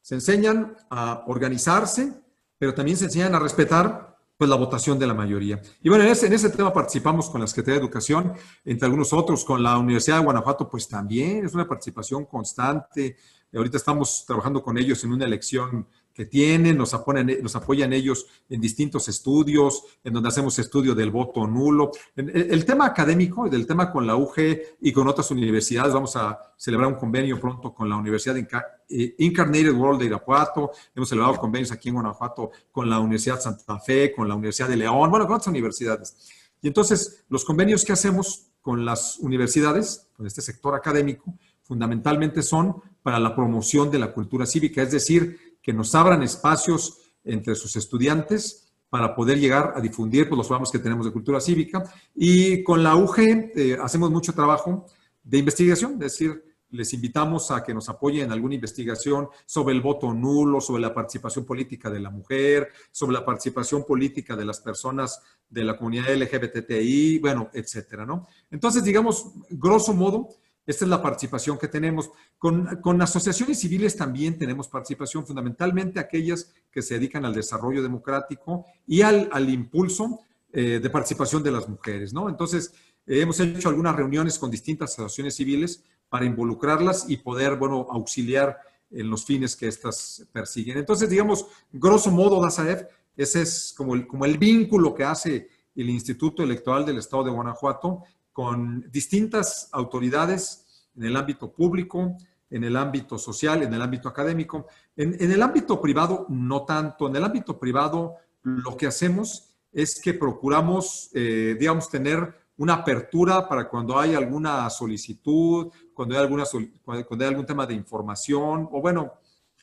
se 0.00 0.16
enseñan 0.16 0.76
a 0.90 1.24
organizarse, 1.26 2.12
pero 2.58 2.74
también 2.74 2.96
se 2.96 3.06
enseñan 3.06 3.34
a 3.34 3.38
respetar 3.38 4.11
pues 4.36 4.50
la 4.50 4.56
votación 4.56 4.98
de 4.98 5.06
la 5.06 5.14
mayoría. 5.14 5.60
Y 5.82 5.88
bueno, 5.88 6.04
en 6.04 6.10
ese, 6.10 6.26
en 6.26 6.32
ese 6.32 6.50
tema 6.50 6.72
participamos 6.72 7.30
con 7.30 7.40
la 7.40 7.46
Secretaría 7.46 7.78
de 7.78 7.84
Educación, 7.84 8.32
entre 8.64 8.86
algunos 8.86 9.12
otros, 9.12 9.44
con 9.44 9.62
la 9.62 9.78
Universidad 9.78 10.18
de 10.18 10.24
Guanajuato, 10.24 10.68
pues 10.68 10.88
también 10.88 11.46
es 11.46 11.54
una 11.54 11.68
participación 11.68 12.24
constante. 12.24 13.16
Ahorita 13.54 13.76
estamos 13.76 14.24
trabajando 14.26 14.62
con 14.62 14.78
ellos 14.78 15.04
en 15.04 15.12
una 15.12 15.26
elección 15.26 15.86
que 16.14 16.26
tienen, 16.26 16.76
nos 16.76 16.94
apoyan, 16.94 17.30
nos 17.42 17.56
apoyan 17.56 17.92
ellos 17.92 18.26
en 18.48 18.60
distintos 18.60 19.08
estudios, 19.08 19.82
en 20.04 20.12
donde 20.12 20.28
hacemos 20.28 20.58
estudio 20.58 20.94
del 20.94 21.10
voto 21.10 21.46
nulo. 21.46 21.90
El, 22.16 22.64
tema 22.64 22.86
académico, 22.86 23.48
del 23.48 23.66
tema 23.66 23.90
con 23.90 24.06
la 24.06 24.16
UG 24.16 24.34
y 24.80 24.92
con 24.92 25.08
otras 25.08 25.30
universidades, 25.30 25.92
vamos 25.92 26.16
a 26.16 26.38
celebrar 26.56 26.88
un 26.88 26.98
convenio 26.98 27.40
pronto 27.40 27.72
con 27.72 27.88
la 27.88 27.96
Universidad 27.96 28.36
eh, 28.36 29.14
Incarnated 29.18 29.72
World 29.72 30.00
de 30.00 30.06
Irapuato, 30.06 30.70
hemos 30.94 31.08
celebrado 31.08 31.36
convenios 31.38 31.72
aquí 31.72 31.88
en 31.88 31.94
Guanajuato 31.94 32.50
con 32.70 32.88
la 32.88 33.00
Universidad 33.00 33.40
Santa 33.40 33.78
Fe, 33.80 34.12
con 34.12 34.28
la 34.28 34.34
Universidad 34.34 34.68
de 34.68 34.76
León, 34.76 35.10
bueno, 35.10 35.26
con 35.26 35.36
otras 35.36 35.48
universidades. 35.48 36.30
Y 36.60 36.68
entonces, 36.68 37.24
los 37.28 37.44
convenios 37.44 37.84
que 37.84 37.92
hacemos 37.92 38.52
con 38.60 38.84
las 38.84 39.18
universidades, 39.18 40.08
con 40.16 40.26
este 40.26 40.40
sector 40.40 40.74
académico, 40.74 41.34
fundamentalmente 41.62 42.42
son 42.42 42.76
para 43.02 43.18
la 43.18 43.34
promoción 43.34 43.90
de 43.90 43.98
la 43.98 44.12
cultura 44.12 44.46
cívica, 44.46 44.82
es 44.82 44.92
decir, 44.92 45.51
que 45.62 45.72
nos 45.72 45.94
abran 45.94 46.22
espacios 46.22 46.98
entre 47.24 47.54
sus 47.54 47.76
estudiantes 47.76 48.72
para 48.90 49.14
poder 49.14 49.38
llegar 49.38 49.72
a 49.74 49.80
difundir 49.80 50.28
pues, 50.28 50.36
los 50.36 50.46
programas 50.46 50.70
que 50.70 50.78
tenemos 50.78 51.06
de 51.06 51.12
cultura 51.12 51.40
cívica. 51.40 51.82
Y 52.14 52.62
con 52.62 52.82
la 52.82 52.94
UG 52.94 53.18
eh, 53.54 53.78
hacemos 53.80 54.10
mucho 54.10 54.34
trabajo 54.34 54.84
de 55.22 55.38
investigación, 55.38 55.92
es 55.94 55.98
decir, 56.00 56.44
les 56.72 56.92
invitamos 56.94 57.50
a 57.50 57.62
que 57.62 57.74
nos 57.74 57.88
apoyen 57.88 58.24
en 58.26 58.32
alguna 58.32 58.54
investigación 58.54 59.28
sobre 59.46 59.74
el 59.74 59.82
voto 59.82 60.12
nulo, 60.12 60.60
sobre 60.60 60.82
la 60.82 60.92
participación 60.92 61.44
política 61.44 61.90
de 61.90 62.00
la 62.00 62.10
mujer, 62.10 62.68
sobre 62.90 63.14
la 63.14 63.24
participación 63.24 63.84
política 63.84 64.34
de 64.36 64.46
las 64.46 64.60
personas 64.60 65.20
de 65.48 65.64
la 65.64 65.76
comunidad 65.76 66.14
LGBTI, 66.14 67.18
bueno, 67.18 67.50
etcétera, 67.52 68.06
¿no? 68.06 68.26
Entonces, 68.50 68.82
digamos, 68.82 69.32
grosso 69.50 69.92
modo, 69.92 70.30
esta 70.66 70.84
es 70.84 70.88
la 70.88 71.02
participación 71.02 71.58
que 71.58 71.68
tenemos. 71.68 72.10
Con, 72.38 73.02
asociaciones 73.02 73.58
civiles 73.58 73.96
también 73.96 74.38
tenemos 74.38 74.68
participación, 74.68 75.26
fundamentalmente 75.26 75.98
aquellas 75.98 76.52
que 76.70 76.82
se 76.82 76.94
dedican 76.94 77.24
al 77.24 77.34
desarrollo 77.34 77.82
democrático 77.82 78.64
y 78.86 79.02
al, 79.02 79.28
impulso 79.50 80.20
eh, 80.52 80.78
de 80.80 80.90
participación 80.90 81.42
de 81.42 81.50
las 81.50 81.68
mujeres, 81.68 82.12
¿no? 82.12 82.28
Entonces, 82.28 82.74
hemos 83.06 83.40
hecho 83.40 83.68
algunas 83.68 83.96
reuniones 83.96 84.38
con 84.38 84.50
distintas 84.50 84.92
asociaciones 84.92 85.34
civiles 85.34 85.82
para 86.08 86.24
involucrarlas 86.24 87.06
y 87.08 87.16
poder, 87.16 87.56
bueno, 87.56 87.86
auxiliar 87.90 88.58
en 88.90 89.10
los 89.10 89.24
fines 89.24 89.56
que 89.56 89.66
éstas 89.66 90.26
persiguen. 90.32 90.78
Entonces, 90.78 91.08
digamos, 91.08 91.46
grosso 91.72 92.10
modo, 92.10 92.40
DASAEF, 92.40 92.84
ese 93.16 93.42
es 93.42 93.74
como 93.76 93.94
el, 93.94 94.06
como 94.06 94.24
el 94.24 94.38
vínculo 94.38 94.94
que 94.94 95.04
hace 95.04 95.48
el 95.74 95.90
Instituto 95.90 96.42
Electoral 96.42 96.84
del 96.84 96.98
Estado 96.98 97.24
de 97.24 97.30
Guanajuato 97.30 98.04
con 98.32 98.90
distintas 98.90 99.68
autoridades 99.72 100.86
en 100.96 101.04
el 101.04 101.16
ámbito 101.16 101.52
público, 101.52 102.16
en 102.52 102.64
el 102.64 102.76
ámbito 102.76 103.18
social, 103.18 103.62
en 103.62 103.72
el 103.72 103.80
ámbito 103.80 104.08
académico. 104.08 104.66
En, 104.94 105.14
el 105.18 105.42
ámbito 105.42 105.80
privado, 105.80 106.26
no 106.28 106.64
tanto. 106.64 107.08
En 107.08 107.16
el 107.16 107.24
ámbito 107.24 107.58
privado, 107.58 108.16
lo 108.42 108.76
que 108.76 108.86
hacemos 108.86 109.54
es 109.72 110.00
que 110.00 110.12
procuramos, 110.12 111.10
eh, 111.14 111.56
digamos, 111.58 111.88
tener 111.88 112.34
una 112.58 112.74
apertura 112.74 113.48
para 113.48 113.68
cuando 113.68 113.98
hay 113.98 114.14
alguna 114.14 114.68
solicitud, 114.68 115.72
cuando 115.94 116.14
hay, 116.14 116.20
alguna, 116.20 116.44
cuando 116.84 117.24
hay 117.24 117.30
algún 117.30 117.46
tema 117.46 117.66
de 117.66 117.74
información 117.74 118.68
o, 118.70 118.80
bueno, 118.82 119.14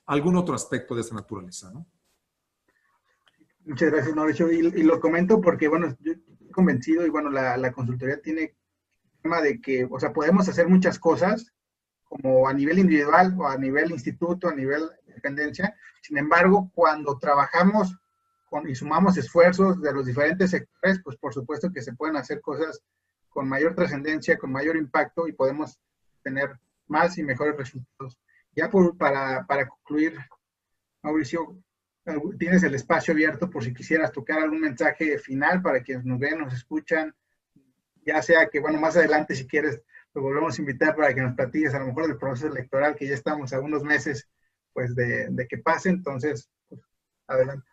algún 0.07 0.36
otro 0.36 0.55
aspecto 0.55 0.95
de 0.95 1.01
esa 1.01 1.13
naturaleza, 1.13 1.72
¿no? 1.72 1.86
Muchas 3.65 3.91
gracias, 3.91 4.15
Mauricio. 4.15 4.51
Y, 4.51 4.82
lo 4.82 4.99
comento 4.99 5.39
porque, 5.39 5.67
bueno, 5.67 5.95
yo 5.99 6.13
estoy 6.13 6.49
convencido 6.49 7.05
y, 7.05 7.09
bueno, 7.09 7.30
la, 7.30 7.55
la 7.55 7.72
consultoría 7.72 8.20
tiene 8.20 8.55
tema 9.22 9.41
de 9.41 9.61
que, 9.61 9.88
o 9.89 9.99
sea, 9.99 10.13
podemos 10.13 10.47
hacer 10.47 10.67
muchas 10.67 10.99
cosas, 10.99 11.53
como 12.03 12.47
a 12.47 12.53
nivel 12.53 12.80
individual 12.80 13.36
o 13.38 13.47
a 13.47 13.57
nivel 13.57 13.91
instituto, 13.91 14.47
a 14.47 14.55
nivel 14.55 14.89
dependencia. 15.05 15.76
Sin 16.01 16.17
embargo, 16.17 16.72
cuando 16.74 17.17
trabajamos 17.20 17.95
con, 18.49 18.67
y 18.67 18.76
sumamos 18.76 19.17
esfuerzos 19.17 19.82
de 19.82 19.93
los 19.93 20.05
diferentes 20.05 20.51
sectores, 20.51 20.99
pues 21.03 21.17
por 21.17 21.34
supuesto 21.34 21.72
que 21.72 21.82
se 21.82 21.93
pueden 21.93 22.15
hacer 22.15 22.41
cosas 22.41 22.82
con 23.30 23.47
mayor 23.47 23.76
trascendencia, 23.76 24.38
con 24.39 24.51
mayor 24.51 24.76
impacto 24.76 25.28
y 25.28 25.34
podemos 25.34 25.80
tener 26.24 26.59
más 26.88 27.17
y 27.17 27.24
mejores 27.24 27.55
resultados. 27.55 28.17
Ya 28.55 28.70
por, 28.70 28.97
para, 28.97 29.45
para 29.45 29.67
concluir, 29.67 30.17
Mauricio, 31.03 31.61
tienes 32.39 32.63
el 32.63 32.74
espacio 32.74 33.13
abierto 33.13 33.49
por 33.49 33.63
si 33.63 33.74
quisieras 33.74 34.11
tocar 34.11 34.39
algún 34.39 34.61
mensaje 34.61 35.20
final 35.20 35.61
para 35.61 35.84
quienes 35.84 36.05
nos 36.05 36.20
ven, 36.20 36.39
nos 36.39 36.53
escuchan, 36.53 37.13
ya 38.10 38.22
sea 38.22 38.47
que, 38.47 38.60
bueno, 38.60 38.80
más 38.80 38.97
adelante 38.97 39.36
si 39.36 39.47
quieres, 39.47 39.82
lo 40.14 40.22
volvemos 40.22 40.57
a 40.57 40.62
invitar 40.62 40.95
para 40.95 41.14
que 41.14 41.22
nos 41.22 41.36
platiques 41.36 41.74
a 41.74 41.80
lo 41.80 41.88
mejor 41.88 42.07
del 42.07 42.18
proceso 42.18 42.47
electoral, 42.47 42.95
que 42.95 43.07
ya 43.07 43.14
estamos 43.14 43.53
a 43.53 43.60
unos 43.60 43.84
meses, 43.84 44.28
pues, 44.74 44.95
de, 44.95 45.47
que 45.47 45.57
pase, 45.57 45.89
entonces, 45.89 46.49
pues, 46.68 46.82
adelante. 47.28 47.68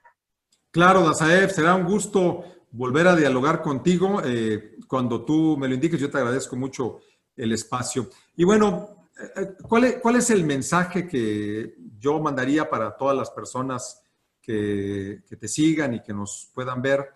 Claro, 0.71 1.07
Dazaev, 1.07 1.51
será 1.51 1.75
un 1.75 1.85
gusto 1.85 2.45
volver 2.71 3.09
a 3.09 3.17
dialogar 3.17 3.63
contigo. 3.63 4.21
Eh, 4.25 4.77
cuando 4.87 5.25
tú 5.25 5.57
me 5.57 5.69
lo 5.69 5.75
indiques, 5.75 5.99
yo 5.99 6.11
te 6.11 6.19
agradezco 6.19 6.57
mucho 6.57 7.01
el 7.35 7.53
espacio. 7.53 8.11
Y 8.37 8.45
bueno, 8.45 9.09
eh, 9.19 9.41
eh, 9.41 9.55
¿cuál 9.67 9.85
es, 9.85 9.97
¿cuál 9.97 10.17
es, 10.17 10.29
el 10.29 10.45
mensaje 10.45 11.09
que 11.09 11.77
yo 11.99 12.21
mandaría 12.21 12.69
para 12.69 12.95
todas 12.95 13.17
las 13.17 13.31
personas 13.31 14.03
que, 14.43 15.23
que 15.27 15.37
te 15.37 15.49
sigan 15.49 15.95
y 15.95 16.03
que 16.03 16.13
nos 16.13 16.51
puedan 16.55 16.83
ver? 16.83 17.09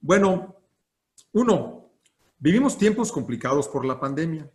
Bueno, 0.00 0.56
uno, 1.32 1.83
Vivimos 2.44 2.76
tiempos 2.76 3.10
complicados 3.10 3.68
por 3.68 3.86
la 3.86 3.98
pandemia. 3.98 4.50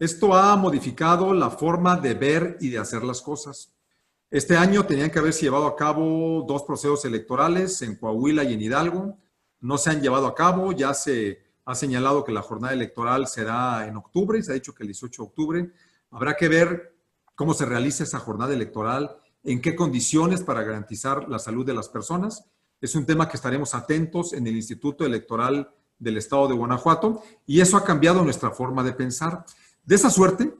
Esto 0.00 0.34
ha 0.34 0.56
modificado 0.56 1.32
la 1.32 1.48
forma 1.48 1.96
de 1.96 2.14
ver 2.14 2.56
y 2.60 2.70
de 2.70 2.78
hacer 2.78 3.04
las 3.04 3.22
cosas. 3.22 3.72
Este 4.32 4.56
año 4.56 4.84
tenían 4.84 5.12
que 5.12 5.20
haberse 5.20 5.42
llevado 5.42 5.68
a 5.68 5.76
cabo 5.76 6.44
dos 6.48 6.64
procesos 6.64 7.04
electorales 7.04 7.82
en 7.82 7.94
Coahuila 7.94 8.42
y 8.42 8.54
en 8.54 8.62
Hidalgo. 8.62 9.16
No 9.60 9.78
se 9.78 9.90
han 9.90 10.02
llevado 10.02 10.26
a 10.26 10.34
cabo, 10.34 10.72
ya 10.72 10.92
se 10.92 11.38
ha 11.66 11.76
señalado 11.76 12.24
que 12.24 12.32
la 12.32 12.42
jornada 12.42 12.74
electoral 12.74 13.28
será 13.28 13.86
en 13.86 13.96
octubre, 13.96 14.42
se 14.42 14.50
ha 14.50 14.54
dicho 14.56 14.74
que 14.74 14.82
el 14.82 14.88
18 14.88 15.22
de 15.22 15.28
octubre. 15.28 15.72
Habrá 16.10 16.34
que 16.34 16.48
ver 16.48 16.96
cómo 17.36 17.54
se 17.54 17.64
realiza 17.64 18.02
esa 18.02 18.18
jornada 18.18 18.54
electoral, 18.54 19.18
en 19.44 19.60
qué 19.60 19.76
condiciones 19.76 20.42
para 20.42 20.64
garantizar 20.64 21.28
la 21.28 21.38
salud 21.38 21.64
de 21.64 21.74
las 21.74 21.88
personas. 21.88 22.44
Es 22.80 22.96
un 22.96 23.06
tema 23.06 23.28
que 23.28 23.36
estaremos 23.36 23.72
atentos 23.76 24.32
en 24.32 24.48
el 24.48 24.56
Instituto 24.56 25.06
Electoral 25.06 25.72
del 26.00 26.16
estado 26.16 26.48
de 26.48 26.54
Guanajuato 26.54 27.22
y 27.46 27.60
eso 27.60 27.76
ha 27.76 27.84
cambiado 27.84 28.24
nuestra 28.24 28.50
forma 28.50 28.82
de 28.82 28.92
pensar. 28.92 29.44
De 29.84 29.94
esa 29.94 30.10
suerte, 30.10 30.52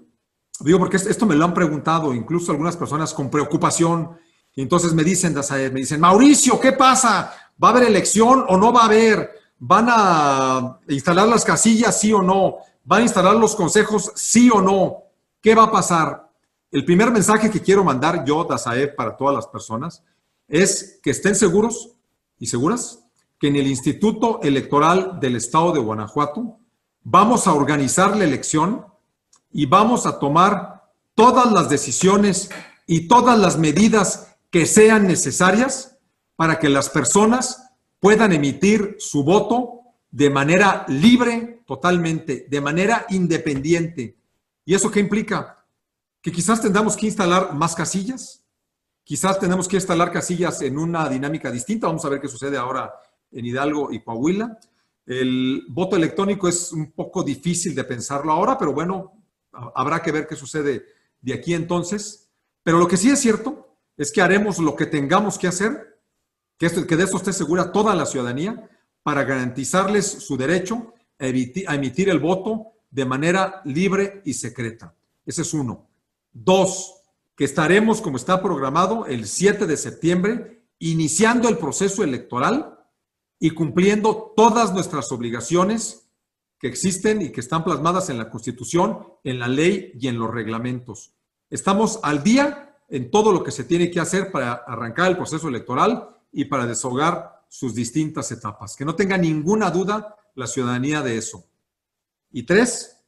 digo 0.61 0.78
porque 0.78 0.99
esto 0.99 1.26
me 1.26 1.34
lo 1.34 1.45
han 1.45 1.55
preguntado 1.55 2.14
incluso 2.14 2.53
algunas 2.53 2.76
personas 2.76 3.12
con 3.12 3.30
preocupación 3.30 4.16
y 4.55 4.62
entonces 4.62 4.93
me 4.93 5.03
dicen, 5.03 5.34
me 5.34 5.80
dicen, 5.80 6.01
Mauricio, 6.01 6.61
¿qué 6.61 6.72
pasa? 6.72 7.32
¿Va 7.62 7.68
a 7.68 7.70
haber 7.72 7.84
elección 7.84 8.45
o 8.49 8.57
no 8.57 8.72
va 8.72 8.82
a 8.82 8.86
haber? 8.86 9.30
¿Van 9.59 9.86
a 9.88 10.78
instalar 10.88 11.28
las 11.28 11.45
casillas, 11.45 11.99
sí 11.99 12.12
o 12.12 12.22
no? 12.22 12.57
¿Van 12.84 13.01
a 13.01 13.05
instalar 13.05 13.36
los 13.36 13.55
consejos, 13.55 14.12
sí 14.14 14.51
o 14.53 14.61
no? 14.61 15.05
¿Qué 15.41 15.55
va 15.55 15.64
a 15.64 15.72
pasar? 15.72 16.30
El 16.70 16.84
primer 16.84 17.11
mensaje 17.11 17.51
que 17.51 17.61
quiero 17.61 17.84
mandar 17.84 18.24
yo, 18.24 18.45
Dazaev, 18.45 18.95
para 18.95 19.16
todas 19.16 19.34
las 19.34 19.47
personas, 19.47 20.03
es 20.49 20.99
que 21.03 21.11
estén 21.11 21.34
seguros 21.34 21.97
y 22.38 22.47
seguras 22.47 23.05
que 23.41 23.49
en 23.49 23.57
el 23.57 23.66
Instituto 23.66 24.41
Electoral 24.43 25.18
del 25.18 25.36
Estado 25.36 25.72
de 25.72 25.80
Guanajuato 25.80 26.59
vamos 27.03 27.47
a 27.47 27.55
organizar 27.55 28.14
la 28.14 28.24
elección 28.24 28.84
y 29.51 29.64
vamos 29.64 30.05
a 30.05 30.18
tomar 30.18 30.91
todas 31.14 31.51
las 31.51 31.70
decisiones 31.70 32.51
y 32.86 33.09
todas 33.09 33.38
las 33.38 33.57
medidas 33.57 34.36
que 34.51 34.66
sean 34.66 35.07
necesarias 35.07 35.97
para 36.36 36.59
que 36.59 36.68
las 36.68 36.91
personas 36.91 37.70
puedan 37.99 38.32
emitir 38.32 38.97
su 38.99 39.24
voto 39.24 39.80
de 40.11 40.28
manera 40.28 40.84
libre, 40.88 41.62
totalmente, 41.66 42.47
de 42.49 42.61
manera 42.61 43.07
independiente. 43.09 44.18
¿Y 44.66 44.74
eso 44.74 44.91
qué 44.91 45.01
implica? 45.01 45.64
Que 46.20 46.30
quizás 46.30 46.61
tengamos 46.61 46.95
que 46.95 47.07
instalar 47.07 47.55
más 47.55 47.74
casillas, 47.74 48.45
quizás 49.03 49.41
tenemos 49.41 49.66
que 49.66 49.76
instalar 49.76 50.12
casillas 50.12 50.61
en 50.61 50.76
una 50.76 51.09
dinámica 51.09 51.51
distinta. 51.51 51.86
Vamos 51.86 52.05
a 52.05 52.11
ver 52.11 52.20
qué 52.20 52.28
sucede 52.28 52.59
ahora 52.59 52.93
en 53.33 53.47
Hidalgo 53.47 53.93
y 53.93 54.01
Coahuila. 54.01 54.59
El 55.07 55.64
voto 55.68 55.97
electrónico 55.97 56.49
es 56.49 56.72
un 56.72 56.93
poco 56.93 57.22
difícil 57.22 57.74
de 57.74 57.85
pensarlo 57.85 58.33
ahora, 58.33 58.57
pero 58.59 58.72
bueno, 58.72 59.12
habrá 59.74 60.03
que 60.03 60.12
ver 60.12 60.26
qué 60.26 60.37
sucede 60.37 60.87
de 61.20 61.35
aquí 61.35 61.55
entonces. 61.55 62.28
Pero 62.62 62.78
lo 62.78 62.87
que 62.87 62.97
sí 62.97 63.11
es 63.11 63.20
cierto 63.20 63.76
es 63.97 64.12
que 64.12 64.22
haremos 64.22 64.59
lo 64.59 64.76
que 64.76 64.87
tengamos 64.87 65.39
que 65.39 65.49
hacer, 65.49 65.99
que, 66.59 66.68
que 66.87 66.97
de 66.97 67.05
eso 67.05 67.16
esté 67.16 67.33
segura 67.33 67.72
toda 67.72 67.95
la 67.95 68.07
ciudadanía, 68.07 68.68
para 69.03 69.24
garantizarles 69.24 70.07
su 70.07 70.37
derecho 70.37 70.95
a 71.18 71.74
emitir 71.74 72.09
el 72.09 72.18
voto 72.18 72.72
de 72.91 73.05
manera 73.05 73.62
libre 73.64 74.22
y 74.24 74.35
secreta. 74.35 74.95
Ese 75.24 75.43
es 75.43 75.55
uno. 75.55 75.89
Dos, 76.33 76.95
que 77.37 77.45
estaremos, 77.45 78.01
como 78.01 78.16
está 78.16 78.43
programado, 78.43 79.07
el 79.07 79.26
7 79.26 79.66
de 79.66 79.76
septiembre, 79.76 80.62
iniciando 80.78 81.49
el 81.49 81.59
proceso 81.59 82.03
electoral 82.03 82.80
y 83.41 83.51
cumpliendo 83.51 84.34
todas 84.36 84.72
nuestras 84.72 85.11
obligaciones 85.11 86.07
que 86.59 86.68
existen 86.68 87.22
y 87.22 87.32
que 87.32 87.41
están 87.41 87.64
plasmadas 87.64 88.11
en 88.11 88.18
la 88.18 88.28
Constitución, 88.28 88.99
en 89.24 89.38
la 89.38 89.49
ley 89.49 89.93
y 89.99 90.09
en 90.09 90.18
los 90.18 90.30
reglamentos. 90.30 91.14
Estamos 91.49 91.99
al 92.03 92.22
día 92.22 92.76
en 92.91 93.11
todo 93.11 93.32
lo 93.32 93.43
que 93.43 93.51
se 93.51 93.64
tiene 93.64 93.91
que 93.91 93.99
hacer 93.99 94.30
para 94.30 94.53
arrancar 94.53 95.11
el 95.11 95.16
proceso 95.16 95.49
electoral 95.49 96.11
y 96.30 96.45
para 96.45 96.66
deshogar 96.66 97.45
sus 97.49 97.74
distintas 97.74 98.30
etapas. 98.30 98.76
Que 98.76 98.84
no 98.84 98.95
tenga 98.95 99.16
ninguna 99.16 99.70
duda 99.70 100.16
la 100.34 100.47
ciudadanía 100.47 101.01
de 101.01 101.16
eso. 101.16 101.47
Y 102.30 102.43
tres, 102.43 103.05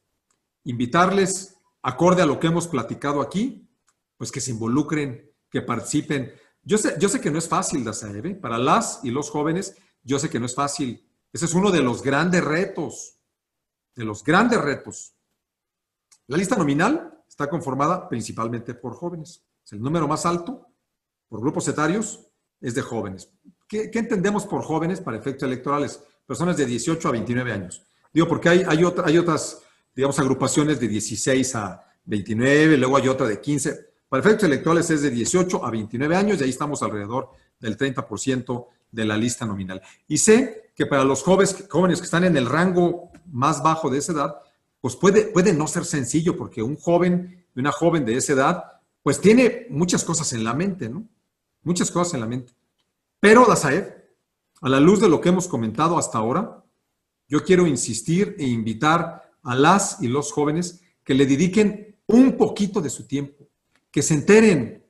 invitarles, 0.63 1.57
acorde 1.83 2.23
a 2.23 2.25
lo 2.25 2.39
que 2.39 2.47
hemos 2.47 2.67
platicado 2.67 3.21
aquí, 3.21 3.69
pues 4.17 4.31
que 4.31 4.41
se 4.41 4.51
involucren, 4.51 5.31
que 5.51 5.61
participen. 5.61 6.33
Yo 6.63 6.79
sé, 6.79 6.95
yo 6.99 7.07
sé 7.07 7.21
que 7.21 7.29
no 7.29 7.37
es 7.37 7.47
fácil, 7.47 7.83
Dazaeve, 7.83 8.33
para 8.33 8.57
las 8.57 9.01
y 9.03 9.11
los 9.11 9.29
jóvenes, 9.29 9.75
yo 10.03 10.19
sé 10.19 10.29
que 10.29 10.39
no 10.39 10.45
es 10.45 10.55
fácil. 10.55 11.05
Ese 11.31 11.45
es 11.45 11.53
uno 11.53 11.71
de 11.71 11.81
los 11.81 12.03
grandes 12.03 12.43
retos 12.43 13.13
de 13.95 14.03
los 14.03 14.23
grandes 14.23 14.59
retos. 14.61 15.13
La 16.27 16.37
lista 16.37 16.55
nominal 16.55 17.23
está 17.27 17.49
conformada 17.49 18.07
principalmente 18.07 18.73
por 18.73 18.93
jóvenes. 18.93 19.43
el 19.71 19.81
número 19.81 20.07
más 20.07 20.25
alto 20.25 20.67
por 21.27 21.41
grupos 21.41 21.67
etarios 21.67 22.27
es 22.61 22.75
de 22.75 22.81
jóvenes. 22.81 23.29
¿Qué, 23.67 23.89
entendemos 23.93 24.45
por 24.45 24.63
jóvenes 24.63 25.01
para 25.01 25.17
efectos 25.17 25.47
electorales? 25.47 26.01
Personas 26.25 26.57
de 26.57 26.65
18 26.65 27.07
a 27.07 27.11
29 27.11 27.51
años. 27.51 27.83
Digo, 28.13 28.27
porque 28.27 28.49
hay, 28.49 28.63
hay, 28.67 28.83
hay 29.03 29.17
otras, 29.17 29.61
digamos, 29.95 30.19
agrupaciones 30.19 30.79
de 30.79 30.87
16 30.87 31.55
a 31.55 31.83
29, 32.05 32.77
luego 32.77 32.97
hay 32.97 33.07
otra 33.07 33.27
de 33.27 33.41
15. 33.41 33.93
Para 34.07 34.21
efectos 34.21 34.43
electorales 34.43 34.89
es 34.91 35.01
de 35.01 35.09
18 35.09 35.65
a 35.65 35.71
29 35.71 36.15
años 36.15 36.39
y 36.39 36.43
ahí 36.43 36.51
estamos 36.51 36.83
alrededor 36.83 37.31
del 37.59 37.77
30% 37.77 38.67
de 38.93 39.05
la 39.05 39.17
lista 39.17 39.45
nominal. 39.45 39.81
Y 40.07 40.19
sé 40.19 40.71
que 40.75 40.85
para 40.85 41.03
los 41.03 41.23
jóvenes, 41.23 41.65
jóvenes 41.69 41.99
que 41.99 42.05
están 42.05 42.23
en 42.23 42.37
el 42.37 42.45
rango 42.45 43.11
más 43.25 43.61
bajo 43.61 43.89
de 43.89 43.97
esa 43.97 44.13
edad, 44.13 44.35
pues 44.79 44.95
puede, 44.95 45.23
puede 45.25 45.51
no 45.53 45.67
ser 45.67 45.83
sencillo, 45.83 46.37
porque 46.37 46.61
un 46.61 46.77
joven, 46.77 47.45
una 47.55 47.71
joven 47.71 48.05
de 48.05 48.15
esa 48.15 48.33
edad, 48.33 48.63
pues 49.01 49.19
tiene 49.19 49.67
muchas 49.69 50.03
cosas 50.03 50.31
en 50.33 50.43
la 50.43 50.53
mente, 50.53 50.89
¿no? 50.89 51.07
Muchas 51.63 51.91
cosas 51.91 52.13
en 52.13 52.19
la 52.21 52.27
mente. 52.27 52.53
Pero, 53.19 53.45
Dazaev, 53.45 53.93
a 54.61 54.69
la 54.69 54.79
luz 54.79 55.01
de 55.01 55.09
lo 55.09 55.19
que 55.19 55.29
hemos 55.29 55.47
comentado 55.47 55.97
hasta 55.97 56.17
ahora, 56.17 56.63
yo 57.27 57.43
quiero 57.43 57.65
insistir 57.65 58.35
e 58.37 58.45
invitar 58.45 59.31
a 59.41 59.55
las 59.55 60.01
y 60.01 60.07
los 60.07 60.31
jóvenes 60.31 60.81
que 61.03 61.13
le 61.13 61.25
dediquen 61.25 61.97
un 62.05 62.37
poquito 62.37 62.79
de 62.79 62.89
su 62.89 63.07
tiempo, 63.07 63.47
que 63.91 64.01
se 64.01 64.13
enteren. 64.13 64.82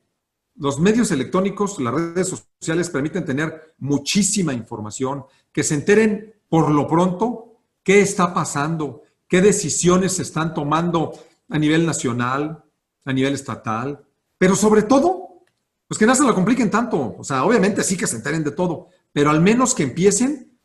Los 0.56 0.78
medios 0.78 1.10
electrónicos, 1.10 1.80
las 1.80 1.94
redes 1.94 2.28
sociales 2.60 2.88
permiten 2.88 3.24
tener 3.24 3.74
muchísima 3.78 4.52
información, 4.52 5.24
que 5.52 5.64
se 5.64 5.74
enteren 5.74 6.34
por 6.48 6.70
lo 6.70 6.86
pronto 6.86 7.58
qué 7.82 8.00
está 8.00 8.32
pasando, 8.32 9.02
qué 9.26 9.40
decisiones 9.40 10.12
se 10.12 10.22
están 10.22 10.54
tomando 10.54 11.12
a 11.48 11.58
nivel 11.58 11.84
nacional, 11.84 12.64
a 13.04 13.12
nivel 13.12 13.34
estatal, 13.34 14.04
pero 14.38 14.54
sobre 14.56 14.82
todo, 14.82 15.42
pues 15.88 15.98
que 15.98 16.06
no 16.06 16.14
se 16.14 16.24
lo 16.24 16.34
compliquen 16.34 16.70
tanto. 16.70 17.16
O 17.18 17.24
sea, 17.24 17.44
obviamente 17.44 17.82
sí 17.82 17.96
que 17.96 18.06
se 18.06 18.16
enteren 18.16 18.44
de 18.44 18.52
todo, 18.52 18.88
pero 19.12 19.30
al 19.30 19.40
menos 19.40 19.74
que 19.74 19.82
empiecen 19.82 20.58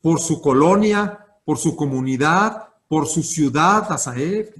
por 0.00 0.20
su 0.20 0.40
colonia, 0.40 1.26
por 1.44 1.58
su 1.58 1.76
comunidad, 1.76 2.68
por 2.88 3.06
su 3.06 3.22
ciudad, 3.22 3.90
Azaef. 3.90 4.50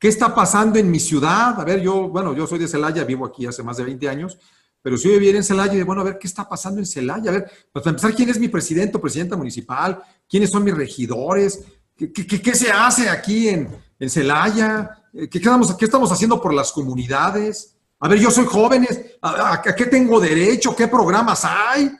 ¿Qué 0.00 0.08
está 0.08 0.34
pasando 0.34 0.78
en 0.78 0.90
mi 0.90 0.98
ciudad? 0.98 1.60
A 1.60 1.64
ver, 1.64 1.82
yo, 1.82 2.08
bueno, 2.08 2.34
yo 2.34 2.46
soy 2.46 2.58
de 2.58 2.66
Celaya, 2.66 3.04
vivo 3.04 3.26
aquí 3.26 3.44
hace 3.44 3.62
más 3.62 3.76
de 3.76 3.84
20 3.84 4.08
años, 4.08 4.38
pero 4.80 4.96
si 4.96 5.08
yo 5.08 5.14
viviera 5.14 5.36
en 5.36 5.44
Celaya, 5.44 5.84
bueno, 5.84 6.00
a 6.00 6.04
ver 6.04 6.18
qué 6.18 6.26
está 6.26 6.48
pasando 6.48 6.80
en 6.80 6.86
Celaya, 6.86 7.30
a 7.30 7.34
ver, 7.34 7.50
pues 7.70 7.84
para 7.84 7.90
empezar, 7.90 8.14
¿quién 8.14 8.30
es 8.30 8.40
mi 8.40 8.48
presidente 8.48 8.96
o 8.96 9.00
presidenta 9.00 9.36
municipal? 9.36 10.02
¿Quiénes 10.26 10.48
son 10.48 10.64
mis 10.64 10.74
regidores? 10.74 11.66
¿Qué, 11.94 12.54
se 12.54 12.72
hace 12.72 13.10
aquí 13.10 13.50
en, 13.50 13.68
Celaya? 14.08 15.04
¿Qué, 15.12 15.28
¿Qué, 15.28 15.84
estamos 15.84 16.10
haciendo 16.10 16.40
por 16.40 16.54
las 16.54 16.72
comunidades? 16.72 17.76
A 17.98 18.08
ver, 18.08 18.18
yo 18.18 18.30
soy 18.30 18.46
jóvenes, 18.46 19.18
¿a, 19.20 19.60
qué 19.60 19.84
tengo 19.84 20.18
derecho? 20.18 20.74
¿Qué 20.74 20.88
programas 20.88 21.44
hay? 21.44 21.92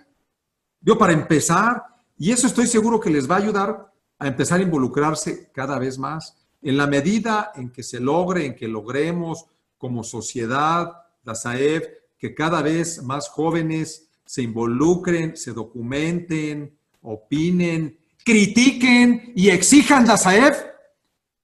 Yo 0.81 0.97
para 0.97 1.13
empezar, 1.13 1.85
y 2.17 2.33
eso 2.33 2.47
estoy 2.47 2.67
seguro 2.67 2.99
que 2.99 3.11
les 3.11 3.31
va 3.31 3.35
a 3.35 3.41
ayudar 3.41 3.93
a 4.19 4.27
empezar 4.27 4.59
a 4.59 4.63
involucrarse 4.63 5.51
cada 5.53 5.79
vez 5.79 5.99
más. 5.99 6.40
En 6.63 6.77
la 6.77 6.87
medida 6.87 7.53
en 7.55 7.71
que 7.71 7.83
se 7.83 8.01
logre, 8.01 8.47
en 8.47 8.55
que 8.55 8.69
logremos 8.69 9.47
como 9.79 10.05
sociedad, 10.05 10.93
la 11.25 11.35
SAEF, 11.35 11.85
que 12.19 12.35
cada 12.35 12.61
vez 12.61 13.03
más 13.03 13.29
jóvenes 13.29 14.09
se 14.27 14.43
involucren, 14.43 15.37
se 15.37 15.53
documenten, 15.53 16.79
opinen, 17.03 17.99
critiquen 18.25 19.33
y 19.35 19.49
exijan 19.49 20.07
la 20.07 20.17
SAEF, 20.17 20.63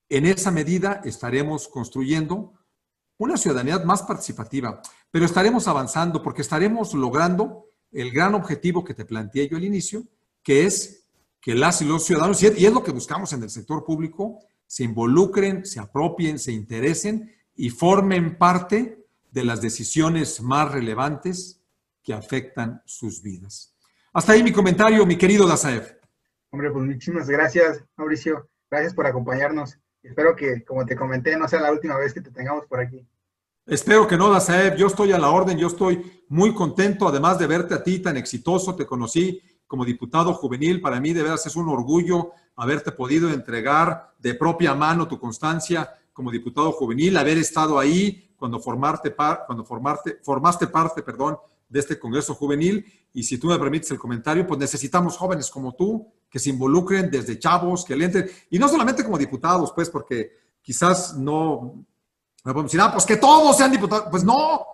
en 0.08 0.26
esa 0.26 0.50
medida 0.50 1.00
estaremos 1.04 1.66
construyendo 1.66 2.52
una 3.18 3.36
ciudadanía 3.36 3.78
más 3.80 4.02
participativa, 4.02 4.82
pero 5.10 5.24
estaremos 5.24 5.66
avanzando 5.66 6.22
porque 6.22 6.42
estaremos 6.42 6.94
logrando 6.94 7.70
el 7.90 8.12
gran 8.12 8.34
objetivo 8.34 8.84
que 8.84 8.94
te 8.94 9.04
planteé 9.04 9.48
yo 9.48 9.56
al 9.56 9.64
inicio, 9.64 10.04
que 10.42 10.66
es 10.66 11.04
que 11.40 11.54
las 11.54 11.80
y 11.80 11.86
los 11.86 12.04
ciudadanos, 12.04 12.42
y 12.42 12.66
es 12.66 12.72
lo 12.72 12.82
que 12.82 12.90
buscamos 12.90 13.32
en 13.32 13.42
el 13.42 13.50
sector 13.50 13.84
público, 13.84 14.40
se 14.66 14.84
involucren, 14.84 15.64
se 15.64 15.80
apropien, 15.80 16.38
se 16.38 16.52
interesen 16.52 17.32
y 17.54 17.70
formen 17.70 18.38
parte 18.38 19.06
de 19.30 19.44
las 19.44 19.60
decisiones 19.60 20.40
más 20.40 20.72
relevantes 20.72 21.62
que 22.02 22.14
afectan 22.14 22.82
sus 22.84 23.22
vidas. 23.22 23.74
Hasta 24.12 24.32
ahí 24.32 24.42
mi 24.42 24.52
comentario, 24.52 25.04
mi 25.04 25.16
querido 25.16 25.46
Dazaev. 25.46 26.00
Hombre, 26.50 26.70
pues 26.70 26.84
muchísimas 26.84 27.28
gracias, 27.28 27.84
Mauricio. 27.96 28.48
Gracias 28.70 28.94
por 28.94 29.06
acompañarnos. 29.06 29.78
Espero 30.02 30.34
que, 30.34 30.64
como 30.64 30.86
te 30.86 30.96
comenté, 30.96 31.36
no 31.36 31.48
sea 31.48 31.60
la 31.60 31.72
última 31.72 31.98
vez 31.98 32.14
que 32.14 32.20
te 32.20 32.30
tengamos 32.30 32.66
por 32.66 32.80
aquí. 32.80 33.06
Espero 33.66 34.06
que 34.06 34.16
no, 34.16 34.30
Dazaev. 34.30 34.76
Yo 34.76 34.86
estoy 34.86 35.12
a 35.12 35.18
la 35.18 35.30
orden, 35.30 35.58
yo 35.58 35.66
estoy 35.66 36.22
muy 36.28 36.54
contento, 36.54 37.08
además 37.08 37.38
de 37.38 37.48
verte 37.48 37.74
a 37.74 37.82
ti 37.82 37.98
tan 37.98 38.16
exitoso. 38.16 38.76
Te 38.76 38.86
conocí 38.86 39.42
como 39.66 39.84
diputado 39.84 40.34
juvenil. 40.34 40.80
Para 40.80 41.00
mí, 41.00 41.12
de 41.12 41.22
veras, 41.22 41.46
es 41.46 41.56
un 41.56 41.68
orgullo 41.68 42.32
haberte 42.56 42.92
podido 42.92 43.30
entregar 43.30 44.14
de 44.18 44.34
propia 44.34 44.74
mano 44.74 45.06
tu 45.06 45.18
constancia 45.18 45.92
como 46.12 46.30
diputado 46.30 46.72
juvenil, 46.72 47.16
haber 47.16 47.36
estado 47.36 47.78
ahí 47.78 48.30
cuando, 48.36 48.58
formarte 48.58 49.14
cuando 49.46 49.64
formarte, 49.64 50.18
formaste 50.22 50.66
parte 50.66 51.02
perdón, 51.02 51.36
de 51.68 51.80
este 51.80 51.98
Congreso 51.98 52.34
Juvenil. 52.34 52.84
Y 53.12 53.22
si 53.22 53.38
tú 53.38 53.48
me 53.48 53.58
permites 53.58 53.90
el 53.90 53.98
comentario, 53.98 54.46
pues 54.46 54.58
necesitamos 54.58 55.16
jóvenes 55.16 55.50
como 55.50 55.74
tú 55.74 56.06
que 56.30 56.38
se 56.38 56.50
involucren 56.50 57.10
desde 57.10 57.38
chavos, 57.38 57.84
que 57.84 57.96
le 57.96 58.06
entren, 58.06 58.30
y 58.50 58.58
no 58.58 58.68
solamente 58.68 59.04
como 59.04 59.16
diputados, 59.16 59.72
pues, 59.72 59.88
porque 59.88 60.32
quizás 60.60 61.16
no, 61.16 61.84
no 62.44 62.52
podemos 62.52 62.72
decir, 62.72 62.80
ah, 62.80 62.92
pues 62.92 63.06
que 63.06 63.16
todos 63.16 63.56
sean 63.56 63.70
diputados. 63.70 64.08
Pues 64.10 64.24
no, 64.24 64.66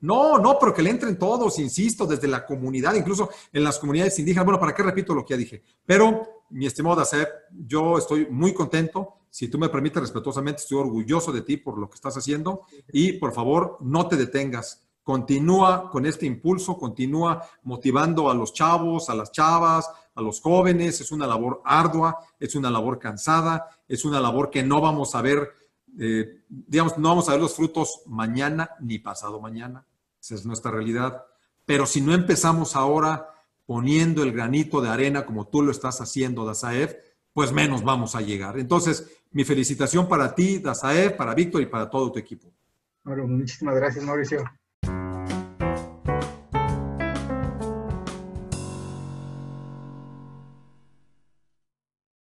no, 0.00 0.38
no, 0.38 0.58
pero 0.58 0.74
que 0.74 0.82
le 0.82 0.90
entren 0.90 1.18
todos, 1.18 1.58
insisto, 1.58 2.06
desde 2.06 2.28
la 2.28 2.46
comunidad, 2.46 2.94
incluso 2.94 3.30
en 3.52 3.64
las 3.64 3.78
comunidades 3.78 4.18
indígenas. 4.18 4.44
Bueno, 4.44 4.60
¿para 4.60 4.74
qué 4.74 4.82
repito 4.82 5.14
lo 5.14 5.24
que 5.24 5.34
ya 5.34 5.38
dije? 5.38 5.62
Pero, 5.84 6.44
mi 6.50 6.66
estimado 6.66 6.96
Dacer, 6.96 7.28
yo 7.50 7.98
estoy 7.98 8.26
muy 8.30 8.54
contento 8.54 9.18
si 9.30 9.48
tú 9.48 9.58
me 9.58 9.68
permites 9.68 10.00
respetuosamente, 10.00 10.62
estoy 10.62 10.78
orgulloso 10.78 11.32
de 11.32 11.42
ti 11.42 11.56
por 11.56 11.78
lo 11.78 11.88
que 11.88 11.96
estás 11.96 12.16
haciendo 12.16 12.62
y 12.92 13.12
por 13.12 13.32
favor 13.32 13.76
no 13.80 14.08
te 14.08 14.16
detengas. 14.16 14.84
Continúa 15.02 15.90
con 15.90 16.06
este 16.06 16.26
impulso, 16.26 16.76
continúa 16.76 17.42
motivando 17.62 18.30
a 18.30 18.34
los 18.34 18.52
chavos, 18.52 19.08
a 19.08 19.14
las 19.14 19.32
chavas, 19.32 19.90
a 20.14 20.20
los 20.20 20.40
jóvenes. 20.40 21.00
Es 21.00 21.12
una 21.12 21.26
labor 21.26 21.62
ardua, 21.64 22.18
es 22.38 22.54
una 22.54 22.70
labor 22.70 22.98
cansada, 22.98 23.68
es 23.86 24.04
una 24.04 24.20
labor 24.20 24.50
que 24.50 24.62
no 24.62 24.80
vamos 24.80 25.14
a 25.14 25.22
ver, 25.22 25.50
eh, 25.98 26.42
digamos, 26.48 26.96
no 26.96 27.08
vamos 27.08 27.28
a 27.28 27.32
ver 27.32 27.40
los 27.40 27.56
frutos 27.56 28.02
mañana 28.06 28.70
ni 28.80 28.98
pasado 28.98 29.40
mañana. 29.40 29.84
Esa 30.20 30.36
es 30.36 30.46
nuestra 30.46 30.70
realidad. 30.70 31.24
Pero 31.66 31.86
si 31.86 32.00
no 32.00 32.14
empezamos 32.14 32.76
ahora 32.76 33.34
poniendo 33.66 34.22
el 34.22 34.32
granito 34.32 34.80
de 34.80 34.88
arena 34.88 35.26
como 35.26 35.48
tú 35.48 35.62
lo 35.62 35.72
estás 35.72 36.00
haciendo, 36.00 36.46
Dazaev, 36.46 36.96
pues 37.32 37.52
menos 37.52 37.82
vamos 37.82 38.14
a 38.14 38.20
llegar. 38.20 38.58
Entonces, 38.58 39.06
mi 39.32 39.44
felicitación 39.44 40.08
para 40.08 40.34
ti, 40.34 40.58
Dazaev, 40.58 41.16
para 41.16 41.34
Víctor 41.34 41.62
y 41.62 41.66
para 41.66 41.90
todo 41.90 42.10
tu 42.12 42.18
equipo. 42.18 42.50
Bueno, 43.04 43.26
muchísimas 43.26 43.74
gracias, 43.74 44.04
Mauricio. 44.04 44.44